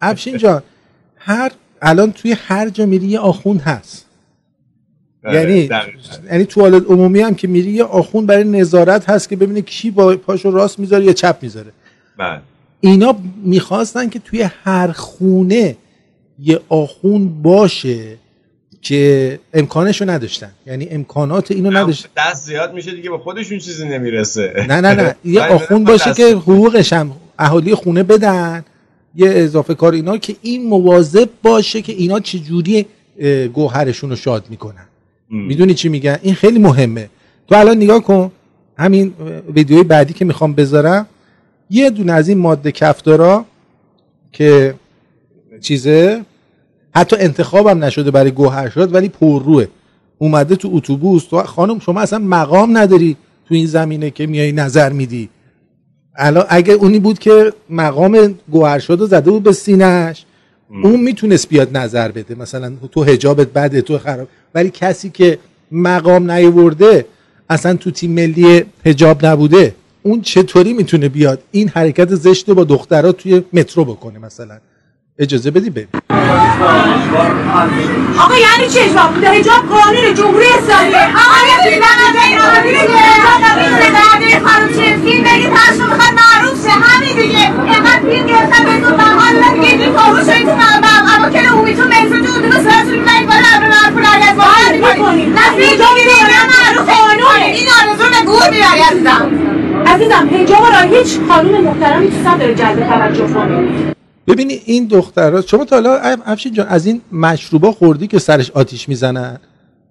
افشین 0.01 0.37
جان 0.37 0.63
هر 1.17 1.51
الان 1.81 2.11
توی 2.11 2.31
هر 2.47 2.69
جا 2.69 2.85
میری 2.85 3.07
یه 3.07 3.19
آخوند 3.19 3.61
هست. 3.61 4.05
بکنید. 5.23 5.35
یعنی. 5.35 5.69
یعنی 6.31 6.45
توالت 6.45 6.85
عمومی 6.87 7.19
هم 7.19 7.35
که 7.35 7.47
میری 7.47 7.71
یه 7.71 7.83
آخوند 7.83 8.27
برای 8.27 8.43
نظارت 8.43 9.09
هست 9.09 9.29
که 9.29 9.35
ببینه 9.35 9.61
کی 9.61 9.91
با 9.91 10.15
پاشو 10.15 10.51
راست 10.51 10.79
می‌ذاره 10.79 11.05
یا 11.05 11.13
چپ 11.13 11.37
می‌ذاره. 11.41 11.71
بله. 12.17 12.41
اینا 12.81 13.15
می‌خواستن 13.43 14.09
که 14.09 14.19
توی 14.19 14.41
هر 14.63 14.91
خونه 14.91 15.75
یه 16.39 16.59
آخوند 16.69 17.41
باشه 17.41 18.17
که 18.81 19.39
امکانشو 19.53 20.09
نداشتن. 20.09 20.51
یعنی 20.65 20.87
امکانات 20.91 21.51
اینو 21.51 21.71
نداشتن 21.71 22.09
دست 22.17 22.45
زیاد 22.45 22.73
میشه 22.73 22.91
دیگه 22.91 23.09
به 23.09 23.17
خودشون 23.17 23.59
چیزی 23.59 23.87
نمی‌رسه. 23.87 24.65
نه 24.69 24.81
نه 24.81 24.93
نه. 24.93 25.15
یه 25.25 25.47
با 25.69 25.79
باشه 25.79 26.13
که 26.13 26.23
حقوقش 26.23 26.93
هم 26.93 27.11
اهالی 27.39 27.75
خونه 27.75 28.03
بدن 28.03 28.65
یه 29.15 29.29
اضافه 29.29 29.73
کار 29.73 29.93
اینا 29.93 30.17
که 30.17 30.35
این 30.41 30.67
مواظب 30.67 31.29
باشه 31.43 31.81
که 31.81 31.93
اینا 31.93 32.19
چجوری 32.19 32.85
گوهرشون 33.53 34.09
رو 34.09 34.15
شاد 34.15 34.45
می‌کنن. 34.49 34.85
می‌دونی 35.29 35.73
چی 35.73 35.89
میگن؟ 35.89 36.19
این 36.21 36.33
خیلی 36.33 36.59
مهمه. 36.59 37.09
تو 37.47 37.55
الان 37.55 37.77
نگاه 37.77 38.03
کن. 38.03 38.31
همین 38.77 39.13
ویدیوی 39.55 39.83
بعدی 39.83 40.13
که 40.13 40.25
می‌خوام 40.25 40.53
بذارم. 40.53 41.05
یه 41.71 41.89
دونه 41.89 42.11
از 42.13 42.29
این 42.29 42.37
ماده 42.37 42.71
کفدارا 42.71 43.45
که 44.31 44.73
چیزه 45.61 46.21
حتی 46.95 47.15
انتخابم 47.19 47.83
نشده 47.83 48.11
برای 48.11 48.31
گوهرشاد 48.31 48.93
ولی 48.93 49.09
پرروه. 49.09 49.65
اومده 50.17 50.55
تو 50.55 50.69
اتوبوس. 50.73 51.25
تو 51.25 51.43
خانم 51.43 51.79
شما 51.79 52.01
اصلا 52.01 52.19
مقام 52.19 52.77
نداری 52.77 53.17
تو 53.45 53.55
این 53.55 53.65
زمینه 53.65 54.11
که 54.11 54.27
میای 54.27 54.51
نظر 54.51 54.91
میدی. 54.91 55.29
الان 56.15 56.45
اگه 56.49 56.73
اونی 56.73 56.99
بود 56.99 57.19
که 57.19 57.53
مقام 57.69 58.35
گوهرشاد 58.51 58.99
رو 58.99 59.05
زده 59.05 59.31
بود 59.31 59.43
به 59.43 59.51
سینهش 59.51 60.25
اون 60.83 60.99
می‌تونست 60.99 61.49
بیاد 61.49 61.77
نظر 61.77 62.11
بده. 62.11 62.35
مثلا 62.35 62.73
تو 62.91 63.03
حجابت 63.03 63.47
بده 63.47 63.81
تو 63.81 63.97
خراب. 63.97 64.27
ولی 64.55 64.69
کسی 64.69 65.09
که 65.09 65.39
مقام 65.71 66.31
نیورده 66.31 67.05
اصلا 67.49 67.73
تو 67.73 67.91
تیم 67.91 68.11
ملی 68.11 68.65
حجاب 68.85 69.25
نبوده. 69.25 69.75
اون 70.03 70.21
چطوری 70.21 70.73
می‌تونه 70.73 71.09
بیاد؟ 71.09 71.39
این 71.51 71.69
حرکت 71.75 72.15
زشت 72.15 72.49
رو 72.49 72.55
با 72.55 72.63
دخترها 72.63 73.11
توی 73.11 73.43
مترو 73.53 73.85
بکنه 73.85 74.19
مثلا. 74.19 74.57
اجازه 75.19 75.51
بدی 75.51 75.69
ببین 75.69 75.87
آقا 78.19 78.35
یعنی 78.37 78.73
چه 78.73 78.81
حجاب 78.83 79.13
بوده؟ 79.13 79.29
حجاب 79.29 79.69
قانون 79.69 80.13
جمهوری 80.13 80.45
اسلامی. 80.45 80.95
آقا 80.95 81.37
این 85.35 85.49
پشم 85.49 85.85
می‌خواد 85.89 86.13
معروف 86.21 86.63
شه. 86.63 86.71
همین 86.71 87.15
دیگه. 87.15 87.51
اینقدر 87.65 87.99
پیر 87.99 88.23
گرفتن 88.23 88.65
به 88.65 88.87
تو 88.87 88.95
بها 88.97 89.31
دادن 89.33 89.53
دیگه 89.53 89.67
این 89.67 89.93
فاروش 89.93 90.27
رو 90.27 90.33
تو 90.45 90.51
اما 91.17 91.29
که 91.29 91.39
عمومیتون 91.39 91.87
مترو 91.87 92.25
تو 92.25 92.31
اتوبوس 92.31 92.63
سرتون 92.63 92.99
می‌برید 92.99 93.27
بالا 93.27 93.47
ابر 93.55 93.67
مرفوع 93.67 94.01
از 94.29 94.35
بالا 94.37 94.89
می‌کنید 94.89 95.29
نه 95.29 95.45
فیلم 95.55 95.85
می‌گیرید 95.95 96.23
نه 96.31 96.41
معروف. 96.51 96.89
قانونه 96.89 97.45
این 97.45 97.67
آرزو 97.81 98.05
به 98.09 98.25
گور 98.25 98.49
می‌بری 98.49 98.81
عزیزم 98.91 99.31
عزیزم 99.85 100.29
حجاب 100.33 100.59
را 100.63 100.97
هیچ 100.97 101.19
خانم 101.29 101.63
محترمی 101.63 102.07
تو 102.09 102.37
داره 102.39 102.55
جلب 102.55 102.87
توجه 102.89 103.33
کنه 103.33 103.93
ببینی 104.27 104.53
این 104.65 104.85
دخترها 104.87 105.41
شما 105.41 105.65
تا 105.65 105.75
حالا 105.75 105.95
افشین 106.25 106.53
جان 106.53 106.67
از 106.67 106.85
این 106.85 107.01
مشروبا 107.11 107.71
خوردی 107.71 108.07
که 108.07 108.19
سرش 108.19 108.51
آتیش 108.51 108.89
می‌زنن؟ 108.89 109.39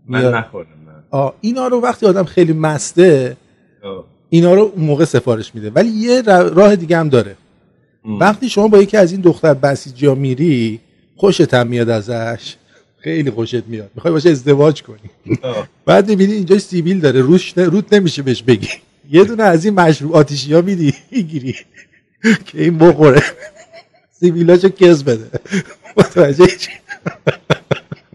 من 0.09 0.34
نخوردم. 0.34 0.70
آه 1.11 1.34
اینا 1.41 1.66
رو 1.68 1.80
وقتی 1.80 2.07
آدم 2.07 2.24
خیلی 2.24 2.53
مسته 2.53 3.36
آه. 3.84 4.05
اینا 4.28 4.55
رو 4.55 4.72
اون 4.76 4.84
موقع 4.84 5.05
سفارش 5.05 5.55
میده. 5.55 5.70
ولی 5.70 5.88
یه 5.88 6.22
راه 6.22 6.76
دیگه 6.76 6.99
هم 6.99 7.09
داره. 7.09 7.36
وقتی 8.05 8.49
شما 8.49 8.68
با 8.68 8.78
یکی 8.78 8.97
از 8.97 9.12
این 9.12 9.20
دختر 9.20 9.55
بسیجی 9.55 10.07
ها 10.07 10.14
میری 10.14 10.80
خوشت 11.16 11.55
هم 11.55 11.66
میاد 11.66 11.88
ازش. 11.88 12.57
خیلی 12.99 13.30
خوشت 13.30 13.66
میاد. 13.66 13.91
می‌خوای 13.95 14.12
باشه 14.12 14.30
ازدواج 14.30 14.82
کنی. 14.82 15.36
آه. 15.43 15.66
بعد 15.86 16.09
می‌بینی 16.09 16.32
اینجا 16.32 16.59
سیبیل 16.59 17.01
داره 17.01 17.20
روش 17.20 17.59
نه- 17.59 17.64
روت 17.64 17.93
نمیشه 17.93 18.22
بهش 18.22 18.43
بگی. 18.43 18.68
یه 19.12 19.24
دونه 19.24 19.42
از 19.42 19.64
این 19.64 19.74
مشروب 19.74 20.16
آتیشی 20.16 20.54
ها 20.54 20.61
میدی؟ 20.61 20.94
می‌گیری. 21.11 21.56
که 22.46 22.62
این 22.62 22.78
بخوره. 22.78 23.22
سیبیلاشو 24.20 24.68
کس 24.68 25.02
بده. 25.02 25.40
متوجه 25.96 26.46
چی؟ 26.46 26.70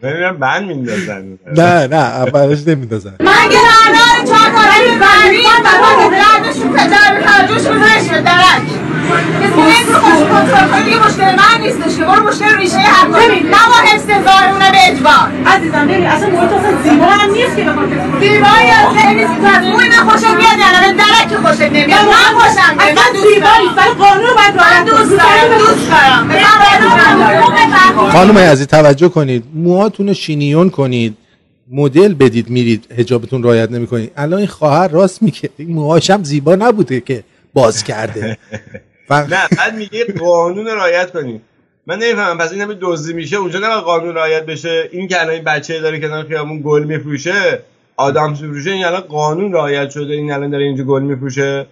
ببینم 0.02 0.38
بند 0.38 0.68
میندازن. 0.68 1.38
نه 1.56 1.88
نه 1.88 1.96
اولش 1.96 2.68
نمیندازن. 2.68 3.16
من 3.20 3.50
که 3.50 3.58
نردار 3.58 4.28
چهار 4.28 4.52
کاری 4.52 5.00
برمیان 5.00 5.62
و 5.66 5.70
با 5.82 6.10
دردشون 6.10 6.78
فجر 6.78 7.28
خرجوش 7.28 7.62
گذارش 7.62 8.10
به 8.10 8.22
درک 8.22 8.62
کسی 8.62 8.62
نیست 8.62 8.75
رو 8.75 8.75
دیگه 10.86 10.98
مشکل 12.20 12.58
ریشه 12.58 12.78
زارونه 14.26 14.72
به 14.72 14.78
ببین 15.86 16.06
اصلا 16.06 16.30
نیست 17.34 17.56
که 17.56 17.64
خوشم 21.36 21.64
نمیاد 21.64 22.00
من 22.06 22.32
خوشم 22.40 22.78
میاد 22.78 22.96
من 22.96 23.14
ولی 23.78 23.94
قانون 23.98 24.36
خانم 28.12 28.38
عزیز 28.38 28.68
توجه 28.68 29.10
کنید. 29.10 29.44
موهاتون 29.54 30.08
رو 30.08 30.14
شینیون 30.14 30.70
کنید. 30.70 31.18
مدل 31.72 32.14
بدید 32.14 32.50
میرید. 32.50 32.92
حجابتون 32.98 33.44
رعایت 33.44 33.72
نمی‌کنید. 33.72 34.12
الان 34.18 34.40
این 34.40 34.48
خواهر 34.48 34.88
راست 34.88 35.24
میگه. 35.24 35.50
این 35.58 35.74
موهاش 35.74 36.10
هم 36.10 36.24
زیبا 36.24 36.56
نبوده 36.56 37.02
که 37.02 37.24
باز 37.54 37.84
کرده. 37.84 38.38
فقط 39.08 39.34
نه 39.34 39.48
بعد 39.58 39.76
میگه 39.76 40.06
قانون 40.20 40.68
رعایت 40.68 41.12
کنید 41.12 41.42
من 41.88 42.00
نمی‌فهمم 42.00 42.38
پس 42.38 42.52
این 42.52 42.62
همه 42.62 42.78
دزدی 42.82 43.14
میشه 43.14 43.38
اونجا 43.38 43.60
نه 43.60 43.82
قانون 43.82 44.16
رعایت 44.16 44.46
بشه. 44.46 44.90
این 44.92 45.08
که 45.08 45.22
الان 45.22 45.44
بچه 45.44 45.80
داره 45.80 46.00
کنار 46.00 46.24
خیابون 46.28 46.62
گل 46.66 46.84
میفروشه 46.84 47.60
آدم 47.98 48.30
میفروشه 48.30 48.72
این 48.72 48.86
الان 48.86 49.02
قانون 49.02 49.54
رعایت 49.54 49.90
شده 49.90 50.14
این 50.14 50.32
الان 50.32 50.50
داره 50.50 50.64
اینجا 50.64 50.84
گل 50.84 51.02
میفروشه. 51.02 51.66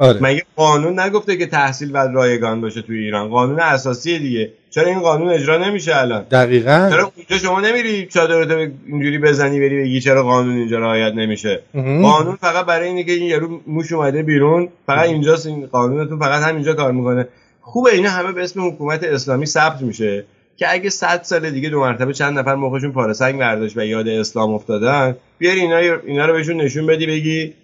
آره. 0.00 0.18
مگه 0.22 0.42
قانون 0.56 1.00
نگفته 1.00 1.36
که 1.36 1.46
تحصیل 1.46 1.90
و 1.92 1.96
رایگان 1.96 2.60
باشه 2.60 2.82
توی 2.82 2.98
ایران؟ 2.98 3.28
قانون 3.28 3.60
اساسی 3.60 4.18
دیگه. 4.18 4.52
چرا 4.70 4.86
این 4.86 5.00
قانون 5.00 5.28
اجرا 5.28 5.58
نمیشه 5.58 5.96
الان؟ 5.96 6.22
دقیقا. 6.30 6.88
چرا 6.90 7.12
اونجا 7.16 7.38
شما 7.38 7.60
نمیری 7.60 8.06
چادرتو 8.06 8.72
اینجوری 8.86 9.18
بزنی 9.18 9.60
بری 9.60 9.82
بگی 9.82 10.00
چرا 10.00 10.22
قانون 10.22 10.56
اینجا 10.56 10.78
رعایت 10.78 11.14
نمیشه؟ 11.14 11.62
قانون 12.02 12.36
فقط 12.36 12.66
برای 12.66 12.88
اینه 12.88 13.04
که 13.04 13.12
این 13.12 13.26
یارو 13.26 13.60
موش 13.66 13.92
اومده 13.92 14.22
بیرون 14.22 14.68
فقط 14.86 15.08
اینجاست 15.08 15.46
این 15.46 15.66
قانونتون 15.66 16.18
فقط 16.18 16.42
همینجا 16.42 16.74
کار 16.74 16.92
می‌کنه. 16.92 17.28
خوبه 17.60 17.90
اینا 17.90 18.10
همه 18.10 18.32
به 18.32 18.42
اسم 18.42 18.66
حکومت 18.66 19.04
اسلامی 19.04 19.46
ثبت 19.46 19.82
میشه 19.82 20.24
که 20.56 20.72
اگه 20.72 20.90
100 20.90 21.20
سال 21.22 21.50
دیگه 21.50 21.68
دو 21.68 21.80
مرتبه 21.80 22.12
چند 22.12 22.38
نفر 22.38 22.54
مخشون 22.54 22.92
پاره 22.92 23.12
سنگ 23.12 23.38
برداشت 23.38 23.76
و 23.76 23.84
یاد 23.84 24.08
اسلام 24.08 24.54
افتادن 24.54 25.16
بیاری 25.38 25.60
اینا 25.60 25.76
اینا 26.06 26.26
رو 26.26 26.32
بهشون 26.32 26.56
نشون 26.56 26.86
بدی 26.86 27.06
بگی 27.06 27.54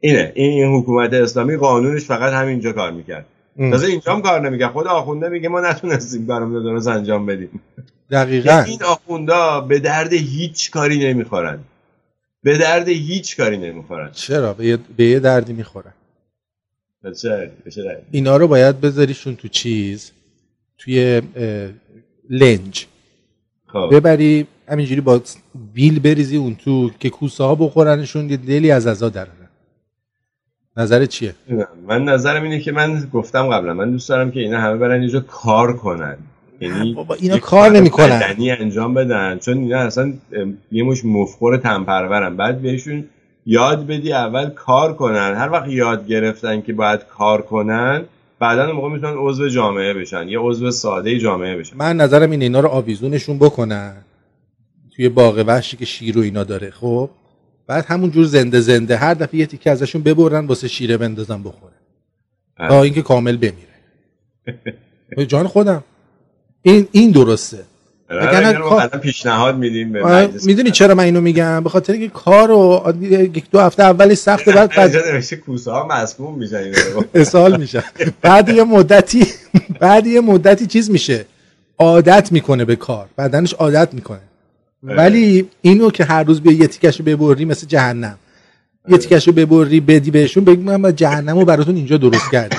اینه. 0.00 0.32
این, 0.34 0.64
این 0.64 0.78
حکومت 0.78 1.12
اسلامی 1.12 1.56
قانونش 1.56 2.04
فقط 2.04 2.32
همینجا 2.32 2.72
کار 2.72 2.90
می‌کرد. 2.90 3.26
تازه 3.70 3.86
اینجا 3.86 4.14
هم 4.14 4.22
کار 4.22 4.48
نمی‌کرد. 4.48 4.72
خود 4.72 4.86
آخونده 4.86 5.28
میگه 5.28 5.48
ما 5.48 5.60
نتونستیم 5.60 6.26
کارمون 6.26 6.62
درست 6.62 6.88
انجام 6.88 7.26
بدیم. 7.26 7.60
دقیقا. 8.10 8.64
این 8.68 8.82
آخوندا 8.82 9.60
به 9.60 9.78
درد 9.78 10.12
هیچ 10.12 10.70
کاری 10.70 10.98
نمی‌خورن. 10.98 11.58
به 12.42 12.58
درد 12.58 12.88
هیچ 12.88 13.36
کاری 13.36 13.56
نمی‌خورن. 13.56 14.10
چرا؟ 14.12 14.52
به 14.52 14.66
یه, 14.66 14.78
به 14.96 15.04
یه 15.04 15.20
دردی 15.20 15.52
می‌خورن. 15.52 15.92
اینا 18.10 18.36
رو 18.36 18.48
باید 18.48 18.80
بذاریشون 18.80 19.36
تو 19.36 19.48
چیز 19.48 20.12
توی 20.78 21.22
لنج. 22.30 22.86
خب. 23.66 23.88
ببری 23.92 24.46
همینجوری 24.68 25.00
با 25.00 25.20
بیل 25.74 25.98
بریزی 25.98 26.36
اون 26.36 26.54
تو 26.54 26.90
که 27.00 27.10
کوسه 27.10 27.44
ها 27.44 27.54
بخورنشون 27.54 28.30
یه 28.30 28.36
دلی 28.36 28.70
از 28.70 28.86
ازا 28.86 29.08
درن. 29.08 29.28
نظر 30.78 31.06
چیه؟ 31.06 31.34
من 31.88 32.04
نظرم 32.04 32.42
اینه 32.42 32.60
که 32.60 32.72
من 32.72 33.08
گفتم 33.12 33.46
قبلا 33.48 33.74
من 33.74 33.90
دوست 33.90 34.08
دارم 34.08 34.30
که 34.30 34.40
اینا 34.40 34.60
همه 34.60 34.76
برن 34.76 35.00
اینجا 35.00 35.20
کار 35.20 35.76
کنن. 35.76 36.16
یعنی 36.60 36.94
بابا 36.94 37.14
اینا 37.14 37.38
کار 37.38 37.70
نمی‌کنن. 37.70 38.18
بدنی 38.18 38.50
انجام 38.50 38.94
بدن. 38.94 39.38
چون 39.38 39.58
اینا 39.58 39.78
اصلا 39.78 40.12
یه 40.72 40.84
مش 40.84 41.04
مفخور 41.04 41.56
تنپرورن. 41.56 42.36
بعد 42.36 42.62
بهشون 42.62 43.04
یاد 43.46 43.86
بدی 43.86 44.12
اول 44.12 44.50
کار 44.50 44.94
کنن. 44.94 45.34
هر 45.34 45.50
وقت 45.52 45.68
یاد 45.68 46.06
گرفتن 46.06 46.60
که 46.60 46.72
باید 46.72 47.00
کار 47.04 47.42
کنن 47.42 48.04
بعدا 48.38 48.72
موقع 48.72 48.88
می‌تونن 48.88 49.16
عضو 49.18 49.48
جامعه 49.48 49.94
بشن 49.94 50.28
یه 50.28 50.38
عضو 50.38 50.70
ساده 50.70 51.18
جامعه 51.18 51.56
بشن. 51.56 51.76
من 51.76 51.96
نظرم 51.96 52.30
اینه 52.30 52.44
اینا 52.44 52.60
رو 52.60 52.68
آویزونشون 52.68 53.38
بکنن 53.38 53.96
توی 54.96 55.08
باغ 55.08 55.44
وحشی 55.46 55.76
که 55.76 55.84
شیر 55.84 56.18
و 56.18 56.20
اینا 56.20 56.44
داره. 56.44 56.70
خب؟ 56.70 57.10
بعد 57.68 57.84
همون 57.88 58.10
جور 58.10 58.24
زنده 58.24 58.60
زنده 58.60 58.96
هر 58.96 59.14
دفعه 59.14 59.40
یه 59.40 59.46
تیکه 59.46 59.70
ازشون 59.70 60.02
ببرن 60.02 60.46
واسه 60.46 60.68
شیره 60.68 60.96
بندازن 60.96 61.42
بخوره. 61.42 61.74
تا 62.58 62.82
اینکه 62.82 63.02
کامل 63.02 63.36
بمیره. 63.36 63.68
جان 65.28 65.46
خودم. 65.46 65.84
این 66.62 66.88
این 66.92 67.10
درسته. 67.10 67.58
کار... 68.68 68.88
پیشنهاد 68.88 69.56
میدیم 69.56 69.92
به 69.92 70.30
می‌دونی 70.44 70.70
چرا 70.70 70.94
من 70.94 71.04
اینو 71.04 71.20
میگم؟ 71.20 71.64
به 71.64 71.70
خاطر 71.70 71.92
اینکه 71.92 72.08
کارو 72.08 72.92
یک 73.00 73.50
دو 73.50 73.60
هفته 73.60 73.82
اولی 73.82 74.14
سخته 74.14 74.52
بعد 74.52 74.74
بعد 74.76 75.34
کوسه 75.34 75.70
ها 75.70 75.86
مسموم 75.86 76.38
میشن 76.38 76.72
اسهال 77.14 77.56
میشن. 77.60 77.82
بعد 78.22 78.48
یه 78.48 78.64
مدتی 78.64 79.26
بعد 79.80 80.06
یه 80.06 80.20
مدتی 80.20 80.66
چیز 80.66 80.90
میشه. 80.90 81.26
عادت 81.78 82.32
می‌کنه 82.32 82.64
به 82.64 82.76
کار. 82.76 83.08
بدنش 83.18 83.54
عادت 83.54 83.94
می‌کنه. 83.94 84.27
ولی 84.82 85.48
اینو 85.62 85.90
که 85.90 86.04
هر 86.04 86.22
روز 86.22 86.40
بیا 86.40 86.52
یه 86.52 86.66
تیکشو 86.66 87.04
ببری 87.04 87.44
مثل 87.44 87.66
جهنم. 87.66 88.18
یه 88.88 88.98
تیکشو 88.98 89.32
ببری 89.32 89.80
بدی 89.80 90.10
بهشون 90.10 90.44
بگی 90.44 90.62
من 90.62 90.96
جهنمو 90.96 91.44
براتون 91.44 91.76
اینجا 91.76 91.96
درست 91.96 92.30
کردم. 92.32 92.58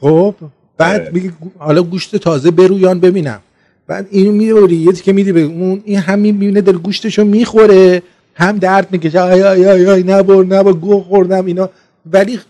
خب؟ 0.00 0.34
بعد 0.78 1.12
میگه 1.12 1.32
حالا 1.58 1.82
گوشت 1.82 2.16
تازه 2.16 2.50
برویان 2.50 3.00
ببینم. 3.00 3.40
بعد 3.86 4.06
اینو 4.10 4.32
می‌بری 4.32 4.76
یه 4.76 4.92
تیکه 4.92 5.12
میدی 5.12 5.32
به 5.32 5.40
اون 5.42 5.82
این 5.84 5.98
هم 5.98 6.18
می‌بینه 6.18 6.60
دل 6.60 6.78
گوشتشو 6.78 7.24
می‌خوره. 7.24 8.02
هم 8.34 8.58
درد 8.58 8.92
می‌کشه. 8.92 9.20
آی 9.20 9.42
آی 9.42 9.66
آی 9.66 9.86
آی 9.86 10.02
نبر 10.02 10.44
نبر 10.44 10.72
گو 10.72 11.00
خوردم 11.00 11.46
اینا. 11.46 11.70
ولی 12.12 12.40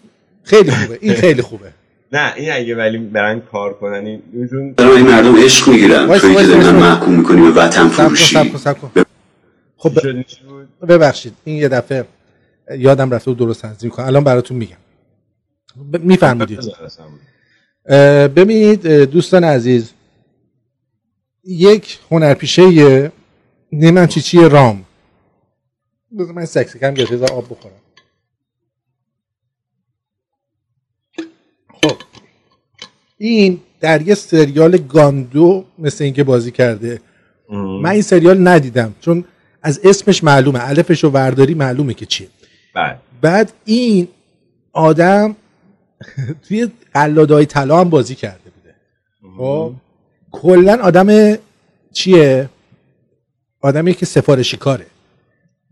خیلی 0.43 0.71
خوبه. 0.71 0.99
این 1.01 1.15
خیلی 1.15 1.43
خوبه. 1.43 1.71
نه 2.17 2.33
این 2.37 2.53
اگه 2.53 2.77
ولی 2.77 2.99
برن 2.99 3.41
کار 3.41 3.75
کنن 3.75 4.07
این 4.07 4.23
چون 4.51 4.75
این 4.97 5.07
مردم 5.07 5.37
عشق 5.37 5.69
می‌گیرن. 5.69 6.19
توی 6.19 6.35
که 6.35 6.47
دارن 6.47 6.75
محکوم 6.75 7.15
می‌کنی 7.15 7.41
به 7.41 7.51
وطن 7.51 7.89
فروشی. 7.89 8.53
خب 9.77 9.93
ببخشید 10.89 11.33
این 11.45 11.57
یه 11.57 11.69
دفعه 11.69 12.05
یادم 12.79 13.11
رفته 13.11 13.35
درست 13.35 13.63
تنظیم 13.63 13.91
کنم. 13.91 14.07
الان 14.07 14.25
براتون 14.25 14.57
میگم. 14.57 14.77
میفرمودید. 15.93 16.61
ببینید 18.37 18.87
دوستان 18.87 19.45
عزیز 19.45 19.93
یک 21.45 21.99
هنرپیشه 22.11 22.63
نمی‌دونم 23.73 24.07
چی 24.07 24.21
چی 24.21 24.39
رام. 24.39 24.85
بذار 26.19 26.33
من 26.33 26.45
سکسی 26.45 26.79
کم 26.79 26.95
گرفته 26.95 27.35
آب 27.35 27.45
بخورم. 27.51 27.75
خب. 31.89 31.97
این 33.19 33.61
در 33.81 34.03
یه 34.03 34.15
سریال 34.15 34.77
گاندو 34.77 35.65
مثل 35.79 36.05
اینکه 36.05 36.25
بازی 36.25 36.51
کرده. 36.51 37.01
من 37.83 37.91
این 37.91 38.03
سریال 38.03 38.49
ندیدم 38.49 38.95
چون 39.01 39.25
از 39.63 39.81
اسمش 39.85 40.25
معلومه 40.25 40.69
الفش 40.69 41.05
و 41.05 41.11
ورداری 41.11 41.55
معلومه 41.55 41.95
که 41.95 42.07
چیه. 42.07 42.29
بعد 42.75 43.01
بعد 43.21 43.53
این 43.65 44.09
آدم 44.73 45.37
توی 46.49 46.69
قلادای 46.95 47.47
طلا 47.47 47.81
هم 47.81 47.91
بازی 47.91 48.15
کرده 48.15 48.51
بوده. 48.51 48.75
خب. 49.39 49.73
کلا 50.33 50.79
آدم 50.83 51.39
چیه؟ 51.93 52.49
آدمی 53.61 53.95
که 53.95 54.07
سفارشی 54.07 54.57
کاره. 54.57 54.87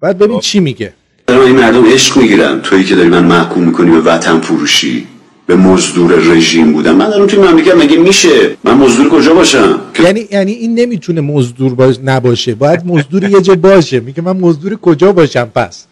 بعد 0.01 0.19
ببین 0.19 0.41
چی 0.41 0.61
میگه. 0.61 0.93
این 1.29 1.57
مردم 1.57 1.93
عشق 1.93 2.19
می‌گیرن. 2.19 2.61
تویی 2.61 2.85
که 2.85 2.95
داری 2.95 3.09
من 3.09 3.25
محکوم 3.25 3.65
می‌کنی 3.65 3.91
به 3.91 4.01
وطن 4.01 4.41
فروشی. 4.41 5.07
به 5.47 5.57
مزدور 5.57 6.13
رژیم 6.33 6.73
بودن 6.73 6.93
من 6.93 7.11
دارم 7.11 7.27
توی 7.27 7.39
مملکت 7.39 7.75
مگه 7.75 7.97
میشه؟ 7.97 8.57
من 8.65 8.75
مزدور 8.75 9.09
کجا 9.09 9.35
باشم؟ 9.35 9.81
یعنی 10.05 10.21
یعنی 10.31 10.53
این 10.53 10.75
نمی‌تونه 10.75 11.21
مزدور 11.21 11.75
باش 11.75 11.99
نباشه. 12.05 12.55
باید 12.55 12.87
مزدور 12.87 13.25
یه 13.25 13.41
جا 13.41 13.55
باشه. 13.55 14.01
میگه 14.01 14.23
من 14.23 14.37
مزدور 14.37 14.77
کجا 14.77 15.13
باشم؟ 15.13 15.51
پس. 15.55 15.87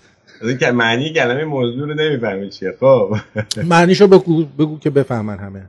که 0.60 0.70
معنی 0.70 1.12
کلمه 1.12 1.44
مزدور 1.44 1.88
رو 1.88 1.94
نمی‌فهمی 1.94 2.50
چیه. 2.50 2.74
خب. 2.80 3.14
معنیشو 3.64 4.06
بگو 4.06 4.44
بگو 4.58 4.78
که 4.78 4.90
بفهمن 4.90 5.38
همه. 5.38 5.62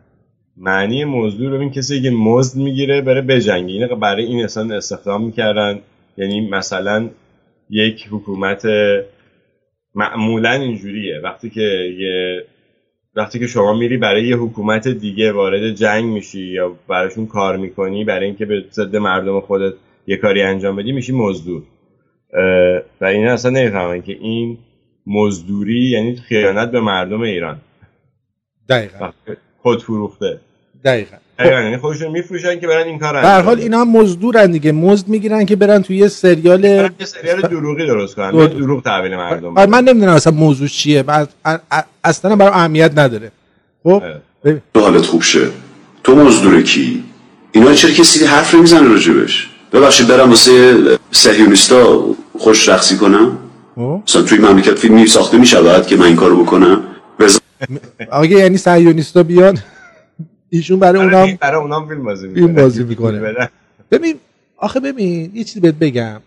معنی 0.58 1.06
مزدور 1.06 1.52
رو 1.52 1.60
این 1.60 1.72
کسی 1.72 2.02
که 2.02 2.10
مزد 2.10 2.58
می‌گیره 2.58 3.02
بره 3.02 3.22
بجنگه. 3.22 3.74
اینه 3.74 3.88
برای 3.88 4.26
این 4.26 4.44
اصلا 4.44 4.76
استخدام 4.76 5.26
می‌کردن. 5.26 5.80
یعنی 6.18 6.50
مثلا 6.50 7.10
یک 7.70 8.08
حکومت 8.12 8.66
معمولا 9.96 10.52
اینجوریه. 10.52 11.22
وقتی 11.24 11.50
که 11.50 11.96
یه 12.00 12.44
وقتی 13.16 13.40
که 13.40 13.48
شما 13.48 13.74
میری 13.74 13.98
برای 13.98 14.28
یه 14.28 14.38
حکومت 14.38 14.88
دیگه 14.88 15.32
وارد 15.32 15.72
جنگ 15.72 16.06
میشی 16.06 16.42
یا 16.42 16.76
براشون 16.88 17.28
کار 17.28 17.58
می‌کنی 17.58 18.04
برای 18.04 18.26
اینکه 18.26 18.46
به 18.46 18.66
ضد 18.72 18.96
مردم 18.96 19.40
خودت 19.40 19.74
یه 20.08 20.18
کاری 20.18 20.42
انجام 20.42 20.76
بدی 20.76 20.92
میشی 20.92 21.12
مزدور. 21.12 21.64
و 23.02 23.06
این 23.06 23.28
اصلا 23.28 23.52
نمی‌فهمن 23.52 24.02
که 24.02 24.14
این 24.14 24.58
مزدوری 25.08 25.90
یعنی 25.90 26.16
خیانت 26.16 26.72
به 26.72 26.80
مردم 26.80 27.22
ایران. 27.22 27.62
دقیقا. 28.70 29.12
خود 29.58 29.82
فروخته 29.82 30.40
دقیقا. 30.86 31.18
یعنی 31.40 31.78
خودشون 31.78 32.12
میفروشن 32.12 32.60
که 32.60 32.68
برن 32.68 32.88
این 32.88 33.00
کار 33.00 33.22
به 33.22 33.30
حال 33.30 33.60
اینا 33.60 33.82
هم 33.82 33.90
مزدورن 33.90 34.52
دیگه. 34.52 34.72
مزد 34.72 35.08
می‌گیرن 35.08 35.46
که 35.46 35.56
برن 35.56 35.82
توی 35.82 35.98
یه 35.98 36.08
سریال 36.08 36.64
یه 36.64 36.92
سریال 37.06 37.42
دروغی 37.42 37.88
درست 37.88 38.16
کنن 38.16 38.32
دور... 38.32 38.48
دروغ. 38.48 38.84
تحویل 38.84 39.16
مردم 39.16 39.54
من 39.54 39.84
نمی‌دونم 39.84 40.14
اصلا 40.14 40.34
موضوع 40.34 40.68
چیه. 40.68 41.04
اصلا 42.04 42.36
برای 42.36 42.52
اهمیت 42.52 42.92
نداره. 42.98 43.32
خب؟ 43.84 44.04
حالت 44.76 45.06
خوب 45.06 45.22
شه. 45.22 45.48
تو 46.04 46.16
مزدور 46.16 46.62
کی؟ 46.62 47.04
اینا 47.52 47.74
چرا 47.74 47.92
کسی 47.92 48.26
حرف 48.26 48.56
نمی‌زنه 48.56 48.90
راجبش؟ 48.90 49.50
ببخشید 49.74 50.08
برم 50.08 50.30
واسه 50.30 50.76
صهیونیستا 51.12 52.06
خوش 52.40 52.70
رقصی 52.70 52.98
کنم. 52.98 53.38
مثلا 54.08 54.22
توی 54.22 54.38
مملکت 54.38 54.76
فیلمی 54.76 55.08
ساخته 55.08 55.38
می‌شود 55.38 55.88
که 55.88 55.96
من 55.96 56.06
این 56.06 56.16
کارو 56.16 56.44
بکنم. 56.44 56.84
آگه 58.12 58.38
یعنی 58.38 58.58
صهیونیستا 58.58 59.24
بیان؟ 59.24 59.58
ایشون 60.54 60.80
برای 60.80 61.04
اونام 61.04 61.38
برای 61.42 61.62
اونام 61.62 61.88
فیلم 61.90 62.04
بازی 62.04 62.28
می‌کنه. 62.28 62.46
فیلم 62.46 62.56
بازی 62.56 62.84
می‌کنه. 62.84 63.50
ببین 63.92 64.16
آخه 64.58 64.80
ببین 64.80 65.32
یه 65.36 65.44
چیزی 65.44 65.60
بهت 65.60 65.76
بگم. 65.76 66.22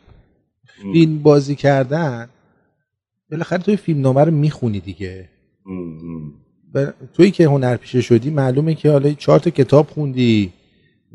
فیلم 0.92 1.18
بازی 1.18 1.54
کردن 1.54 2.28
بالاخره 3.30 3.62
توی 3.62 3.76
فیلم 3.76 4.00
نامه 4.00 4.24
رو 4.24 4.30
می‌خونی 4.30 4.80
دیگه. 4.80 5.28
توی 7.14 7.30
که 7.30 7.44
هنرپیشه 7.44 8.00
شدی 8.00 8.30
معلومه 8.30 8.74
که 8.74 8.90
حالا 8.90 9.12
چهار 9.12 9.38
تا 9.38 9.50
کتاب 9.50 9.86
خوندی. 9.86 10.52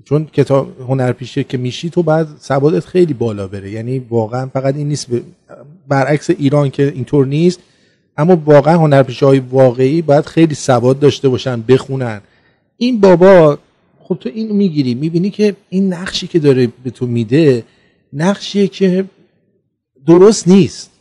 چون 0.06 0.26
کتاب 0.26 0.82
هنرپیشه 0.82 1.44
که 1.44 1.58
میشی 1.58 1.90
تو 1.90 2.04
بعد 2.04 2.28
سوادت 2.40 2.86
خیلی 2.86 3.14
بالا 3.14 3.48
بره. 3.48 3.72
یعنی 3.72 4.00
واقعا 4.00 4.48
فقط 4.48 4.76
این 4.76 4.88
نیست. 4.88 5.08
برعکس 5.88 6.30
ایران 6.30 6.70
که 6.70 6.92
اینطور 6.96 7.26
نیست. 7.26 7.60
اما 8.18 8.36
واقعا 8.46 8.78
هنرپیشه 8.78 9.26
های 9.26 9.40
واقعی 9.40 10.02
باید 10.02 10.26
خیلی 10.26 10.56
سواد 10.56 11.00
داشته 11.00 11.30
باشن 11.30 11.62
بخونن. 11.62 12.22
این 12.82 13.00
بابا 13.00 13.60
خب 14.00 14.18
تو 14.20 14.30
این 14.34 14.52
می‌گیری 14.52 14.94
می‌بینی 14.96 15.30
که 15.30 15.56
این 15.70 15.94
نقشی 15.94 16.28
که 16.28 16.40
داره 16.40 16.68
به 16.84 16.90
تو 16.90 17.08
میده 17.08 17.64
نقشیه 18.14 18.68
که 18.68 19.06
درست 20.08 20.48
نیست. 20.48 20.92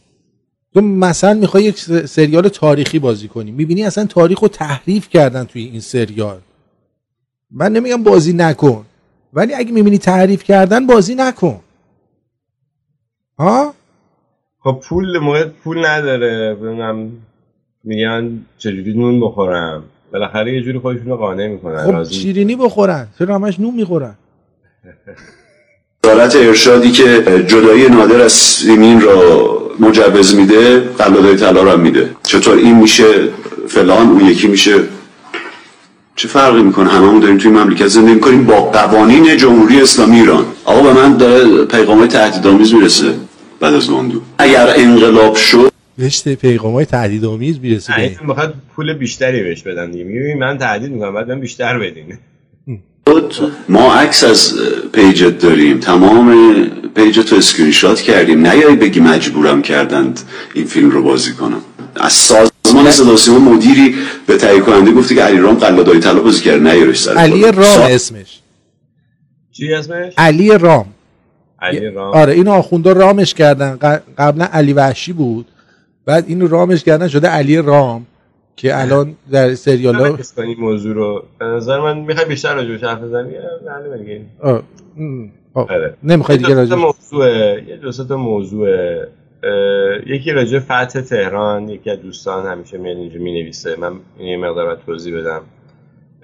تو 0.74 0.80
مثلا 0.80 1.34
می‌خوای 1.34 1.64
یک 1.64 1.78
سریال 2.06 2.48
تاریخی 2.48 2.98
بازی 2.98 3.28
کنی 3.28 3.50
می‌بینی 3.50 3.84
اصلا 3.84 4.06
تاریخ 4.06 4.38
رو 4.38 4.48
تحریف 4.48 5.08
کردن 5.08 5.44
توی 5.44 5.62
این 5.62 5.80
سریال. 5.80 6.40
من 7.50 7.72
نمیگم 7.72 8.02
بازی 8.02 8.32
نکن 8.32 8.84
ولی 9.32 9.54
اگه 9.54 9.72
می‌بینی 9.72 9.98
تعریف 9.98 10.42
کردن 10.42 10.86
بازی 10.86 11.14
نکن. 11.14 11.60
ها؟ 13.38 13.74
خب 14.58 14.80
پول 14.88 15.18
موقع 15.18 15.44
پول 15.44 15.86
نداره 15.86 16.54
ببینم 16.54 17.12
میگن 17.84 18.46
چجوری 18.58 18.92
نون 18.94 19.20
بخورم. 19.20 19.84
بالاخره 20.12 20.54
یه 20.54 20.62
جوری 20.62 20.78
خودشون 20.78 21.06
رو 21.06 21.16
قانع 21.16 21.46
می‌کنن 21.46 22.04
خب 22.04 22.10
شیرینی 22.10 22.56
بخورن 22.56 23.06
چرا 23.18 23.34
همش 23.34 23.60
نون 23.60 23.74
می‌خورن؟ 23.74 24.14
وزارت 26.04 26.36
ارشادی 26.36 26.90
که 26.90 27.24
جدایی 27.46 27.88
نادر 27.88 28.20
از 28.20 28.32
سیمین 28.32 29.00
را 29.00 29.48
مجوز 29.80 30.34
میده 30.34 30.80
قلاده 30.80 31.36
طلا 31.36 31.62
را 31.62 31.76
میده. 31.76 32.10
چطور 32.22 32.56
این 32.56 32.76
میشه 32.76 33.28
فلان 33.68 34.08
اون 34.08 34.26
یکی 34.26 34.48
میشه؟ 34.48 34.74
چه 36.16 36.28
فرقی 36.28 36.62
می‌کنه؟ 36.62 36.90
هممون 36.90 37.20
داریم 37.20 37.38
توی 37.38 37.50
مملکت 37.50 37.86
زندگی 37.86 38.14
می‌کنیم 38.14 38.44
با 38.44 38.54
قوانین 38.54 39.36
جمهوری 39.36 39.80
اسلامی 39.80 40.20
ایران. 40.20 40.44
آقا 40.64 40.82
به 40.82 40.92
من 40.92 41.16
داره 41.16 41.64
پیغام 41.64 41.98
های 41.98 42.08
تهدیدآمیز 42.08 42.74
می‌رسه. 42.74 43.14
بعد 43.60 43.74
از 43.74 43.90
ماندو 43.90 44.20
اگر 44.38 44.72
انقلاب 44.76 45.34
شد 45.34 45.69
رشته 46.00 46.34
پیغام 46.34 46.72
های 46.72 46.84
تهدیدآمیز 46.84 47.58
می‌رسه 47.60 48.18
می‌خواد 48.26 48.54
پول 48.76 48.94
بیشتری 48.94 49.42
بهش 49.42 49.62
بدن 49.62 49.90
دیگه. 49.90 50.36
من 50.40 50.58
تهدید 50.58 50.90
می‌کنم 50.90 51.14
بعد 51.14 51.30
من 51.30 51.40
بیشتر 51.40 51.78
بدین. 51.78 52.18
ما 53.68 53.94
عکس 53.94 54.24
از 54.24 54.54
page 54.92 55.29
ت 55.29 55.38
داریم. 55.38 55.80
تمام 55.80 56.34
page 56.94 57.25
ت 57.25 57.32
رو 57.32 57.38
اسکرین 57.38 57.70
شات 57.70 58.00
کردیم. 58.00 58.46
نیایی 58.46 58.76
بگی 58.76 59.00
مجبورم 59.00 59.62
کردند 59.62 60.20
این 60.54 60.64
فیلم 60.64 60.90
رو 60.90 61.02
بازی 61.02 61.32
کنم. 61.32 61.60
از 61.96 62.12
سازمان 62.12 62.90
صدا 62.90 63.38
مدیری 63.38 63.94
به 64.26 64.36
تهیه 64.36 64.60
کننده 64.60 64.92
گفته 64.92 65.14
که 65.14 65.22
علیرام 65.22 65.54
قلاده‌های 65.54 66.00
طلا 66.00 66.22
بازی 66.22 66.42
کرد. 66.42 66.66
نیارش 66.66 67.00
سر 67.00 67.14
علی 67.14 67.42
رام 67.42 67.80
اسمش. 67.80 68.40
چی 69.52 69.72
اسمش؟ 69.74 70.12
علی 70.18 70.58
رام. 70.58 70.86
علی 71.62 71.86
رام. 71.86 72.14
آره 72.14 72.32
اینو 72.32 72.50
آخوندا 72.50 72.92
رامش 72.92 73.34
کردن. 73.34 73.78
قبلا 74.18 74.44
علی 74.44 74.72
وحشی 74.72 75.12
بود. 75.12 75.46
بعد 76.10 76.24
اینو 76.28 76.46
رامش 76.46 76.84
کردن 76.84 77.08
شده 77.08 77.28
علی 77.28 77.56
رام 77.56 78.06
که 78.56 78.80
الان 78.80 79.16
در 79.32 79.54
سریال 79.54 79.94
ها 79.94 80.18
این 80.38 80.60
موضوع 80.60 80.94
رو 80.94 81.24
نظر 81.40 81.80
من 81.80 81.98
می‌خوای 81.98 82.26
بیشتر 82.26 82.54
راجع 82.54 82.68
بهش 82.68 82.84
حرف 82.84 82.98
بزنی؟ 82.98 83.32
آره. 85.54 85.94
نمی‌خوای 86.02 86.38
دیگه 86.38 86.54
راجع 86.54 86.74
موضوع 86.74 87.28
یه 87.68 87.76
دو 88.08 88.16
موضوع. 88.16 88.68
یکی 90.06 90.30
راجع 90.32 90.58
فتح 90.58 91.00
تهران 91.00 91.68
یکی 91.68 91.90
از 91.90 92.00
دوستان 92.00 92.46
همیشه 92.46 92.78
میاد 92.78 92.96
اینجا 92.96 93.18
می‌نویسه. 93.18 93.76
من 93.76 93.92
یه 94.20 94.36
مقدار 94.36 94.66
باید 94.66 94.78
توضیح 94.86 95.20
بدم. 95.20 95.42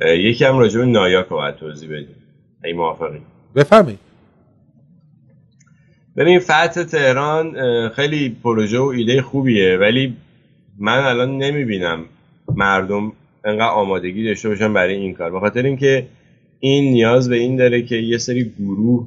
یکی 0.07 0.45
هم 0.45 0.59
راجع 0.59 0.79
به 0.79 0.87
نایاک 0.87 1.29
باید 1.29 1.57
توضیح 1.57 1.89
بدیم. 1.89 2.17
ای 2.65 2.73
موافقی. 2.73 3.21
بفهمید 3.55 3.99
ببین 6.17 6.39
فتح 6.39 6.83
تهران 6.83 7.55
خیلی 7.89 8.37
پروژه 8.45 8.79
و 8.79 8.85
ایده 8.85 9.23
خوبیه 9.23 9.77
ولی 9.77 10.17
من 10.79 10.99
الان 10.99 11.39
نمی‌بینم 11.39 12.05
مردم 12.55 13.13
انقدر 13.45 13.69
آمادگی 13.69 14.25
داشته 14.25 14.49
باشن 14.49 14.73
برای 14.73 14.95
این 14.95 15.15
کار. 15.15 15.31
به 15.31 15.41
خاطر 15.41 15.63
اینکه 15.63 16.07
این 16.61 16.93
نیاز 16.93 17.29
به 17.29 17.37
این 17.37 17.57
داره 17.57 17.83
که 17.83 17.97
یه 17.97 18.19
سری 18.19 18.53
گروه 18.59 19.07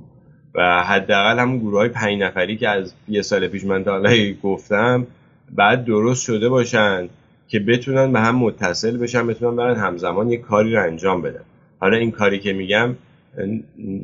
و 0.55 0.83
حداقل 0.83 1.39
هم 1.39 1.59
گروه 1.59 1.79
های 1.79 1.89
پنج 1.89 2.21
نفری 2.21 2.57
که 2.57 2.69
از 2.69 2.93
یه 3.07 3.21
سال 3.21 3.47
پیش 3.47 3.63
من 3.63 3.83
تا 3.83 4.03
گفتم 4.43 5.07
بعد 5.55 5.85
درست 5.85 6.23
شده 6.23 6.49
باشن 6.49 7.09
که 7.47 7.59
بتونن 7.59 8.13
به 8.13 8.19
هم 8.19 8.35
متصل 8.35 8.97
بشن 8.97 9.27
بتونن 9.27 9.55
برن 9.55 9.75
همزمان 9.75 10.29
یه 10.29 10.37
کاری 10.37 10.75
رو 10.75 10.83
انجام 10.83 11.21
بدن. 11.21 11.43
حالا 11.79 11.97
این 11.97 12.11
کاری 12.11 12.39
که 12.39 12.53
میگم 12.53 12.95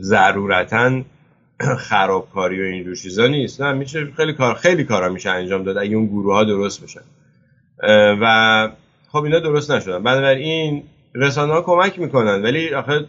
ضرورتا 0.01 1.01
خرابکاری 1.89 2.61
و 2.61 2.65
اینجور 2.65 2.95
چیزا 2.95 3.27
نیست. 3.27 3.61
نه 3.61 3.73
میشه 3.73 4.07
خیلی 4.17 4.33
کار 4.33 4.55
خیلی 4.55 4.83
کارا 4.83 5.09
میشه 5.09 5.29
انجام 5.29 5.63
داد 5.63 5.77
اگه 5.77 5.95
اون 5.95 6.05
گروه 6.05 6.33
ها 6.33 6.43
درست 6.43 6.83
بشن 6.83 7.01
و 8.21 8.69
خب 9.07 9.23
اینا 9.23 9.39
درست 9.39 9.71
نشدن. 9.71 10.03
بنابراین 10.03 10.83
رسانه 11.15 11.53
ها 11.53 11.61
کمک 11.61 11.99
می‌کنن 11.99 12.43
ولی 12.43 12.73
آخه 12.73 13.05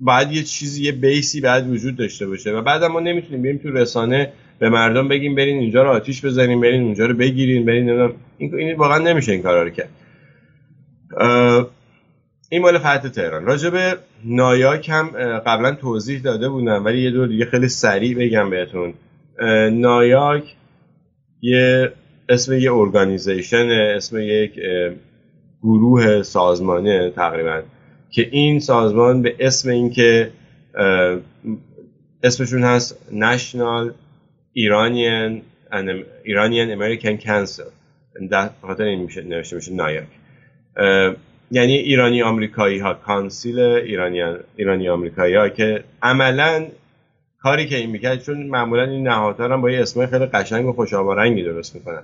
باید 0.00 0.32
یه 0.32 0.42
چیزی 0.42 0.84
یه 0.84 0.92
بیسی 0.92 1.40
بعد 1.40 1.70
وجود 1.70 1.96
داشته 1.96 2.26
باشه. 2.26 2.52
و 2.52 2.62
بعد 2.62 2.84
ما 2.84 3.00
نمی‌تونیم 3.00 3.42
بریم 3.42 3.58
تو 3.58 3.70
رسانه 3.70 4.32
به 4.58 4.68
مردم 4.68 5.08
بگیم 5.08 5.34
برین 5.34 5.58
اینجا 5.58 5.82
رو 5.82 5.90
آتیش 5.90 6.24
بزنیم 6.24 6.60
برین 6.60 6.82
اونجا 6.82 7.06
رو 7.06 7.14
بگیرین 7.14 7.66
برین 7.66 7.90
این 8.38 8.54
این 8.54 8.76
واقعا 8.76 8.98
نمیشه 8.98 9.32
این 9.32 9.42
کارا 9.42 9.62
رو 9.62 9.70
کرد. 9.70 9.88
این 12.50 12.62
مال 12.62 12.78
فتح 12.78 13.08
تهران. 13.08 13.44
راجب 13.44 13.98
نایاک 14.24 14.88
هم 14.88 15.08
قبلا 15.38 15.74
توضیح 15.74 16.20
داده 16.20 16.48
بودم 16.48 16.84
ولی 16.84 17.02
یه 17.02 17.10
دور 17.10 17.26
دیگه 17.26 17.44
خیلی 17.44 17.68
سریع 17.68 18.16
بگم 18.18 18.50
بهتون. 18.50 18.94
نایاک 19.72 20.54
یه 21.42 21.92
اسم 22.28 22.52
یه 22.52 22.72
ارگانیزیشن 22.72 23.68
اسم 23.70 24.18
یک 24.20 24.52
گروه 25.62 26.22
سازمانه 26.22 27.10
تقریبا 27.10 27.62
که 28.10 28.28
این 28.30 28.60
سازمان 28.60 29.22
به 29.22 29.36
اسم 29.40 29.70
اینکه 29.70 30.30
اسمشون 32.22 32.62
هست 32.62 32.98
National 33.10 33.90
Iranian 34.56 35.42
Iranian 36.24 36.78
American 36.78 37.24
Council. 37.26 37.72
در 38.30 38.50
خاطر 38.62 38.84
این 38.84 39.02
میشه 39.02 39.22
نوشته 39.22 39.56
میشه 39.56 39.72
نایاک 39.72 40.06
یعنی 41.50 41.72
ایرانی 41.72 42.22
آمریکایی 42.22 42.78
ها 42.78 42.94
کانسیل 42.94 43.58
ایرانی 43.58 44.22
ایرانی 44.56 44.88
آمریکایی 44.88 45.34
ها 45.34 45.48
که 45.48 45.84
عملا 46.02 46.66
کاری 47.42 47.66
که 47.66 47.76
این 47.76 47.90
می‌کرد 47.90 48.22
چون 48.22 48.42
معمولا 48.42 48.82
این 48.82 49.08
نهادها 49.08 49.48
هم 49.48 49.60
با 49.60 49.70
یه 49.70 49.82
اسم 49.82 50.06
خیلی 50.06 50.26
قشنگ 50.26 50.66
و 50.66 50.72
خوش 50.72 50.92
رنگی 50.92 51.42
درست 51.42 51.74
می‌کنن. 51.74 52.02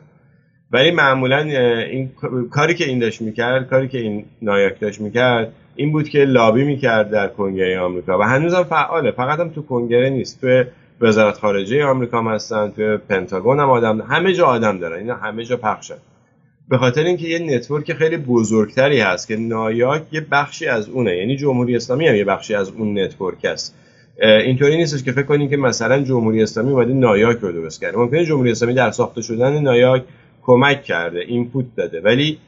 ولی 0.70 0.90
معمولا 0.90 1.38
این 1.38 2.11
کاری 2.51 2.74
که 2.74 2.84
این 2.84 2.99
داشت 2.99 3.22
می‌کرد 3.22 3.70
کاری 3.70 3.88
که 3.88 3.99
این 3.99 4.24
نایاک 4.43 4.80
داشت 4.80 5.01
می‌کرد 5.01 5.53
این 5.76 5.93
بود 5.93 6.09
که 6.09 6.24
لابی 6.24 6.64
می‌کرد 6.64 7.11
در 7.11 7.28
کنگره 7.28 7.80
آمریکا 7.80 8.18
و 8.18 8.22
هنوزم 8.22 8.62
فعاله. 8.62 9.11
فقط 9.11 9.40
هم 9.40 9.49
تو 9.49 9.62
کنگره 9.62 10.11
نیست. 10.11 10.40
تو 10.40 10.64
وزارت 11.01 11.38
خارجه 11.38 11.84
آمریکا 11.84 12.18
هم 12.18 12.28
هستن 12.28 12.70
تو 12.70 12.99
پنتاگون 13.09 13.61
هم 13.61 13.70
آدم 13.70 14.01
همه 14.01 14.32
جا 14.32 14.47
آدم 14.47 14.78
دارن. 14.78 14.99
اینا 14.99 15.14
همه 15.14 15.45
جا 15.45 15.57
پخشن 15.57 15.95
به 16.72 16.78
خاطر 16.78 17.04
اینکه 17.04 17.28
یه 17.28 17.38
network 17.38 17.92
خیلی 17.92 18.16
بزرگتری 18.16 19.00
هست 19.00 19.28
که 19.28 19.36
نایاک 19.36 20.02
یه 20.12 20.26
بخشی 20.30 20.66
از 20.66 20.88
اونه. 20.88 21.16
یعنی 21.16 21.36
جمهوری 21.36 21.76
اسلامی 21.76 22.08
هم 22.08 22.14
یه 22.14 22.24
بخشی 22.24 22.54
از 22.54 22.68
اون 22.68 22.98
network 22.98 23.44
است. 23.44 23.74
اینطوری 24.22 24.76
نیستش 24.76 25.02
که 25.02 25.12
فکر 25.12 25.22
کنیم 25.22 25.50
که 25.50 25.56
مثلا 25.56 26.02
جمهوری 26.02 26.42
اسلامی 26.42 26.72
اومده 26.72 26.94
نایاک 26.94 27.38
رو 27.38 27.52
درست 27.52 27.80
کرده. 27.80 27.98
ممکنه 27.98 28.24
جمهوری 28.24 28.50
اسلامی 28.50 28.74
در 28.74 28.90
ساخته 28.90 29.22
شدن 29.22 29.62
نایاک 29.62 30.04
کمک 30.42 30.82
کرده 30.82 31.20
input 31.20 31.66
داده. 31.76 32.00
ولی 32.00 32.38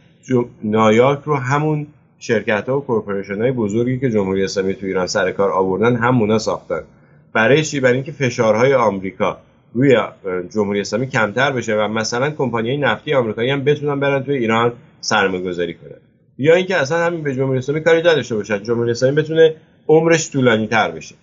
نایاک 0.63 1.19
رو 1.25 1.37
همون 1.37 1.87
شرکت 2.19 2.69
ها 2.69 2.79
و 2.79 2.81
corporation 2.81 3.41
های 3.41 3.53
بزرگی 3.53 3.99
که 3.99 4.11
جمهوری 4.11 4.45
اسلامی 4.45 4.75
تو 4.75 4.87
ایران 4.87 5.07
سر 5.07 5.33
کار 5.33 5.51
آوردن 5.51 5.97
همونا 5.97 6.39
ساختن. 6.39 6.81
برای 7.33 7.63
چی؟ 7.63 7.81
برای 7.81 7.95
اینکه 7.95 8.13
فشارهای 8.13 8.75
آمریکا 8.75 9.39
روی 9.75 9.97
جمهوری 10.55 10.81
اسلامی 10.81 11.07
کمتر 11.07 11.53
بشه 11.53 11.75
و 11.75 11.89
مثلا 11.89 12.31
کمپانی 12.31 12.77
نفتی 12.77 13.15
آمریکایی 13.15 13.51
هم 13.51 13.65
بتونن 13.65 14.01
برن 14.01 14.23
توی 14.23 14.37
ایران 14.37 14.73
سرمایه 15.01 15.43
گذاری 15.43 15.75
کنن. 15.75 16.01
یا 16.39 16.55
اینکه 16.55 16.77
اصلا 16.77 17.07
همین 17.07 17.23
به 17.23 17.35
جمهوری 17.35 17.59
اسلامی 17.59 17.81
کاری 17.81 18.01
نداشته 18.01 18.35
باشن 18.35 18.63
جمهوری 18.63 18.91
اسلامی 18.91 19.17
بتونه 19.17 19.55
عمرش 19.89 20.31
طولانی 20.31 20.67
تر 20.67 20.91
بشه 20.91 21.15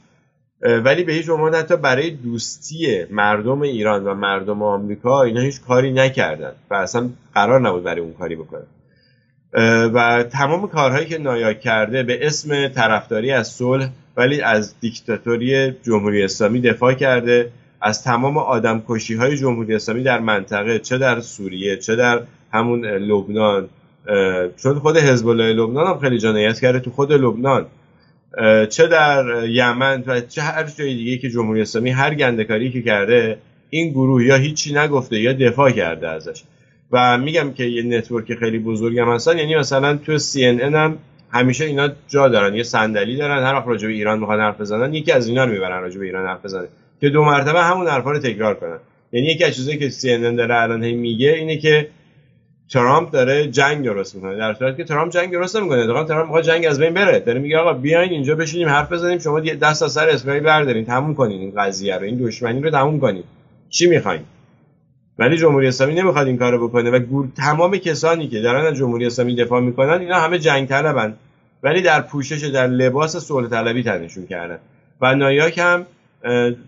ولی 0.62 1.04
به 1.04 1.14
هیچ 1.14 1.30
عنوان 1.30 1.56
حتی 1.56 1.78
برای 1.78 2.10
دوستی 2.10 3.06
مردم 3.10 3.62
ایران 3.62 4.04
و 4.04 4.14
مردم 4.14 4.64
آمریکا 4.64 5.24
اینا 5.24 5.42
هیچ 5.42 5.62
کاری 5.62 5.92
نکردن 5.92 6.52
و 6.70 6.74
اصلا 6.74 7.10
قرار 7.34 7.62
نبود 7.62 7.84
برای 7.84 8.02
اون 8.02 8.14
کاری 8.14 8.36
بکنن. 8.36 8.68
و 9.94 10.24
تمام 10.32 10.68
کارهایی 10.68 11.06
که 11.06 11.18
نایاک 11.18 11.60
کرده 11.60 12.04
به 12.04 12.26
اسم 12.28 12.68
طرفداری 12.68 13.32
از 13.32 13.48
صلح 13.48 13.90
ولی 14.18 14.42
از 14.42 14.80
دیکتاتوری 14.80 15.72
جمهوری 15.72 16.24
اسلامی 16.24 16.62
دفاع 16.62 16.94
کرده. 16.94 17.52
از 17.82 18.04
تمام 18.04 18.38
آدم 18.38 18.84
کشی 18.88 19.16
های 19.16 19.38
جمهوری 19.38 19.76
اسلامی 19.76 20.04
در 20.04 20.20
منطقه 20.20 20.80
چه 20.80 20.98
در 20.98 21.20
سوریه 21.20 21.78
چه 21.78 21.96
در 21.96 22.22
همون 22.54 22.86
لبنان 22.86 23.70
چون 24.64 24.80
خود 24.80 24.98
حزب 24.98 25.28
الله 25.28 25.54
لبنان 25.54 25.88
هم 25.88 26.00
خیلی 26.00 26.18
جنایت 26.18 26.60
کرده 26.60 26.80
تو 26.80 26.92
خود 26.92 27.14
لبنان. 27.14 27.66
چه 28.70 28.88
در 28.88 29.46
یمن 29.48 30.04
و 30.08 30.22
چه 30.22 30.42
هر 30.42 30.64
جای 30.64 30.96
دیگه 30.96 31.18
که 31.18 31.30
جمهوری 31.30 31.62
اسلامی 31.62 31.90
هر 31.90 32.14
گندکاری 32.14 32.72
که 32.72 32.82
کرده 32.82 33.38
این 33.70 33.90
گروه 33.90 34.26
یا 34.26 34.36
هیچی 34.36 34.74
نگفته 34.74 35.20
یا 35.20 35.34
دفاع 35.34 35.72
کرده 35.72 36.10
ازش. 36.10 36.44
و 36.92 37.18
میگم 37.18 37.54
که 37.54 37.64
یه 37.64 37.84
نتورک 37.84 38.36
خیلی 38.36 38.60
بزرگ 38.60 39.00
هم 39.00 39.10
هستن 39.10 39.38
یعنی 39.38 39.56
مثلا 39.56 39.98
تو 39.98 40.20
CNN 40.20 40.74
هم 40.76 40.98
همیشه 41.32 41.66
اینا 41.66 41.90
جا 42.08 42.28
دارن 42.28 42.56
یه 42.56 42.64
صندلی 42.64 43.18
دارن 43.18 43.44
هر 43.44 43.54
وقت 43.54 43.68
راجع 43.68 43.88
به 43.88 43.94
ایران 43.94 44.20
می‌خوان 44.20 44.40
حرف 44.40 44.62
بزنن 44.62 44.94
یکی 44.94 45.12
از 45.12 45.28
اینا 45.28 45.46
رو 45.46 45.52
می‌برن 45.52 45.82
راجع 45.82 46.00
به 46.00 46.06
ایران 46.06 46.28
حرف 46.28 46.46
بزنن 46.46 46.68
که 47.02 47.10
دو 47.10 47.24
مرتبه 47.24 47.62
همون 47.62 47.88
حرفا 47.88 48.12
رو 48.12 48.20
تکرار 48.20 48.56
کنن. 48.56 48.80
یعنی 49.12 49.28
یکی 49.28 49.44
از 49.44 49.56
چیزایی 49.56 49.78
که 49.78 49.90
CNN 49.90 50.38
داره 50.38 50.56
الان 50.56 50.92
میگه 50.92 51.30
اینه 51.34 51.58
که 51.58 51.88
ترامپ 52.70 53.12
داره 53.12 53.48
جنگ 53.48 53.86
درست 53.86 54.16
می‌کنه. 54.16 54.38
در 54.38 54.54
صورتی 54.54 54.78
که 54.78 54.84
ترامپ 54.84 55.12
جنگ 55.12 55.32
درست 55.32 55.56
نمی‌کنه. 55.56 55.84
دقیقاً 55.84 56.04
ترامپ 56.04 56.26
می‌خواد 56.26 56.44
جنگ 56.44 56.66
از 56.66 56.80
بین 56.80 56.94
بره. 56.94 57.20
داره 57.20 57.40
میگه 57.40 57.58
آقا 57.58 57.74
بیاین 57.74 58.12
اینجا 58.12 58.36
بشینیم 58.36 58.70
حرف 58.70 58.92
بزنیم 58.92 59.20
شما 59.20 59.40
دست 59.40 59.84
از 59.84 59.92
سر 59.92 60.10
اسرائیل 60.10 60.44
بردارین. 60.44 60.86
تموم 60.86 61.16
کنین 61.16 61.42
این 61.42 61.54
قضیه 61.58 61.98
رو 61.98 62.04
این 62.04 62.18
دشمنی 62.18 62.62
رو 62.62 62.70
تموم 62.70 63.00
کنین. 63.00 63.24
چی 63.70 63.88
می‌خواین؟ 63.88 64.22
ولی 65.20 65.38
جمهوری 65.38 65.68
اسلامی 65.68 65.94
نمی‌خواد 65.94 66.28
این 66.28 66.38
کارو 66.38 66.68
بکنه 66.68 66.90
و 66.90 67.00
گور 67.00 67.28
تمام 67.38 67.78
کسانی 67.78 68.28
که 68.28 68.42
دارن 68.42 68.66
از 68.66 68.76
جمهوری 68.76 69.06
اسلامی 69.06 69.36
دفاع 69.36 69.62
می‌کنن 69.62 70.02
اینا 70.02 70.16
همه 70.16 70.40
جنگ 70.40 70.68
طلبن 70.68 71.14
ولی 71.64 71.82
در 71.82 72.02
پوشش 72.02 72.44
در 72.44 72.68
لباس 72.68 73.18
صلح 73.18 73.48
طلبی 73.48 73.84
تنشون 73.84 74.28
کردن. 74.28 74.58
و 75.02 75.16
نایاک 75.16 75.58
هم 75.58 75.86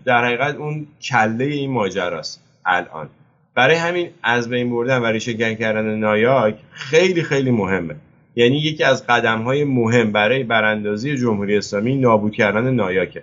در 0.04 0.24
حقیقت 0.24 0.56
اون 0.56 0.86
کله 1.02 1.44
این 1.44 1.70
ماجراست 1.70 2.42
الان. 2.66 3.08
برای 3.54 3.76
همین 3.76 4.10
از 4.22 4.48
بین 4.48 4.70
بردن 4.70 4.98
و 4.98 5.06
ریشه 5.06 5.54
کردن 5.54 5.94
نایاک 5.94 6.54
خیلی 6.70 7.22
خیلی 7.22 7.50
مهمه. 7.50 7.96
یعنی 8.36 8.58
یکی 8.58 8.84
از 8.84 9.06
قدم 9.06 9.42
های 9.42 9.64
مهم 9.64 10.12
برای 10.12 10.44
براندازی 10.44 11.16
جمهوری 11.16 11.56
اسلامی 11.56 11.96
نابود 11.96 12.32
کردن 12.32 12.74
نایاکه 12.74 13.22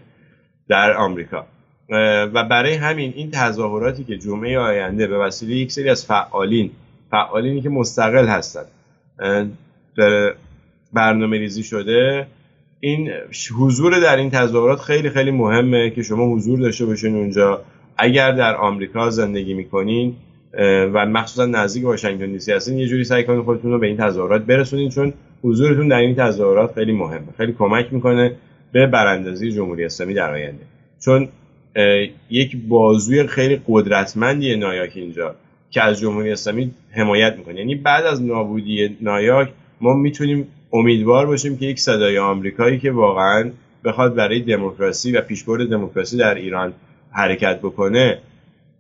در 0.67 0.97
آمریکا. 0.97 1.45
و 2.33 2.43
برای 2.43 2.73
همین 2.73 3.13
این 3.15 3.31
تظاهراتی 3.31 4.03
که 4.03 4.17
جمعه 4.17 4.59
آینده 4.59 5.07
به 5.07 5.17
وسیله 5.17 5.55
یک 5.55 5.71
سری 5.71 5.89
از 5.89 6.05
فعالین 6.05 6.71
فعالینی 7.11 7.61
که 7.61 7.69
مستقل 7.69 8.27
هستند 8.27 8.67
برنامه 10.93 11.37
ریزی 11.37 11.63
شده 11.63 12.27
این 12.83 13.09
حضور 13.59 13.99
در 13.99 14.17
این 14.17 14.29
تظاهرات 14.29 14.79
خیلی 14.79 15.09
خیلی 15.09 15.31
مهمه 15.31 15.89
که 15.89 16.03
شما 16.03 16.35
حضور 16.35 16.59
داشته 16.59 16.85
باشین 16.85 17.15
اونجا. 17.15 17.61
اگر 17.97 18.31
در 18.31 18.55
آمریکا 18.55 19.09
زندگی 19.09 19.53
می‌کنین 19.53 20.15
و 20.93 21.05
مخصوصا 21.05 21.45
نزدیک 21.45 21.85
واشنگتن 21.85 22.31
دی 22.31 22.39
سی 22.39 22.51
هستین 22.51 22.77
یه 22.77 22.87
جوری 22.87 23.03
سعی 23.03 23.23
کنید 23.23 23.43
خودتون 23.43 23.71
رو 23.71 23.79
به 23.79 23.87
این 23.87 23.97
تظاهرات 23.97 24.41
برسونین 24.41 24.89
چون 24.89 25.13
حضورتون 25.43 25.87
در 25.87 25.97
این 25.97 26.15
تظاهرات 26.15 26.73
خیلی 26.73 26.91
مهمه. 26.91 27.27
خیلی 27.37 27.53
کمک 27.59 27.93
می‌کنه 27.93 28.35
به 28.71 28.87
براندازی 28.87 29.51
جمهوری 29.51 29.85
اسلامی 29.85 30.13
در 30.13 30.31
آینده. 30.31 30.63
چون 30.99 31.27
یک 32.29 32.57
بازوی 32.67 33.27
خیلی 33.27 33.61
قدرتمندی 33.67 34.55
نایاک 34.55 34.91
اینجا 34.95 35.35
که 35.71 35.83
از 35.83 35.99
جمهوری 35.99 36.31
اسلامی 36.31 36.71
حمایت 36.91 37.35
می‌کنه. 37.37 37.55
یعنی 37.59 37.75
بعد 37.75 38.05
از 38.05 38.23
نابودی 38.23 38.97
نایاک 39.01 39.49
ما 39.81 39.93
می‌تونیم 39.93 40.47
امیدوار 40.73 41.25
باشیم 41.25 41.57
که 41.57 41.65
یک 41.65 41.79
صدای 41.79 42.17
آمریکایی 42.17 42.79
که 42.79 42.91
واقعا 42.91 43.51
بخواد 43.83 44.15
برای 44.15 44.39
دموکراسی 44.39 45.11
و 45.11 45.21
پیشبرد 45.21 45.69
دموکراسی 45.69 46.17
در 46.17 46.35
ایران 46.35 46.73
حرکت 47.11 47.59
بکنه 47.59 48.17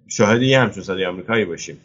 شاهد 0.07 0.41
یه 0.41 0.59
همچون 0.59 0.83
صدای 0.83 1.05
آمریکایی 1.05 1.45
باشیم. 1.45 1.77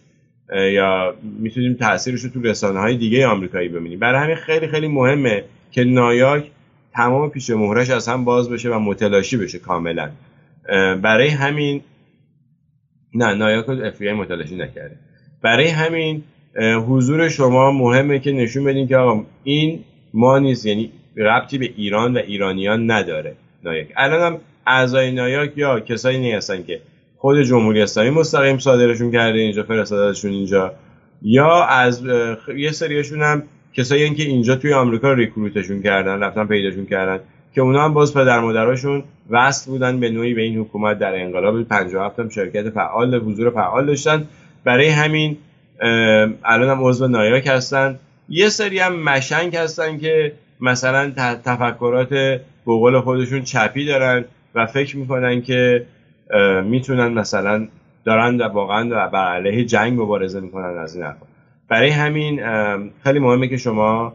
یا 0.72 1.14
می‌تونیم 1.40 1.74
تاثیرش 1.74 2.20
رو 2.20 2.30
تو 2.30 2.42
رسانه 2.42 2.80
های 2.80 2.96
دیگه 2.96 3.26
آمریکایی 3.26 3.68
ببینیم. 3.68 3.98
برای 3.98 4.22
همین 4.22 4.36
خیلی 4.36 4.68
خیلی 4.68 4.88
مهمه 4.88 5.44
که 5.70 5.84
نایاک 5.84 6.50
تمام 6.92 7.30
پیش 7.30 7.50
مهرش 7.50 7.90
از 7.90 8.08
هم 8.08 8.24
باز 8.24 8.50
بشه 8.50 8.70
و 8.70 8.78
متلاشی 8.78 9.36
بشه 9.36 9.58
کاملا. 9.58 10.10
برای 11.02 11.28
همین 11.28 11.80
نه 13.14 13.34
نایاک 13.34 13.68
اف 13.68 14.02
متلاشی 14.02 14.56
نکرده. 14.56 14.96
برای 15.42 15.68
همین 15.68 16.22
حضور 16.88 17.28
شما 17.28 17.72
مهمه 17.72 18.18
که 18.18 18.32
نشون 18.32 18.64
بدین 18.64 18.88
که 18.88 18.96
آقا 18.96 19.24
این 19.44 19.84
ما 20.14 20.38
نیست 20.38 20.66
یعنی 20.66 20.92
ربطی 21.16 21.58
به 21.58 21.70
ایران 21.76 22.16
و 22.16 22.18
ایرانیان 22.18 22.90
نداره 22.90 23.36
نایاک 23.64 23.86
الان 23.96 24.32
هم 24.32 24.40
اعضای 24.66 25.10
نایاک 25.10 25.52
یا 25.56 25.80
کسایی 25.80 26.18
نیستن 26.18 26.62
که 26.62 26.80
خود 27.16 27.42
جمهوری 27.42 27.82
اسلامی 27.82 28.10
مستقیم 28.10 28.58
صادرشون 28.58 29.12
کرده 29.12 29.38
اینجا 29.38 29.62
فرستادشون 29.62 30.30
اینجا 30.30 30.74
یا 31.22 31.64
از 31.64 32.02
یه 32.56 32.70
سریشون 32.70 33.22
هم 33.22 33.42
کسایی 33.74 34.14
که 34.14 34.22
اینجا 34.22 34.56
توی 34.56 34.72
آمریکا 34.72 35.12
ریکروتشون 35.12 35.82
کردن 35.82 36.20
رفتن 36.20 36.46
پیداشون 36.46 36.86
کردن 36.86 37.20
که 37.54 37.60
اونا 37.62 37.84
هم 37.84 37.94
باز 37.94 38.14
پدر 38.14 38.40
مادراشون 38.40 39.04
وصل 39.30 39.70
بودن 39.70 40.00
به 40.00 40.10
نوعی 40.10 40.34
به 40.34 40.42
این 40.42 40.58
حکومت 40.58 40.98
در 40.98 41.22
انقلاب 41.22 41.62
57 41.62 42.20
هم 42.20 42.28
شرکت 42.28 42.70
فعال 42.70 43.14
حضور 43.14 43.50
فعال 43.50 43.86
داشتن. 43.86 44.28
برای 44.64 44.88
همین 44.88 45.36
الان 46.44 46.68
هم 46.68 46.84
عضو 46.84 47.08
نایاک 47.08 47.46
هستن. 47.46 47.98
یه 48.28 48.48
سری 48.48 48.78
هم 48.78 49.02
مشنگ 49.02 49.56
هستن 49.56 49.98
که 49.98 50.32
مثلا 50.60 51.10
تفکرات 51.44 52.08
به 52.08 52.40
قول 52.64 53.00
خودشون 53.00 53.42
چپی 53.42 53.86
دارن 53.86 54.24
و 54.54 54.66
فکر 54.66 54.96
می‌کنن 54.96 55.42
که 55.42 55.86
می‌تونن 56.64 57.08
مثلا 57.08 57.68
دارن 58.04 58.40
واقعا 58.40 59.08
بر 59.08 59.34
علیه 59.34 59.64
جنگ 59.64 60.00
مبارزه 60.00 60.40
می‌کنن 60.40 60.78
از 60.78 60.96
این 60.96 61.04
حرفا. 61.04 61.26
برای 61.68 61.90
همین 61.90 62.40
خیلی 63.04 63.18
مهمه 63.18 63.48
که 63.48 63.56
شما 63.56 64.14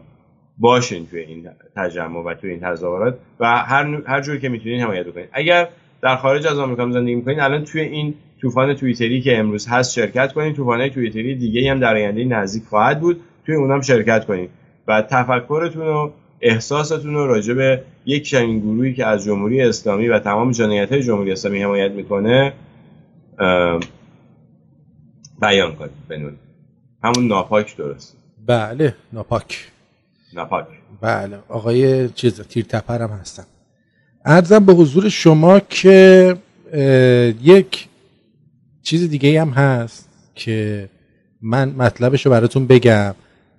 باشین 0.58 1.06
توی 1.06 1.20
این 1.20 1.48
تجمع 1.76 2.18
و 2.18 2.34
توی 2.34 2.50
این 2.50 2.60
تظاهرات 2.60 3.18
و 3.40 3.46
هر 3.46 4.02
هر 4.06 4.20
جور 4.20 4.36
که 4.36 4.48
می‌تونین 4.48 4.80
حمایت 4.80 5.06
بکنین. 5.06 5.26
اگر 5.32 5.68
در 6.02 6.16
خارج 6.16 6.46
از 6.46 6.58
آمریکا 6.58 6.90
زندگی 6.90 7.14
می‌کنین 7.14 7.40
الان 7.40 7.64
توی 7.64 7.80
این 7.80 8.14
طوفان 8.40 8.74
توییتری 8.74 9.20
که 9.20 9.38
امروز 9.38 9.68
هست 9.68 9.92
شرکت 9.92 10.32
کنین 10.32 10.54
طوفان‌های 10.54 10.90
توییتری 10.90 11.34
دیگه 11.34 11.70
هم 11.70 11.80
در 11.80 11.94
آینده 11.94 12.24
نزدیک 12.24 12.64
خواهد 12.64 13.00
بود. 13.00 13.20
توی 13.46 13.54
اونم 13.54 13.80
شرکت 13.80 14.26
کنین 14.26 14.48
و 14.88 15.02
تفکرتون 15.02 15.86
و 15.86 16.10
احساستون 16.40 17.14
رو 17.14 17.26
راجع 17.26 17.54
به 17.54 17.82
یک 18.06 18.22
چنین 18.22 18.60
گروهی 18.60 18.94
که 18.94 19.06
از 19.06 19.24
جمهوری 19.24 19.62
اسلامی 19.62 20.08
و 20.08 20.18
تمام 20.18 20.50
جنایت 20.50 20.92
های 20.92 21.02
جمهوری 21.02 21.32
اسلامی 21.32 21.62
حمایت 21.62 21.92
می‌کنه 21.92 22.52
بیان 25.40 25.74
کنید 25.76 25.90
بنون 26.08 26.36
همون 27.04 27.28
ناپاک 27.28 27.76
درست. 27.76 28.16
بله 28.46 28.94
ناپاک. 29.12 29.70
ناپاک. 30.34 30.66
بله 31.00 31.38
آقای 31.48 32.08
چیز 32.08 32.40
تیر 32.40 32.64
تپر 32.64 33.02
هم 33.02 33.10
هستم. 33.10 33.46
ارزم 34.24 34.64
به 34.64 34.72
حضور 34.72 35.08
شما 35.08 35.60
که 35.60 36.36
یک 37.42 37.88
چیز 38.82 39.10
دیگه 39.10 39.40
هم 39.40 39.48
هست 39.48 40.08
که 40.34 40.88
من 41.42 41.68
مطلبش 41.68 42.26
رو 42.26 42.32
براتون 42.32 42.66
بگم. 42.66 43.14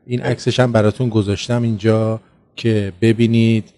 این 0.06 0.22
عکسش 0.22 0.60
هم 0.60 0.72
براتون 0.72 1.10
گذاشتم 1.10 1.64
اینجا 1.64 2.20
که 2.56 2.94
ببینید 3.02 3.70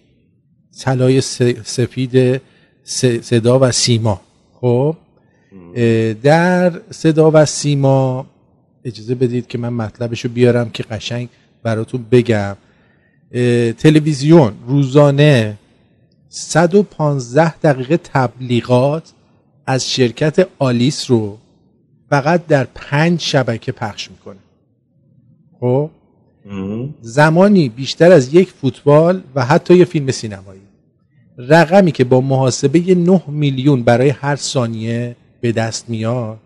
طلای 0.80 1.20
سفید 1.20 2.40
صدا 3.22 3.58
و 3.58 3.72
سیما. 3.72 4.20
خب؟ 4.52 4.96
در 6.22 6.80
صدا 6.90 7.30
و 7.34 7.44
سیما 7.44 8.26
اجازه 8.84 9.14
بدید 9.14 9.46
که 9.46 9.58
من 9.58 9.72
مطلبش 9.72 10.24
رو 10.24 10.30
بیارم 10.30 10.70
که 10.70 10.82
قشنگ 10.82 11.28
براتون 11.62 12.06
بگم. 12.10 12.56
تلویزیون 13.78 14.52
روزانه 14.66 15.58
115 16.28 17.56
دقیقه 17.56 17.96
تبلیغات 17.96 19.12
از 19.66 19.90
شرکت 19.90 20.48
آلیس 20.58 21.10
رو 21.10 21.38
فقط 22.10 22.46
در 22.46 22.64
پنج 22.74 23.20
شبکه 23.20 23.72
پخش 23.72 24.10
می‌کنه. 24.10 24.38
خب؟ 25.60 25.90
زمانی 27.00 27.68
بیشتر 27.68 28.12
از 28.12 28.34
یک 28.34 28.48
فوتبال 28.48 29.22
و 29.34 29.44
حتی 29.44 29.76
یه 29.76 29.84
فیلم 29.84 30.10
سینمایی. 30.10 30.60
رقمی 31.38 31.92
که 31.92 32.04
با 32.04 32.20
محاسبه 32.20 32.94
9 32.94 33.22
میلیون 33.28 33.82
برای 33.82 34.08
هر 34.08 34.36
ثانیه 34.36 35.16
به 35.40 35.52
دست 35.52 35.90
میاد 35.90 36.38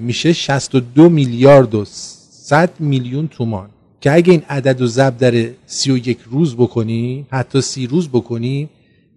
میشه 0.00 0.32
62 0.32 1.08
میلیارد 1.08 1.74
و 1.74 1.84
100 1.84 2.70
میلیون 2.80 3.28
تومان. 3.28 3.70
که 4.00 4.12
اگه 4.12 4.32
این 4.32 4.42
عدد 4.48 4.80
و 4.80 4.86
ضرب 4.86 5.16
در 5.16 5.48
31 5.66 6.18
روز 6.30 6.56
بکنی 6.56 7.26
حتی 7.30 7.60
سی 7.60 7.86
روز 7.86 8.08
بکنی 8.08 8.68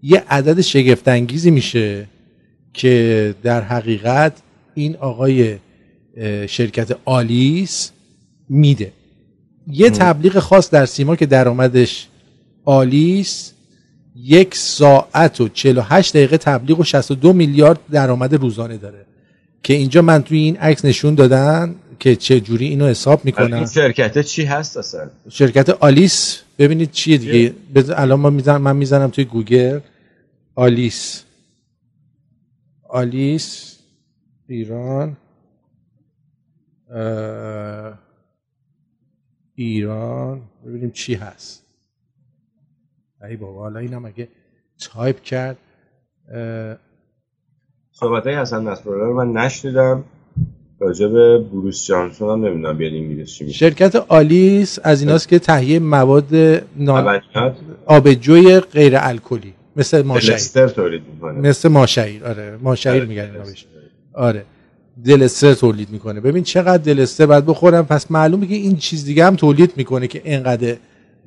یه 0.03 0.23
عدد 0.29 0.61
شگفتانگیزی 0.61 1.51
میشه 1.51 2.07
که 2.73 3.36
در 3.43 3.61
حقیقت 3.61 4.41
این 4.73 4.95
آقای 4.95 5.57
شرکت 6.47 6.97
آلیس 7.05 7.91
میده. 8.49 8.91
یه 9.68 9.89
تبلیغ 9.89 10.39
خاص 10.39 10.70
در 10.70 10.86
سیما 10.86 11.16
که 11.16 11.26
درآمدش 11.26 12.07
آلیس 12.66 13.53
یک 14.16 14.55
ساعت 14.55 15.41
و 15.41 15.49
48 15.49 16.14
دقیقه 16.14 16.38
تبلیغ 16.38 16.80
و 16.80 16.84
62 16.84 17.34
میلیارد 17.34 17.80
درآمد 17.91 18.34
روزانه 18.34 18.78
داره. 18.78 19.05
که 19.64 19.74
اینجا 19.74 20.01
من 20.01 20.24
توی 20.24 20.38
این 20.38 20.57
عکس 20.57 20.86
نشون 20.86 21.16
دادن 21.16 21.76
که 21.99 22.16
چه 22.16 22.39
جوری 22.39 22.68
اینو 22.68 22.88
حساب 22.88 23.26
می‌کنن 23.26 23.53
این 23.53 23.66
شرکت 23.66 24.22
چی 24.22 24.43
هست 24.43 24.78
اصلا؟ 24.78 25.09
شرکت 25.30 25.70
آلیس. 25.70 26.39
ببینید 26.59 26.91
چیه 26.91 27.18
دیگه. 27.18 27.53
الان 27.76 28.20
ما 28.20 28.30
میزن 28.30 28.57
من 28.57 28.76
می‌زنم 28.76 29.09
توی 29.09 29.26
گوگل. 29.26 29.80
آلیس. 30.55 31.24
آلیس 32.89 33.76
ایران. 34.47 35.18
ایران. 39.56 40.41
ببینیم 40.68 40.91
چی 40.91 41.14
هست. 41.14 41.66
ای 43.30 43.36
بابا 43.36 43.60
حالا 43.60 43.80
اینم 43.80 44.06
اگه 44.06 44.28
تایپ 44.80 45.22
کرد 45.22 45.58
صحبت 47.91 48.28
های 48.28 48.36
حسن 48.36 48.68
نصرالله 48.68 49.04
رو 49.04 49.26
من 49.26 49.41
نشنیدم. 49.41 50.04
راجع 50.80 51.08
به 51.08 51.38
بروس 51.38 51.88
جانسون 51.88 52.30
هم 52.30 52.45
نمی‌دونم 52.45 52.78
بیاد 52.78 52.93
انگلیس 52.93 53.30
چی 53.30 53.45
میشه 53.45 53.58
شرکت 53.58 53.95
آلیس 53.95 54.80
از 54.84 55.01
ایناست 55.01 55.28
که 55.28 55.39
تهیه 55.39 55.80
مواد 55.80 56.36
نان... 56.76 57.22
آبجوی 57.86 58.60
غیر 58.60 58.93
الکلی 58.97 59.54
مثل 59.76 60.01
ماشعیر 60.01 60.68
تولید 60.68 61.04
می‌کنه. 61.08 61.39
مثل 61.39 61.70
ماشعیر 61.70 62.26
آره. 62.26 62.58
ماشعیر 62.58 62.95
آره، 62.95 63.06
میگن 63.06 63.32
آره. 64.14 64.45
دلستر 65.05 65.53
تولید 65.53 65.89
می‌کنه. 65.89 66.19
ببین 66.19 66.43
چقدر 66.43 66.83
دلستر 66.83 67.25
باید 67.25 67.45
بخورم 67.45 67.85
پس 67.85 68.11
معلومه 68.11 68.47
که 68.47 68.55
این 68.55 68.77
چیز 68.77 69.05
دیگه 69.05 69.25
هم 69.25 69.35
تولید 69.35 69.73
می‌کنه 69.77 70.07
که 70.07 70.21
اینقدر 70.23 70.75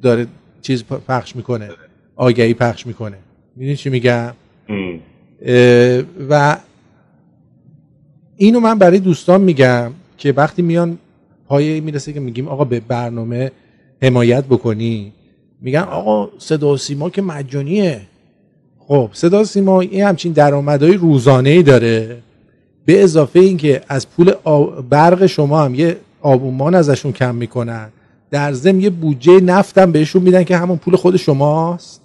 داره 0.03 0.27
چیز 0.63 0.85
پخش 0.85 1.37
می‌کنه 1.37 1.69
آگهی 2.17 2.55
پخش 2.55 2.87
می‌کنه. 2.87 3.17
می‌دونی 3.57 3.77
چی 3.77 3.91
میگم؟ 3.91 4.33
و 6.31 6.57
اینو 8.37 8.61
من 8.61 8.79
برای 8.79 8.99
دوستان 8.99 9.41
میگم 9.41 9.93
که 10.19 10.33
وقتی 10.33 10.63
میان 10.63 10.99
پای 11.47 11.81
می‌رسه 11.81 12.13
که 12.13 12.21
میگیم 12.21 12.49
آقا 12.49 12.65
به 12.65 12.81
برنامه 12.81 13.51
حمایت 14.03 14.45
بکنی 14.45 15.13
میگن 15.61 15.81
آقا 15.81 16.29
صدا 16.39 16.73
و 16.73 16.77
سیما 16.77 17.11
که 17.11 17.23
مجانیه. 17.23 18.01
خب 18.79 19.11
صدا 19.13 19.45
سیما 19.45 19.81
این 19.81 20.03
همچین 20.03 20.33
درآمدهای 20.33 20.95
روزانه 20.95 21.51
ای 21.51 21.63
داره. 21.63 22.19
به 22.87 23.03
اضافه 23.03 23.41
اینکه 23.41 23.81
از 23.89 24.11
پول 24.11 24.33
برق 24.91 25.27
شما 25.27 25.65
هم 25.65 25.75
یه 25.75 25.97
آبومان 26.23 26.75
ازشون 26.75 27.13
کم 27.13 27.35
می‌کنن. 27.35 27.89
در 28.31 28.53
ضمن 28.53 28.81
یه 28.81 28.91
بودجه 28.91 29.41
نفتم 29.41 29.93
بهشون 29.93 30.23
میدن 30.23 30.45
که 30.45 30.57
همون 30.57 30.77
پول 30.77 30.97
خود 30.97 31.17
شماست. 31.17 32.03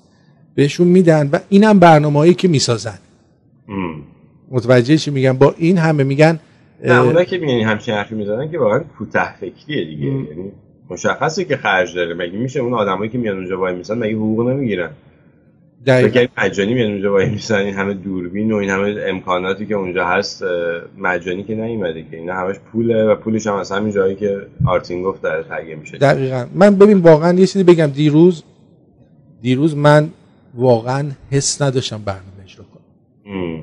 بهشون 0.56 0.88
میدن 0.88 1.30
و 1.32 1.40
اینم 1.50 1.80
برنامه‌ای 1.80 2.34
که 2.34 2.48
می‌سازن. 2.48 3.00
متوجه 4.52 4.98
چی 4.98 5.12
میگن 5.12 5.34
با 5.34 5.56
این 5.58 5.78
همه 5.78 6.04
میگن 6.04 6.40
نه 6.86 7.02
اونا 7.02 7.24
که 7.24 7.38
میگن 7.38 7.68
همچین 7.68 7.94
حرفی 7.94 8.16
می‌زنن 8.16 8.52
که 8.52 8.60
واقعا 8.60 8.80
کوتاه 8.80 9.36
فکریه 9.40 9.86
دیگه. 9.86 10.06
یعنی 10.06 10.52
مشخصه 10.90 11.46
که 11.46 11.58
خرج 11.58 11.96
داره. 11.96 12.14
مگه 12.14 12.38
میشه 12.38 12.60
اون 12.60 12.74
آدمایی 12.74 13.10
که 13.10 13.18
میان 13.18 13.38
اونجا 13.38 13.60
وای 13.60 13.76
میسن 13.76 13.98
مگه 13.98 14.16
حقوق 14.16 14.50
نمی‌گیرن؟ 14.50 14.90
دقیقاً. 15.86 16.26
مجانی 16.38 16.74
میان 16.74 16.92
اونجا 16.92 17.12
وای 17.12 17.30
میسن 17.30 17.56
این 17.56 17.74
همه 17.74 17.94
دوربین 17.94 18.52
و 18.52 18.56
این 18.56 18.70
همه 18.70 18.96
امکاناتی 19.08 19.66
که 19.66 19.76
اونجا 19.76 20.06
هست 20.06 20.44
مجانی 20.98 21.44
که 21.44 21.56
نیومده 21.56 22.06
که 22.12 22.18
اینا 22.18 22.34
همش 22.34 22.56
پوله 22.72 23.04
و 23.04 23.16
پولش 23.16 23.48
هم 23.48 23.56
از 23.56 23.72
همین 23.72 23.94
جایی 23.94 24.16
که 24.16 24.48
آرتین 24.66 25.04
گفت 25.04 25.22
داره 25.22 25.44
تهیه 25.44 25.76
میشه. 25.76 25.98
دقیقاً. 25.98 26.46
من 26.56 26.76
ببین 26.76 26.98
واقعا 26.98 27.40
یه 27.40 27.48
چیزی 27.48 27.64
بگم. 27.64 27.88
دیروز 27.88 28.44
دیروز 29.42 29.76
من 29.76 30.10
واقعا 30.56 31.12
حس 31.32 31.62
نداشتم 31.62 32.02
برنامه 32.06 32.26
اجرا 32.46 32.66
کنم. 32.74 33.62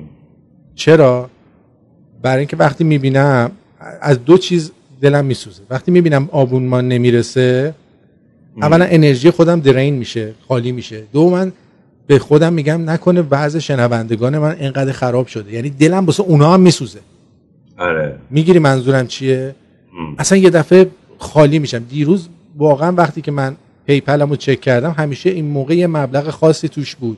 چرا؟ 0.75 1.29
برای 2.21 2.37
اینکه 2.37 2.57
وقتی 2.57 2.83
می‌بینم 2.83 3.51
از 4.01 4.25
دو 4.25 4.37
چیز 4.37 4.71
دلم 5.01 5.25
میسوزه. 5.25 5.63
وقتی 5.69 5.91
می‌بینم 5.91 6.29
آبونمان 6.31 6.87
نمی‌رسه 6.87 7.73
اولا 8.61 8.85
انرژی 8.85 9.31
خودم 9.31 9.59
درین 9.59 9.95
میشه 9.95 10.33
خالی 10.47 10.71
میشه. 10.71 11.03
دو 11.13 11.29
من 11.29 11.51
به 12.09 12.19
خودم 12.19 12.53
میگم 12.53 12.89
نکنه 12.89 13.21
وضع 13.31 13.59
شنوندگان 13.59 14.37
من 14.37 14.55
اینقدر 14.59 14.91
خراب 14.91 15.27
شده. 15.27 15.53
یعنی 15.53 15.69
دلم 15.69 16.05
واسه 16.05 16.23
اونا 16.23 16.53
هم 16.53 16.59
میسوزه. 16.59 16.99
آره. 17.77 18.15
می‌گیری 18.29 18.59
منظورم 18.59 19.07
چیه؟ 19.07 19.55
اصلا 20.17 20.37
یه 20.37 20.49
دفعه 20.49 20.89
خالی 21.17 21.59
میشم. 21.59 21.79
دیروز 21.79 22.29
واقعا 22.57 22.91
وقتی 22.91 23.21
که 23.21 23.31
من 23.31 23.55
پیپلمو 23.85 24.35
چک 24.35 24.61
کردم 24.61 24.95
همیشه 24.97 25.29
این 25.29 25.45
موقع 25.45 25.75
یه 25.75 25.87
مبلغ 25.87 26.29
خاصی 26.29 26.69
توش 26.69 26.95
بود. 26.95 27.17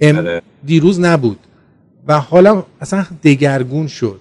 ام 0.00 0.16
آره. 0.16 0.42
دیروز 0.64 1.00
نبود. 1.00 1.38
و 2.06 2.20
حالا 2.20 2.62
اصلا 2.80 3.06
دگرگون 3.22 3.86
شد. 3.86 4.20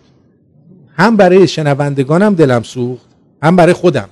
هم 0.96 1.16
برای 1.18 1.48
شنوندگانم 1.48 2.36
دلم 2.36 2.64
سوخت 2.64 3.06
هم 3.44 3.56
برای 3.56 3.74
خودم. 3.74 4.10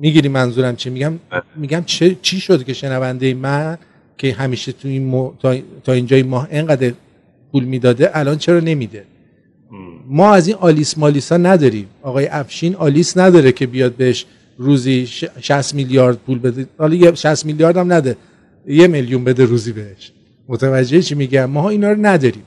می‌گیری 0.00 0.28
منظورم 0.28 0.76
چی؟ 0.76 0.90
میگم 0.90 1.12
میگم 1.56 1.82
چه 1.86 2.16
چی 2.22 2.40
شد 2.40 2.64
که 2.64 2.72
شنونده 2.72 3.34
من 3.34 3.78
که 4.22 4.32
همیشه 4.32 4.72
تو 4.72 4.88
این 4.88 5.30
تا... 5.38 5.56
تا 5.84 5.92
اینجای 5.92 6.22
ماه 6.22 6.48
اینقدر 6.50 6.92
پول 7.52 7.64
می‌داده 7.64 8.18
الان 8.18 8.38
چرا 8.38 8.60
نمیده؟ 8.60 9.04
ما 10.08 10.34
از 10.34 10.48
این 10.48 10.56
آلیس 10.56 10.98
مالیسا 10.98 11.36
نداریم. 11.36 11.86
آقای 12.02 12.26
افشین 12.26 12.74
آلیس 12.74 13.16
نداره 13.16 13.52
که 13.52 13.66
بیاد 13.66 13.94
بهش 13.94 14.26
روزی 14.58 15.06
60 15.40 15.74
میلیارد 15.74 16.16
پول 16.16 16.38
بده. 16.38 16.66
حالا 16.78 17.14
60 17.14 17.46
میلیارد 17.46 17.76
هم 17.76 17.92
نده. 17.92 18.16
یه 18.66 18.86
میلیون 18.86 19.24
بده 19.24 19.44
روزی 19.44 19.72
بهش. 19.72 20.12
متوجه 20.48 21.02
چی 21.02 21.14
میگم؟ 21.14 21.44
ما 21.44 21.70
اینا 21.70 21.92
رو 21.92 22.06
نداریم. 22.06 22.42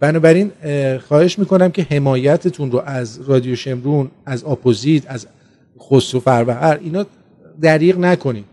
بنابراین 0.00 0.50
خواهش 1.08 1.38
می‌کنم 1.38 1.70
که 1.70 1.82
حمایتتون 1.90 2.70
رو 2.70 2.82
از 2.86 3.20
رادیو 3.26 3.56
شمرون 3.56 4.10
از 4.26 4.44
اپوزیت 4.44 5.02
از 5.06 5.26
خسرو 5.90 6.20
فربهر 6.20 6.78
اینا 6.82 7.06
دریغ 7.60 7.98
نکنید 7.98 8.44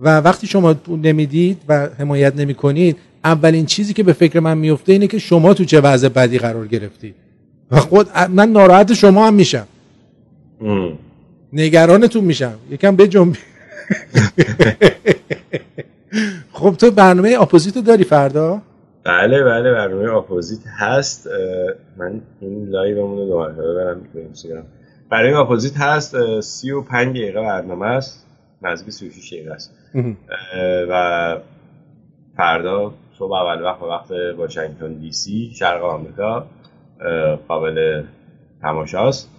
و 0.00 0.20
وقتی 0.20 0.46
شما 0.46 0.76
نمی‌دید 0.88 1.58
و 1.68 1.88
حمایت 1.98 2.36
نمی‌کنید 2.36 2.96
اولین 3.24 3.66
چیزی 3.66 3.94
که 3.94 4.02
به 4.02 4.12
فکر 4.12 4.40
من 4.40 4.58
میفته 4.58 4.92
اینه 4.92 5.06
که 5.06 5.18
شما 5.18 5.54
تو 5.54 5.64
چه 5.64 5.80
وضع 5.80 6.08
بدی 6.08 6.38
قرار 6.38 6.66
گرفتید. 6.66 7.14
و 7.70 7.76
خود 7.76 8.08
من 8.30 8.48
ناراحت 8.48 8.94
شما 8.94 9.26
هم 9.26 9.34
میشم. 9.34 9.66
نگرانتون 11.52 12.24
میشم. 12.24 12.54
یکم 12.70 12.96
بجنبی 12.96 13.38
خب 16.52 16.74
تو 16.78 16.90
برنامه 16.90 17.36
اپوزیت 17.40 17.78
داری 17.78 18.04
فردا؟ 18.04 18.62
بله 19.04 19.44
بله 19.44 19.72
برنامه 19.72 20.12
اپوزیت 20.16 20.66
هست. 20.78 21.28
من 21.96 22.20
این 22.40 22.68
live 22.68 22.97
مون 22.97 23.18
رو 23.18 23.26
دوباره 23.26 23.52
ببرم 23.52 24.00
اینستاگرام 24.14 24.64
برای 25.10 25.32
اپوزیت 25.32 25.76
هست. 25.76 26.40
35 26.40 27.16
دقیقه 27.16 27.40
برنامه 27.40 27.86
است. 27.86 28.26
نزدیک 28.62 28.94
36 28.94 29.32
دقیقه 29.32 29.52
است. 29.52 29.72
و 30.88 31.36
فردا 32.36 32.92
صبح 33.18 33.32
اول 33.32 33.62
وقت 33.62 33.82
و 33.82 33.86
وقت 33.86 34.10
واشنگتن 34.36 34.92
دی 34.92 35.12
سی 35.12 35.52
شرق 35.58 35.84
آمریکا 35.84 36.46
قابل 37.48 38.02
تماشاست. 38.62 39.30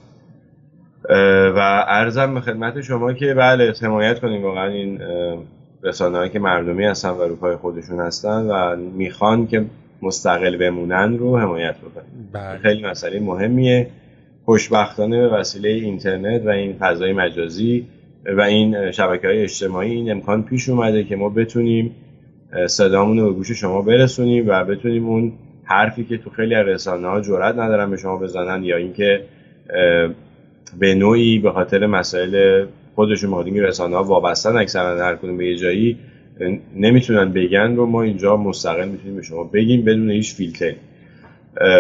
و 1.56 1.86
ارزم 1.88 2.34
به 2.34 2.42
خدمت 2.42 2.82
شما 2.82 3.14
که 3.14 3.34
بله 3.34 3.74
حمایت 3.82 4.20
کنیم. 4.20 4.44
واقعا 4.44 4.68
این 4.68 5.02
رسانه 5.84 6.30
که 6.30 6.40
مردمی 6.40 6.86
هستن 6.86 7.10
و 7.10 7.22
روپای 7.22 7.56
خودشون 7.56 8.00
هستن 8.00 8.46
و 8.46 8.76
می‌خوان 8.76 9.48
که 9.48 9.66
مستقل 10.02 10.58
بمونن 10.58 11.18
رو 11.18 11.38
حمایت 11.38 11.76
بکنیم. 11.78 12.30
بله. 12.34 12.58
خیلی 12.58 12.86
مسئله 12.86 13.20
مهمیه. 13.20 13.88
خوشبختانه 14.46 15.22
به 15.22 15.28
وسیله 15.28 15.70
اینترنت 15.70 16.46
و 16.46 16.50
این 16.50 16.78
فضای 16.80 17.14
مجازی 17.14 17.88
و 18.28 18.42
این 18.42 18.92
شبکه 18.92 19.28
های 19.28 19.44
اجتماعی 19.44 19.92
این 19.92 20.12
امکان 20.12 20.44
پیش 20.44 20.70
اومده 20.70 21.04
که 21.04 21.16
ما 21.16 21.30
بتونیم 21.30 21.96
صدامون 22.68 23.20
رو 23.20 23.26
به 23.26 23.34
گوش 23.34 23.52
شما 23.52 23.82
برسونیم 23.82 24.46
و 24.48 24.64
بتونیم 24.64 25.06
اون 25.06 25.34
حرفی 25.64 26.04
که 26.04 26.18
تو 26.18 26.30
خیلی 26.30 26.56
از 26.56 26.66
رسانه 26.68 27.08
ها 27.08 27.22
جرئت 27.22 27.56
ندارن 27.56 27.92
به 27.92 27.98
شما 27.98 28.18
بزنن 28.18 28.64
یا 28.64 28.78
اینکه 28.78 29.24
به 30.80 30.96
نوعی 30.96 31.40
به 31.40 31.52
خاطر 31.52 31.86
مسائل 31.86 32.66
خودشون 32.96 33.30
می‌خواد 33.30 33.46
این 33.46 33.64
رسانه 33.64 33.96
ها 33.96 34.04
وابستن 34.04 34.58
اکثرا 34.58 35.06
هر 35.06 35.16
کدوم 35.16 35.38
به 35.38 35.48
یه 35.48 35.56
جایی 35.56 35.98
نمی‌تونن 36.76 37.34
بگن 37.34 37.76
رو 37.76 37.86
ما 37.86 38.02
اینجا 38.02 38.38
مستقل 38.38 38.90
می‌تونیم 38.90 39.16
به 39.16 39.22
شما 39.22 39.44
بگیم 39.44 39.86
بدون 39.86 40.12
هیچ 40.12 40.36
فیلتر 40.36 40.74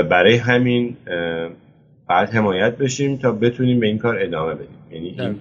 برای 0.10 0.36
همین 0.36 0.96
بعد 2.10 2.30
حمایت 2.30 2.78
بشیم 2.78 3.18
تا 3.18 3.32
بتونیم 3.32 3.80
به 3.80 3.88
این 3.88 3.98
کار 3.98 4.18
ادامه 4.22 4.54
بدیم. 4.54 4.68
یعنی 4.92 5.16
این 5.20 5.36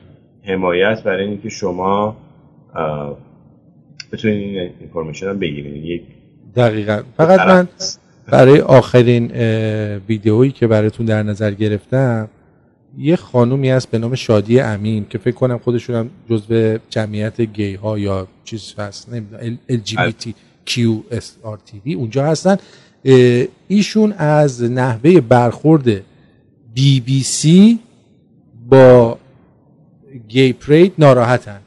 حمایت 0.47 1.03
برای 1.03 1.27
اینکه 1.27 1.49
شما 1.49 2.17
بتونید 4.13 4.39
این 4.39 4.71
اینفورمیشن 4.81 5.29
هم 5.29 5.39
بگیرید 5.39 5.85
یک 5.85 6.03
دقیقا. 6.57 7.03
فقط 7.17 7.41
من 7.41 7.69
برای 8.27 8.61
آخرین 8.61 9.33
ویدئویی 10.09 10.53
که 10.53 10.67
براتون 10.67 11.07
در 11.07 11.23
نظر 11.23 11.51
گرفتم 11.51 12.29
یه 12.99 13.17
خانومی 13.17 13.71
هست 13.71 13.91
به 13.91 13.99
نام 13.99 14.15
شادی 14.15 14.61
امین 14.61 15.07
که 15.11 15.19
فکر 15.19 15.35
کنم 15.35 15.59
خودشون 15.59 15.97
هم 15.97 16.11
جزو 16.31 16.79
جمعیت 16.91 17.41
گی 17.41 17.75
ها 17.75 17.99
یا 17.99 18.29
چیز 18.45 18.75
هست 18.79 19.13
نمی‌دونم 19.13 19.59
LGBTQSRTV 19.71 21.95
اونجا 21.97 22.27
هستن. 22.27 22.57
ایشون 23.69 24.13
از 24.13 24.63
نحوه 24.63 25.21
برخورد 25.21 26.03
بی 26.75 27.01
بی 27.01 27.23
سی 27.23 27.79
با 28.69 29.19
گی 30.29 30.53
پرید 30.53 30.93
ناراحتن. 30.99 31.61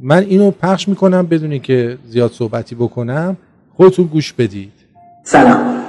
من 0.00 0.22
اینو 0.22 0.50
پخش 0.50 0.88
می‌کنم 0.88 1.26
بدونی 1.26 1.58
که 1.58 1.98
زیاد 2.08 2.32
صحبتی 2.32 2.74
بکنم. 2.74 3.36
خودتون 3.76 4.06
گوش 4.06 4.32
بدید. 4.32 4.72
سلام. 5.24 5.84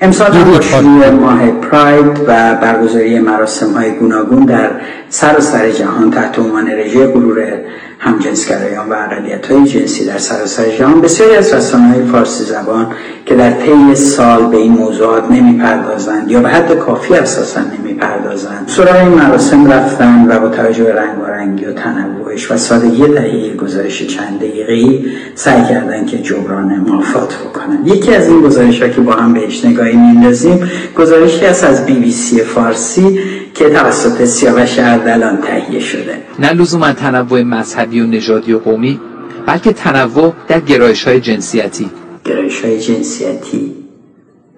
امسال 0.00 0.32
هم 0.32 0.50
با 0.50 0.60
شروع 0.60 1.10
ماه 1.10 1.50
پراید 1.50 2.20
و 2.26 2.54
برگزاری 2.54 3.18
مراسم 3.18 3.72
های 3.72 3.90
گوناگون 3.98 4.44
در 4.44 4.70
سر 5.08 5.38
و 5.38 5.40
سر 5.40 5.70
جهان 5.70 6.10
تحت 6.10 6.38
عنوان 6.38 6.70
رژه 6.70 7.06
غرور 7.06 7.58
همجنسگرایان 8.04 8.88
و 8.88 8.94
اقلیت 8.94 9.52
های 9.52 9.64
جنسی 9.64 10.04
در 10.04 10.18
سراسر 10.18 10.64
جهان 10.78 11.00
بسیاری 11.00 11.36
از 11.36 11.54
رسانه 11.54 11.88
های 11.88 12.02
فارسی 12.02 12.44
زبان 12.44 12.86
که 13.26 13.34
در 13.34 13.50
طی 13.50 13.94
سال 13.94 14.46
به 14.46 14.56
این 14.56 14.72
موضوعات 14.72 15.30
نمی‌پردازند 15.30 16.30
یا 16.30 16.40
به 16.40 16.48
حد 16.48 16.78
کافی 16.78 17.14
اساسا 17.14 17.60
نمی‌پردازند. 17.60 18.68
سراغ 18.68 18.96
این 18.96 19.08
مراسم 19.08 19.72
رفتن 19.72 20.26
و 20.28 20.40
با 20.40 20.48
توجه 20.48 20.84
به 20.84 20.94
رنگ 20.94 21.18
و 21.18 21.32
و 21.68 21.72
تنوعش 21.72 22.50
و 22.50 22.56
سادگی 22.56 23.06
تهیه 23.06 23.54
گزارش 23.56 24.06
چند 24.06 24.38
دقیقه‌ای 24.38 25.06
سعی 25.34 25.64
کردن 25.64 26.06
که 26.06 26.18
جبران 26.18 26.76
مافات 26.76 27.34
بکنن 27.34 27.78
یکی 27.84 28.14
از 28.14 28.28
این 28.28 28.40
گزارش 28.40 28.82
ها 28.82 28.88
که 28.88 29.00
با 29.00 29.12
هم 29.12 29.34
بهش 29.34 29.64
نگاهی 29.64 29.96
میندازیم 29.96 30.70
گزارشی 30.96 31.46
است 31.46 31.64
از 31.64 31.86
بی 31.86 31.94
بی 31.94 32.12
سی 32.12 32.40
فارسی 32.40 33.18
که 33.54 33.70
توسط 33.70 34.24
سیاوش 34.24 34.78
اردلان 34.78 35.38
تهیه 35.42 35.80
شده. 35.80 36.14
نه 36.38 36.52
لزوما 36.52 36.92
تنوع 36.92 37.42
مذهبی 37.42 37.91
و 38.00 38.06
نژادی 38.06 38.52
و 38.52 38.58
قومی 38.58 39.00
بلکه 39.46 39.72
تنوع 39.72 40.32
در 40.48 40.60
گرایش 40.60 41.04
های 41.04 41.20
جنسیتی. 41.20 41.90
گرایش 42.24 42.64
های 42.64 42.80
جنسیتی 42.80 43.74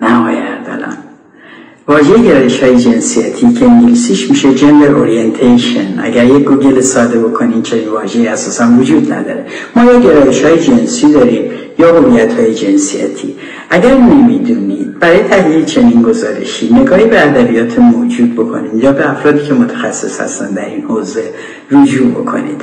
نه 0.00 0.26
اردلان 0.26 0.96
واژه 1.88 2.22
گرایش 2.22 2.62
های 2.62 2.78
جنسیتی 2.78 3.52
که 3.52 3.64
انگلیسیش 3.64 4.30
میشه 4.30 4.54
gender 4.54 4.90
orientation 4.90 6.00
اگر 6.02 6.24
یک 6.24 6.44
گوگل 6.44 6.80
ساده 6.80 7.18
بکنین 7.18 7.62
چنین 7.62 7.88
واژه 7.88 8.30
اساسا 8.30 8.68
وجود 8.78 9.12
نداره. 9.12 9.46
ما 9.76 9.84
یا 9.84 10.00
گرایش 10.00 10.44
های 10.44 10.58
جنسی 10.58 11.12
داریم 11.12 11.50
یا 11.78 12.00
هویت 12.00 12.32
های 12.32 12.54
جنسیتی. 12.54 13.34
اگر 13.70 13.94
نمی‌دونید 13.94 14.98
برای 14.98 15.18
تهیه 15.18 15.64
چنین 15.64 16.02
گزارشی 16.02 16.74
نگاهی 16.74 17.04
به 17.04 17.20
ادبیات 17.20 17.78
موجود 17.78 18.34
بکنید 18.34 18.84
یا 18.84 18.92
به 18.92 19.10
افرادی 19.10 19.46
که 19.46 19.54
متخصص 19.54 20.20
هستن 20.20 20.50
در 20.50 20.66
این 20.66 20.84
حوزه 20.84 21.24
رجوع 21.70 22.10
بکنید. 22.10 22.62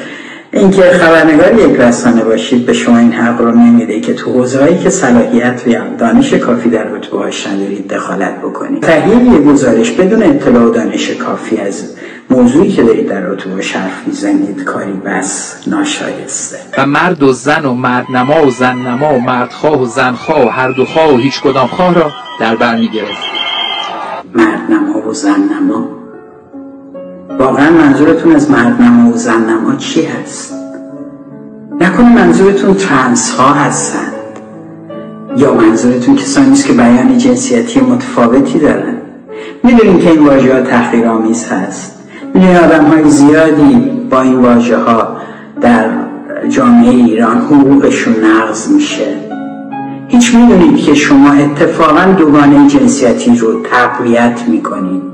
اینکه 0.53 0.81
خبرنگار 0.81 1.53
یک 1.53 1.79
رسانه 1.79 2.23
باشید 2.23 2.65
به 2.65 2.73
شما 2.73 2.97
این 2.97 3.11
حق 3.11 3.41
رو 3.41 3.51
نمیده 3.51 3.99
که 3.99 4.13
تو 4.13 4.31
حوزه‌ای 4.31 4.77
که 4.77 4.89
صلاحیت 4.89 5.63
و 5.67 5.71
دانش 5.97 6.33
کافی 6.33 6.69
در 6.69 6.83
رتبه 6.83 7.17
هاش 7.17 7.47
ندارید 7.47 7.93
دخالت 7.93 8.37
بکنید. 8.37 8.83
تهیه 8.83 9.39
گزارش 9.39 9.91
بدون 9.91 10.23
اطلاع 10.23 10.63
و 10.63 10.69
دانش 10.69 11.11
کافی 11.11 11.57
از 11.57 11.95
موضوعی 12.29 12.71
که 12.71 12.83
دارید 12.83 13.09
در 13.09 13.21
رتبه 13.21 13.51
حرف 13.51 14.07
می‌زنید 14.07 14.63
کاری 14.63 14.93
بس 15.05 15.55
ناشایسته. 15.67 16.57
و 16.77 16.85
مرد 16.85 17.23
و 17.23 17.33
زن 17.33 17.65
و 17.65 17.73
مرد 17.73 18.05
نما 18.13 18.47
و 18.47 18.49
زن 18.49 18.75
نما 18.75 19.13
و 19.13 19.19
مردخواه 19.19 19.81
و 19.81 19.85
زنخواه 19.85 20.45
و 20.45 20.49
هر 20.49 20.71
دو 20.71 20.85
خواه 20.85 21.13
و 21.13 21.17
هیچ 21.17 21.41
کدام 21.41 21.67
خواه 21.67 21.95
را 21.95 22.11
در 22.39 22.55
بر 22.55 22.75
می‌گرفت. 22.75 23.21
مرد 24.35 24.71
نما 24.71 25.07
و 25.07 25.13
زن 25.13 25.39
نما 25.39 26.00
واقعا 27.39 27.71
منظورتون 27.71 28.35
از 28.35 28.51
مردنما 28.51 29.11
و 29.11 29.17
زننما 29.17 29.75
چی 29.75 30.05
هست؟ 30.05 30.53
نکنه 31.81 32.15
منظورتون 32.15 32.73
ترنس 32.73 33.31
ها 33.31 33.53
هستند 33.53 34.13
یا 35.37 35.53
منظورتون 35.53 36.15
کسانی 36.15 36.51
است 36.51 36.67
که 36.67 36.73
بیان 36.73 37.17
جنسیتی 37.17 37.79
متفاوتی 37.79 38.59
دارن. 38.59 38.97
می‌دونیم 39.63 39.99
که 39.99 40.09
این 40.09 40.27
واژه 40.27 40.53
ها 40.53 40.61
تحقیر 40.61 41.05
هست. 41.51 41.99
می‌دونیم 42.33 42.57
آدم 42.57 42.85
های 42.85 43.09
زیادی 43.09 43.91
با 44.09 44.21
این 44.21 44.35
واژه 44.35 44.77
ها 44.77 45.17
در 45.61 45.89
جامعه 46.49 46.89
ایران 46.89 47.37
حقوقشون 47.37 48.15
نقض 48.25 48.71
میشه. 48.71 49.15
هیچ 50.07 50.35
می‌دونید 50.35 50.77
که 50.77 50.93
شما 50.93 51.31
اتفاقا 51.33 52.13
دوگانه 52.17 52.67
جنسیتی 52.67 53.35
رو 53.35 53.61
تقویت 53.61 54.39
می‌کنید. 54.47 55.10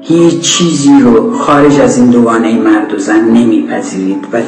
هیچ 0.00 0.40
چیزی 0.40 1.00
رو 1.00 1.32
خارج 1.32 1.80
از 1.80 1.98
این 1.98 2.10
دوگانه 2.10 2.58
مرد 2.58 2.94
و 2.94 2.98
زن 2.98 3.24
نمیپذیرید 3.24 4.24
و 4.32 4.38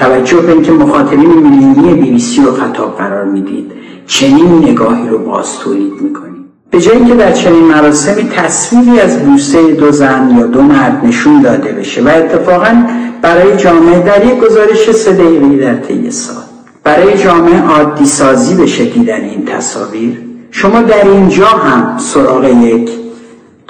توجه 0.00 0.36
به 0.36 0.52
اینکه 0.52 0.72
مخاطبین 0.72 1.32
میلیونی 1.32 1.94
بی 1.94 2.10
بی 2.10 2.18
سی 2.18 2.42
رو 2.42 2.52
خطاب 2.52 2.96
قرار 2.96 3.24
می‌دید 3.24 3.72
چنین 4.06 4.68
نگاهی 4.68 5.08
رو 5.08 5.18
باز 5.18 5.58
تولید 5.58 5.92
می‌کنید. 6.00 6.40
به 6.70 6.80
جایی 6.80 7.04
که 7.04 7.14
در 7.14 7.32
چنین 7.32 7.64
مراسمی 7.64 8.28
تصویری 8.28 9.00
از 9.00 9.18
بوسه 9.18 9.72
دو 9.72 9.92
زن 9.92 10.36
یا 10.38 10.46
دو 10.46 10.62
مرد 10.62 11.04
نشون 11.04 11.42
داده 11.42 11.72
بشه 11.72 12.02
و 12.02 12.08
اتفاقا 12.08 12.84
برای 13.22 13.56
جامعه 13.56 14.02
در 14.02 14.26
یک 14.26 14.38
گزارش 14.40 14.90
سه 14.90 15.12
دقیقی 15.12 15.56
در 15.56 15.74
طی 15.74 16.10
سال 16.10 16.42
برای 16.84 17.18
جامعه 17.18 17.62
عادی 17.62 18.06
سازی 18.06 18.54
بشه 18.54 18.84
دیدن 18.84 19.20
این 19.20 19.44
تصاویر 19.44 20.18
شما 20.50 20.82
در 20.82 21.08
اینجا 21.08 21.46
هم 21.46 21.98
سراغ 21.98 22.44
یک 22.44 22.90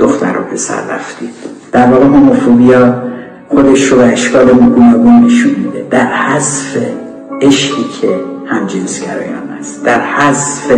دختر 0.01 0.39
و 0.39 0.43
پسر 0.53 0.83
رفتید. 0.95 1.31
در 1.73 1.87
واقع 1.87 2.05
هوموفوبیا 2.05 3.03
خودش 3.49 3.85
رو 3.85 3.99
به 3.99 4.05
اشکال 4.05 4.47
گوناگون 4.47 5.25
نشون 5.25 5.55
میده. 5.65 5.87
در 5.91 6.07
حذف 6.07 6.77
عشقی 7.43 7.85
که 8.01 8.09
همجنسگرایان 8.47 9.49
است 9.61 9.85
در 9.85 10.01
حذف 10.01 10.73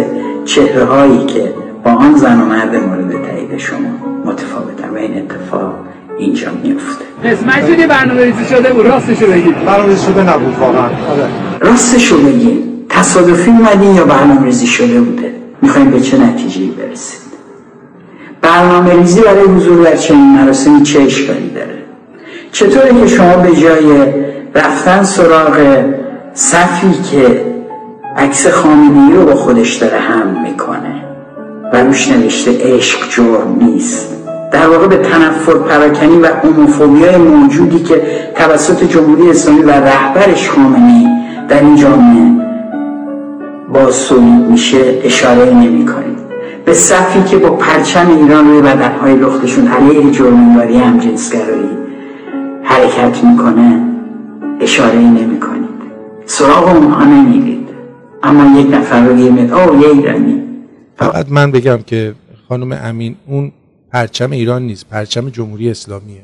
چهره 0.45 0.85
هایی 0.85 1.27
که 1.27 1.55
با 1.85 1.91
آن 1.91 2.17
زن 2.17 2.41
و 2.41 2.45
مرد 2.45 2.77
مورد 2.77 3.27
تایید 3.27 3.59
شما 3.59 3.89
متفاوتن 4.25 4.91
و 4.91 4.97
این 4.97 5.19
اتفاق 5.19 5.75
اینجا 6.19 6.49
میفته 6.63 7.05
مجدی 7.47 7.87
برنامه 7.87 8.25
ریزی 8.25 8.45
شده 8.45 8.73
بود 8.73 8.87
راستشو 8.87 9.27
بگید. 9.27 9.65
برنامه 9.65 9.89
ریزی 9.89 10.07
شده 10.07 10.35
نبود 10.35 10.59
واقعا. 10.61 10.83
آره. 10.85 11.29
راستشو 11.61 12.19
بگید. 12.19 12.73
تصادفی 12.89 13.51
اومدین 13.51 13.95
یا 13.95 14.05
برنامه 14.05 14.45
ریزی 14.45 14.67
شده 14.67 15.01
بوده؟ 15.01 15.35
می‌خوایم 15.63 15.91
به 15.91 16.01
چه 16.01 16.19
نتیجه 16.19 16.67
برسید 16.67 17.22
برنامه 18.43 18.93
ریزی 18.93 19.21
برای 19.21 19.43
حضور 19.43 19.85
در 19.85 19.97
چنین 19.97 20.39
مراسمی 20.39 20.83
چه 20.83 21.03
اشکالی 21.03 21.51
داره. 21.51 21.79
چطوره 22.53 23.01
که 23.01 23.07
شما 23.07 23.37
به 23.37 23.57
جای 23.57 24.13
رفتن 24.55 25.03
سراغ 25.03 25.85
صفی 26.35 26.93
که 27.11 27.45
عکس 28.17 28.47
خامنه‌ای 28.47 29.17
رو 29.17 29.27
با 29.27 29.35
خودش 29.35 29.75
داره 29.75 29.99
هم 29.99 30.43
می‌کنه 30.43 31.05
و 31.73 31.77
روش 31.77 32.09
نوشته 32.09 32.51
عشق 32.61 32.99
جرم 33.11 33.57
نیست. 33.61 34.17
در 34.53 34.69
واقع 34.69 34.87
به 34.87 34.97
تنفر 34.97 35.55
پراکنی 35.55 36.17
و 36.17 36.29
اوموفوبیای 36.43 37.17
موجودی 37.17 37.79
که 37.79 38.03
توسط 38.35 38.85
جمهوری 38.85 39.31
اسلامی 39.31 39.63
و 39.63 39.71
رهبرش 39.71 40.51
خامنه‌ای 40.51 41.07
در 41.49 41.61
این 41.61 41.77
جامعه 41.77 42.33
با 43.73 43.91
میشه 44.51 44.79
اشاره 45.05 45.55
نمی 45.55 45.85
به 46.65 46.75
صفی 46.75 47.23
که 47.23 47.39
با 47.39 47.51
پرچم 47.51 48.11
ایران 48.11 48.49
روی 48.49 48.63
بدنهای 48.63 49.17
لختشون 49.17 49.69
علیه 49.69 50.11
جرمنگاری 50.11 50.77
هم 50.77 50.99
جنسگرایی 50.99 51.69
حرکت 52.65 53.25
می‌کنه 53.25 53.83
اشاره 54.61 54.99
نمی 54.99 55.41
کنید 55.41 55.71
سراغ 56.27 56.69
اونها 56.69 57.05
نمیرید 57.05 57.69
اما 58.23 58.61
یک 58.61 58.75
نفر 58.75 59.07
رو 59.07 59.17
گیرمید 59.17 59.53
او 59.53 59.81
یه 59.81 59.89
ایرانی. 59.89 60.43
فقط 60.97 61.27
من 61.31 61.51
بگم 61.51 61.79
که 61.87 62.15
خانم 62.49 62.79
امین 62.85 63.17
اون 63.27 63.53
پرچم 63.93 64.31
ایران 64.31 64.63
نیست 64.63 64.89
پرچم 64.89 65.29
جمهوری 65.29 65.71
اسلامیه. 65.71 66.23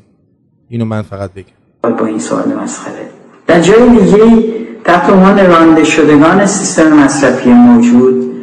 اینو 0.69 0.85
من 0.85 1.01
فقط 1.01 1.31
بگم. 1.33 1.95
با 1.97 2.05
این 2.05 2.19
سوال 2.19 2.53
مسخره. 2.63 3.09
در 3.47 3.61
جای 3.61 3.89
دیگه 3.89 4.43
تحت 4.83 5.09
عنوان 5.09 5.45
رانده 5.45 5.83
شدگان 5.83 6.45
سیستم 6.45 6.93
مصرفی 6.93 7.49
موجود 7.49 8.38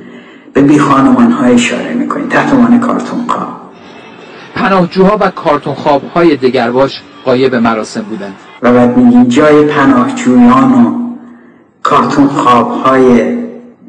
به 0.56 0.62
بی 0.62 0.78
خانمان 0.78 1.32
های 1.32 1.54
اشاره 1.54 1.92
می‌کنید 1.94 2.28
تحت 2.28 2.52
عنوان 2.52 2.80
کارتون 2.80 3.26
خواب 3.28 3.48
پناهجوها 4.54 5.16
و 5.20 5.30
کارتون 5.30 5.74
خواب 5.74 6.02
های 6.14 6.36
دگرباش 6.36 7.02
قایب 7.24 7.54
مراسم 7.54 8.02
بودند. 8.02 8.34
و 8.62 8.72
بعد 8.72 8.96
میگین 8.96 9.28
جای 9.28 9.66
پناهجویان 9.66 10.72
و 10.72 10.94
کارتون 11.82 12.26
خواب 12.26 12.70
های 12.70 13.36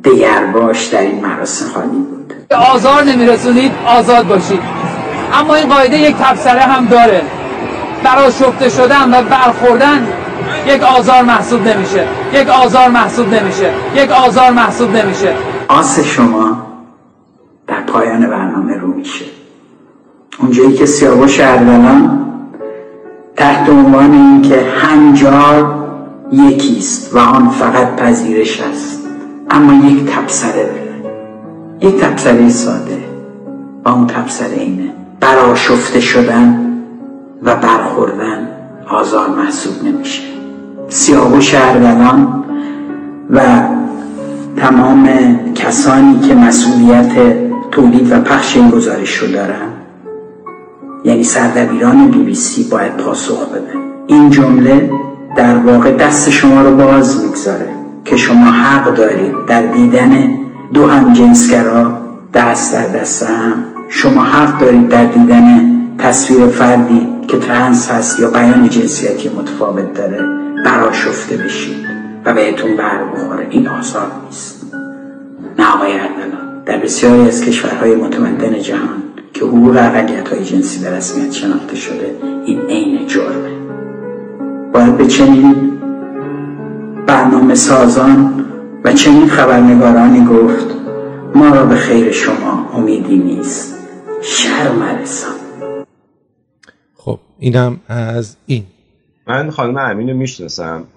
دگرباش 0.04 0.86
در 0.86 1.02
این 1.02 1.26
مراسم 1.26 1.66
خالی 1.74 1.88
بود. 1.88 2.34
آزار 2.74 3.04
نمیرسونید 3.04 3.72
آزاد 3.86 4.28
باشید. 4.28 4.60
اما 5.34 5.56
این 5.56 5.70
قاعده 5.70 5.98
یک 5.98 6.16
تبصره 6.16 6.62
هم 6.62 6.86
داره. 6.86 7.22
برای 8.04 8.32
شفته 8.32 8.70
شدن 8.70 9.14
و 9.14 9.22
برخوردن 9.24 10.08
یک 10.68 10.84
آزار 10.84 11.22
محسوب 11.22 11.68
نمیشه. 11.68 12.08
یک 12.34 12.50
آزار 12.50 12.90
محسوب 12.90 13.34
نمیشه. 13.34 13.74
یک 13.96 14.12
آزار 14.12 14.52
محسوب 14.52 14.96
نمیشه. 14.96 15.34
آس 15.68 16.00
شما 16.00 16.58
در 17.68 17.82
پایان 17.82 18.30
برنامه 18.30 18.78
رو 18.78 18.88
میشه. 18.88 19.26
اونجایی 20.40 20.74
که 20.74 20.86
سیاوش 20.86 21.40
اردلان 21.40 22.28
تحت 23.36 23.70
عنوان 23.70 24.12
اینکه 24.14 24.66
هنجار 24.78 25.88
یکیست 26.32 27.16
و 27.16 27.18
آن 27.18 27.50
فقط 27.50 27.96
پذیرش 27.96 28.62
است. 28.62 29.08
اما 29.50 29.88
یک 29.88 30.06
تبصره 30.06 30.64
داره. 30.64 31.14
یک 31.82 32.02
تبصره 32.02 32.50
ساده. 32.50 32.98
و 33.86 33.90
اون 33.90 34.08
تبصره 34.08 34.56
اینه. 34.56 34.94
براشفته 35.20 36.00
شدن 36.00 36.68
و 37.44 37.56
برخوردن 37.56 38.48
آزار 38.90 39.30
محسوب 39.30 39.84
نمیشه. 39.84 40.37
سیاوش 40.90 41.56
اردلان 41.56 42.44
و 43.30 43.42
تمام 44.58 45.10
کسانی 45.56 46.20
که 46.20 46.36
مسئولیت 46.36 47.12
تولید 47.72 48.12
و 48.12 48.20
پخش 48.20 48.58
این 48.58 48.70
گزارش 48.70 49.18
رو 49.18 49.28
دارن. 49.28 49.68
یعنی 51.04 51.24
سردبیران 51.24 52.08
بی 52.08 52.24
بی 52.24 52.36
سی 52.36 52.64
باید 52.64 52.98
پاسخ 52.98 53.50
بده. 53.50 53.74
این 54.08 54.30
جمله 54.30 54.92
در 55.38 55.58
واقع 55.58 55.92
دست 55.92 56.30
شما 56.30 56.62
رو 56.62 56.76
باز 56.76 57.24
می‌گذاره 57.24 57.70
که 58.06 58.18
شما 58.18 58.46
حق 58.46 58.96
دارید 58.96 59.34
در 59.48 59.62
دیدن 59.62 60.30
دو 60.74 60.88
هم 60.88 61.14
جنسگرا 61.14 61.92
دست 62.34 62.74
در 62.74 62.88
دست 62.88 63.24
هم. 63.24 63.54
شما 63.90 64.24
حق 64.24 64.60
دارید 64.60 64.90
در 64.90 65.06
دیدن 65.06 65.72
تصویر 65.98 66.48
فردی 66.48 67.08
که 67.28 67.38
ترنس 67.38 67.92
هست 67.92 68.20
یا 68.20 68.30
بیان 68.30 68.70
جنسیتی 68.70 69.30
متفاوت 69.30 69.94
داره. 69.94 70.48
براشفته 70.68 71.38
بشید 71.38 71.86
و 72.26 72.34
بهتون 72.34 72.78
بر 72.78 73.00
این 73.50 73.68
آسان 73.68 74.12
نیست. 74.26 74.74
نه 75.60 75.76
آقای 75.76 76.00
در 76.66 76.78
بسیاری 76.78 77.22
از 77.22 77.42
کشورهای 77.42 77.96
متمدن 77.96 78.60
جهان 78.60 79.04
که 79.34 79.46
حقوق 79.46 79.78
اقلیت 79.78 80.30
های 80.30 80.46
جنسی 80.46 80.80
به 80.80 80.90
رسمیت 80.90 81.32
شناخته 81.32 81.76
شده 81.76 82.16
این 82.46 82.62
عین 82.62 83.08
جرمه. 83.08 83.50
باید 84.74 84.98
به 84.98 85.08
چنین 85.08 85.80
برنامه 87.08 87.56
سازان 87.56 88.46
و 88.84 88.94
چنین 88.94 89.28
خبرنگارانی 89.28 90.26
گفت 90.26 90.68
ما 91.36 91.50
را 91.50 91.66
به 91.66 91.76
خیر 91.76 92.12
شما 92.12 92.70
امیدی 92.74 93.18
نیست. 93.18 93.76
شرم 94.22 94.84
رسان. 94.84 95.36
خب 96.96 97.20
اینم 97.40 97.80
از 97.90 98.36
این. 98.46 98.64
من 99.28 99.50
خانم 99.50 99.78
امین 99.78 100.10
رو 100.10 100.18
می‌شناسم. 100.18 100.88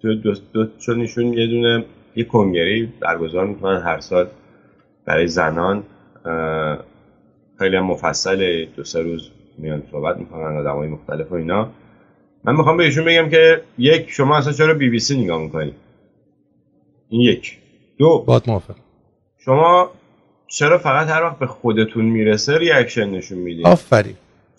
دو, 0.00 0.14
دو, 0.14 0.34
دو 0.52 0.66
چون 0.78 1.00
ایشون 1.00 1.32
یه 1.32 1.46
دونه 1.46 1.84
یه 2.16 2.24
کنگره‌ای 2.24 2.92
برگزار 3.00 3.46
می‌کنن 3.46 3.82
هر 3.82 4.00
سال 4.00 4.26
برای 5.04 5.26
زنان. 5.26 5.84
خیلی 7.58 7.76
هم 7.76 7.84
مفصل 7.84 8.66
دو 8.76 8.84
سه 8.84 9.02
روز 9.02 9.30
میان 9.58 9.82
صحبت 9.90 10.16
می‌کنن 10.16 10.56
آدم 10.56 10.76
های 10.76 10.88
مختلف 10.88 11.32
و 11.32 11.34
اینا. 11.34 11.70
من 12.44 12.56
می‌خوام 12.56 12.76
بهشون 12.76 13.04
بگم 13.04 13.28
که 13.28 13.62
یک 13.78 14.10
شما 14.10 14.36
اصلا 14.36 14.52
چرا 14.52 14.74
بی 14.74 14.88
بی 14.88 14.98
سی 14.98 15.24
نگاه 15.24 15.42
می‌کنی؟ 15.42 15.74
این 17.08 17.20
یک. 17.20 17.58
دو 17.98 18.24
باد 18.26 18.42
موافق. 18.46 18.74
شما 19.38 19.90
چرا 20.46 20.78
فقط 20.78 21.08
هر 21.08 21.22
وقت 21.22 21.38
به 21.38 21.46
خودتون 21.46 22.04
می‌رسه 22.04 22.58
reaction 22.58 23.10
نشون 23.10 23.38
میدین 23.38 23.66
آفرین. 23.66 24.14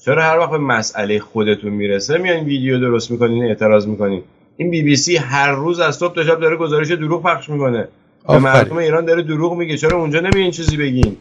چرا 0.06 0.24
هر 0.24 0.40
وقت 0.40 0.52
به 0.52 0.58
مسئله 0.58 1.20
خودتون 1.20 1.74
می‌رسه 1.74 2.18
میان 2.18 2.44
ویدیو 2.44 2.80
درست 2.80 3.12
می‌کنین 3.12 3.44
اعتراض 3.44 3.88
می‌کنین. 3.88 4.24
این 4.58 4.72
بی 4.72 4.82
بی 4.82 4.96
سی 4.96 5.18
هر 5.18 5.52
روز 5.52 5.80
از 5.80 5.96
صبح 5.96 6.16
تا 6.16 6.24
شب 6.24 6.40
داره 6.40 6.56
گزارش 6.56 6.92
دروغ 6.92 7.24
پخش 7.24 7.50
می‌کنه. 7.50 7.88
به 8.28 8.40
مردم 8.40 8.78
ایران 8.78 9.06
داره 9.06 9.22
دروغ 9.22 9.54
میگه. 9.54 9.78
چرا 9.78 9.98
اونجا 9.98 10.20
نمیین 10.20 10.52
چیزی 10.52 10.78
بگین؟ 10.78 11.18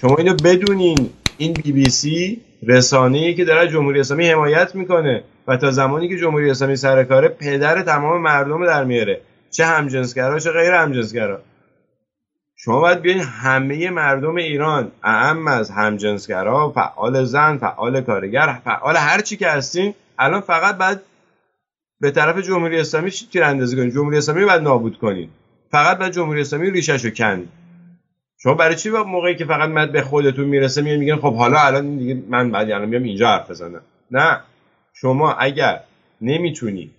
شما 0.00 0.16
اینو 0.16 0.34
بدونین. 0.34 1.10
این 1.38 1.52
بی 1.52 1.72
بی 1.72 1.90
سی 1.90 2.40
رسانه‌ای 2.66 3.34
که 3.34 3.44
داره 3.44 3.68
جمهوری 3.68 4.00
اسلامی 4.00 4.28
حمایت 4.28 4.74
می‌کنه 4.74 5.22
و 5.48 5.56
تا 5.56 5.70
زمانی 5.70 6.08
که 6.08 6.16
جمهوری 6.16 6.50
اسلامی 6.50 6.76
سر 6.76 7.04
کاره 7.04 7.28
پدر 7.28 7.82
تمام 7.82 8.22
مردم 8.22 8.66
در 8.66 8.84
میاره. 8.84 9.20
چه 9.50 9.64
همجنسگرا 9.64 10.38
چه 10.38 10.50
غیر 10.50 10.72
همجنسگرا. 10.72 11.40
شما 12.66 12.80
باید 12.80 13.00
بیاین 13.00 13.20
همه 13.20 13.90
مردم 13.90 14.34
ایران 14.34 14.92
اعم 15.02 15.48
از 15.48 15.70
همجنسگرا 15.70 16.70
فعال 16.70 17.24
زن 17.24 17.56
فعال 17.58 18.00
کارگر 18.00 18.60
فعال 18.64 18.96
هر 18.96 19.20
چی 19.20 19.36
که 19.36 19.48
هستین 19.48 19.94
الان 20.18 20.40
فقط 20.40 20.76
بعد 20.76 21.02
به 22.00 22.10
طرف 22.10 22.38
جمهوری 22.38 22.80
اسلامی 22.80 23.10
تیر 23.10 23.44
اندازی 23.44 23.76
کنید 23.76 23.94
جمهوری 23.94 24.18
اسلامی 24.18 24.44
باید 24.44 24.62
نابود 24.62 24.98
کنید 24.98 25.30
فقط 25.70 25.98
بعد 25.98 26.12
جمهوری 26.12 26.40
اسلامی 26.40 26.70
ریشش 26.70 27.06
کند. 27.06 27.48
شما 28.38 28.54
برای 28.54 28.76
چی 28.76 28.90
موقعی 28.90 29.36
که 29.36 29.44
فقط 29.44 29.68
مد 29.68 29.92
به 29.92 30.02
خودتون 30.02 30.44
می‌رسه 30.44 30.82
میگن 30.82 30.96
میگن 30.96 31.16
خب 31.16 31.34
حالا 31.34 31.58
الان 31.58 31.96
دیگه 31.96 32.22
من 32.28 32.50
بعد 32.50 32.70
الان 32.70 32.90
بیام 32.90 33.02
اینجا 33.02 33.28
حرف 33.28 33.50
بزنم؟ 33.50 33.82
نه. 34.10 34.40
شما 34.94 35.32
اگر 35.32 35.80
نمی‌تونی 36.20 36.90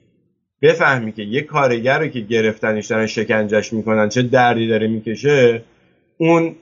بفهمی 0.62 1.12
که 1.12 1.24
یه 1.24 1.41
کارگر 1.41 1.99
رو 1.99 2.08
که 2.08 2.20
گرفتنش 2.20 2.88
دارن 2.88 3.08
شکنجش 3.08 3.74
می‌کنن 3.74 4.10
چه 4.10 4.22
دردی 4.22 4.68
داره 4.68 4.88
می‌کشه 4.88 5.64
اون 6.18 6.55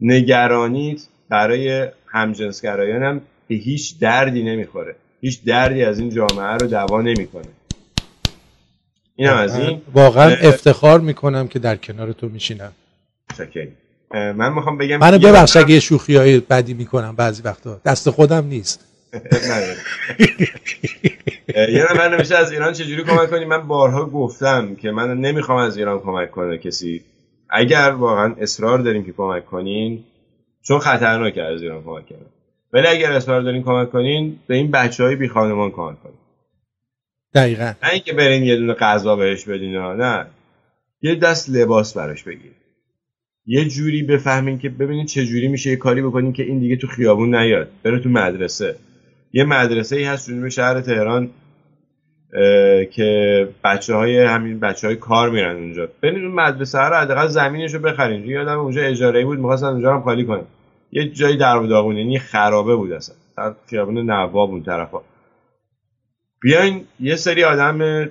نگرانیت 0.00 1.06
برای 1.28 1.88
همجنسگرایان 2.06 3.02
هم 3.02 3.20
به 3.48 3.54
هیچ 3.54 3.98
دردی 3.98 4.42
نمی‌خوره. 4.42 4.96
هیچ 5.20 5.44
دردی 5.44 5.84
از 5.84 5.98
این 5.98 6.10
جامعه 6.10 6.52
رو 6.52 6.66
دوا 6.66 7.02
نمی‌کنه. 7.02 7.48
این 9.16 9.28
هم 9.28 9.36
از 9.36 9.58
این. 9.58 9.82
واقعا 9.94 10.36
افتخار 10.42 11.00
می‌کنم 11.00 11.48
که 11.48 11.58
در 11.58 11.76
کنار 11.76 12.12
تو 12.12 12.28
میشینم. 12.28 12.72
شکری 13.38 13.72
من 14.10 14.52
می‌خوام 14.52 14.78
بگم 14.78 14.96
منو 14.96 15.18
ببخش 15.18 15.56
اگه 15.56 15.80
شوخی 15.80 16.16
های 16.16 16.40
بدی 16.40 16.74
می‌کنم 16.74 17.16
بعضی 17.16 17.42
وقتا. 17.42 17.80
دست 17.84 18.10
خودم 18.10 18.46
نیست. 18.46 18.84
یه 21.48 21.86
من 21.98 22.14
نمیشه 22.14 22.36
از 22.36 22.52
ایران 22.52 22.72
چجوری 22.72 23.04
کمک 23.04 23.30
کنی؟ 23.30 23.44
من 23.44 23.68
بارها 23.68 24.06
گفتم 24.06 24.74
که 24.74 24.90
من 24.90 25.20
نمی‌خوام 25.20 25.58
از 25.58 25.76
ایران 25.76 26.00
کمک 26.00 26.30
کنه 26.30 26.58
کسی. 26.58 27.04
اگر 27.50 27.90
واقعا 27.90 28.34
اصرار 28.38 28.78
داریم 28.78 29.04
که 29.04 29.12
کمک 29.12 29.46
کنین 29.46 30.04
چون 30.62 30.78
خطرناکه 30.78 31.42
از 31.42 31.62
ایران 31.62 31.82
کمک 31.82 32.08
کنه 32.08 32.26
ولی 32.72 32.86
اگر 32.86 33.12
اصرار 33.12 33.42
دارین 33.42 33.62
کمک 33.62 33.90
کنین 33.90 34.38
به 34.46 34.54
این 34.54 34.70
بچه 34.70 35.04
های 35.04 35.16
بی 35.16 35.28
خانمان 35.28 35.70
کمک 35.70 36.02
کنین. 36.02 36.18
دقیقا. 37.34 37.72
نه 37.82 37.90
اینکه 37.92 38.12
برین 38.12 38.42
یه 38.42 38.56
دونه 38.56 38.74
غذا 38.74 39.16
بهش 39.16 39.44
بدین 39.44 39.76
نه. 39.76 40.26
یه 41.02 41.14
دست 41.14 41.50
لباس 41.50 41.96
براش 41.96 42.22
بگیر 42.22 42.52
یه 43.46 43.64
جوری 43.64 44.02
بفهمین 44.02 44.58
که 44.58 44.68
ببینید 44.68 45.06
چه 45.06 45.26
جوری 45.26 45.48
میشه 45.48 45.70
یه 45.70 45.76
کاری 45.76 46.02
بکنین 46.02 46.32
که 46.32 46.42
این 46.42 46.58
دیگه 46.58 46.76
تو 46.76 46.86
خیابون 46.86 47.34
نیاد 47.34 47.68
بره 47.82 48.00
تو 48.00 48.08
مدرسه. 48.08 48.76
یه 49.36 49.44
مدرسه 49.44 49.96
ای 49.96 50.04
هست 50.04 50.30
جنوب 50.30 50.48
شهر 50.48 50.80
تهران 50.80 51.30
که 52.90 53.48
بچه 53.64 53.94
های 53.94 54.24
همین 54.24 54.60
بچه 54.60 54.86
های 54.86 54.96
کار 54.96 55.30
میرن 55.30 55.56
اونجا. 55.56 55.88
برین 56.02 56.24
اون 56.24 56.34
مدرسه 56.34 56.78
رو 56.78 56.94
حداقل 56.94 57.26
زمینش 57.26 57.74
رو 57.74 57.80
بخرین. 57.80 58.24
یادم 58.24 58.58
اونجا 58.58 58.82
اجاره 58.82 59.24
بود 59.24 59.38
می‌خواستن 59.38 59.66
اونجا 59.66 59.94
هم 59.94 60.02
خالی 60.02 60.24
کنن. 60.24 60.44
یه 60.92 61.08
جایی 61.08 61.36
در 61.36 61.56
و 61.56 61.66
داغون 61.66 61.96
یعنی 61.96 62.18
خرابه 62.18 62.76
بود 62.76 62.92
اصلا. 62.92 63.16
در 63.36 63.54
خیابون 63.70 63.98
نواب 63.98 64.50
اون 64.50 64.62
طرفا. 64.62 65.00
بیاین 66.40 66.84
یه 67.00 67.16
سری 67.16 67.44
آدم 67.44 68.08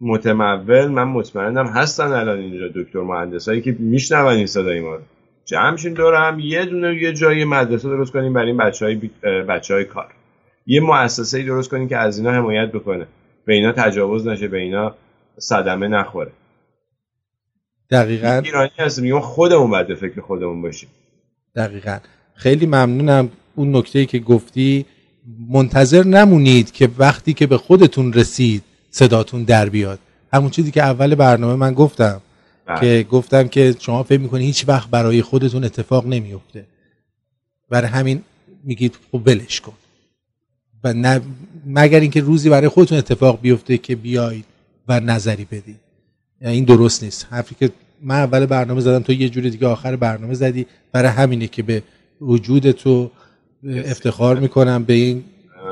متمول 0.00 0.86
من 0.86 1.04
مطمئنم 1.04 1.66
هستن 1.66 2.12
الان 2.12 2.38
اینجا 2.38 2.68
دکتر 2.74 3.00
مهندسایی 3.00 3.62
که 3.62 3.76
میشنون 3.78 4.26
این 4.26 4.46
صدای 4.46 4.80
ما 4.80 4.98
جمع 5.44 5.76
شین 5.76 5.92
دور 5.92 6.14
هم 6.14 6.38
یه 6.38 6.64
دونه 6.64 7.02
یه 7.02 7.12
جایی 7.12 7.44
مدرسه 7.44 7.88
درست 7.88 8.12
کنیم 8.12 8.32
برای 8.32 8.46
این 8.46 8.56
بچه 8.56 8.84
های, 8.84 9.10
بچه 9.42 9.74
های 9.74 9.84
کار. 9.84 10.12
یه 10.66 10.80
مؤسسه 10.80 11.42
درست 11.42 11.70
کنیم 11.70 11.88
که 11.88 11.96
از 11.96 12.18
اینا 12.18 12.32
حمایت 12.32 12.72
بکنه. 12.72 13.06
به 13.46 13.54
اینا 13.54 13.72
تجاوز 13.72 14.26
نشه 14.26 14.48
به 14.48 14.58
اینا 14.58 14.94
صدمه 15.38 15.88
نخوره. 15.88 16.32
دقیقا. 17.90 18.40
ایرانی 18.44 18.70
هستیم 18.78 19.04
میگم 19.04 19.20
خودمون 19.20 19.70
باید 19.70 19.94
فکر 19.94 20.20
خودمون 20.20 20.62
باشیم. 20.62 20.88
دقیقا. 21.56 21.98
خیلی 22.34 22.66
ممنونم 22.66 23.30
اون 23.54 23.76
نکته 23.76 24.06
که 24.06 24.18
گفتی. 24.18 24.86
منتظر 25.48 26.04
نمونید 26.04 26.72
که 26.72 26.88
وقتی 26.98 27.32
که 27.32 27.46
به 27.46 27.56
خودتون 27.56 28.12
رسید 28.12 28.62
صداتون 28.90 29.44
در 29.44 29.68
بیاد. 29.68 29.98
همون 30.32 30.50
چیزی 30.50 30.70
که 30.70 30.82
اول 30.82 31.14
برنامه 31.14 31.54
من 31.54 31.74
گفتم 31.74 32.20
بله. 32.66 32.80
که 32.80 33.08
گفتم 33.08 33.48
که 33.48 33.74
شما 33.78 34.02
فکر 34.02 34.20
می‌کنید 34.20 34.46
هیچ 34.46 34.68
وقت 34.68 34.90
برای 34.90 35.22
خودتون 35.22 35.64
اتفاق 35.64 36.06
نمیفته 36.06 36.66
برای 37.70 37.88
همین 37.88 38.22
میگید 38.64 38.98
خب 39.12 39.22
ولش 39.26 39.60
کن. 39.60 39.72
و 40.84 40.92
نه 40.92 41.20
مگر 41.66 42.00
اینکه 42.00 42.20
روزی 42.20 42.50
برای 42.50 42.68
خودتون 42.68 42.98
اتفاق 42.98 43.40
بیفته 43.40 43.78
که 43.78 43.96
بیاید 43.96 44.44
و 44.88 45.00
نظری 45.00 45.44
بدید. 45.44 45.76
یعنی 46.40 46.54
این 46.54 46.64
درست 46.64 47.02
نیست. 47.04 47.26
حرفی 47.30 47.54
که 47.54 47.70
من 48.02 48.14
اول 48.14 48.46
برنامه 48.46 48.80
زدم 48.80 48.98
تو 48.98 49.12
یه 49.12 49.28
جوری 49.28 49.50
دیگه 49.50 49.66
آخر 49.66 49.96
برنامه 49.96 50.34
زدی. 50.34 50.66
برای 50.92 51.08
همینه 51.08 51.46
که 51.46 51.62
به 51.62 51.82
وجود 52.20 52.70
تو 52.70 53.10
افتخار 53.64 54.38
می‌کنم 54.38 54.84
به 54.84 54.92
این 54.92 55.24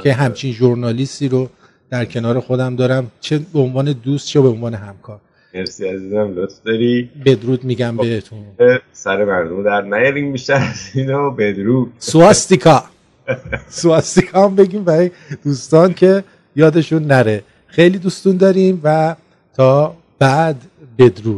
که 0.03 0.13
همچین 0.13 0.53
ژورنالیستی 0.53 1.29
رو 1.29 1.49
در 1.91 2.05
کنار 2.05 2.41
خودم 2.41 2.77
دارم. 2.77 3.11
چه 3.21 3.39
به 3.39 3.59
عنوان 3.59 3.93
دوست 3.93 4.29
چه 4.29 4.41
به 4.41 4.49
عنوان 4.49 4.75
همکار. 4.75 5.21
مرسی 5.55 5.89
عزیزم 5.89 6.33
لطف 6.37 6.63
داری. 6.65 7.11
بدرود 7.25 7.65
میگم 7.65 7.95
خب، 7.97 8.03
بهتون. 8.03 8.39
سر 8.93 9.25
مردم 9.25 9.63
در 9.63 9.81
نیاریم 9.81 10.33
بیشتر 10.33 10.55
از 10.55 10.91
اینو. 10.95 11.31
بدرود. 11.31 11.93
سواستیکا. 11.99 12.85
سواستیکا 13.69 14.44
هم 14.44 14.55
بگیم 14.55 14.85
برای 14.85 15.11
دوستان 15.44 15.94
که 15.94 16.24
یادشون 16.57 17.05
نره. 17.05 17.44
خیلی 17.66 17.99
دوستون 17.99 18.36
داریم 18.36 18.81
و 18.85 19.16
تا 19.55 19.97
بعد 20.19 20.57
بدرود. 20.99 21.32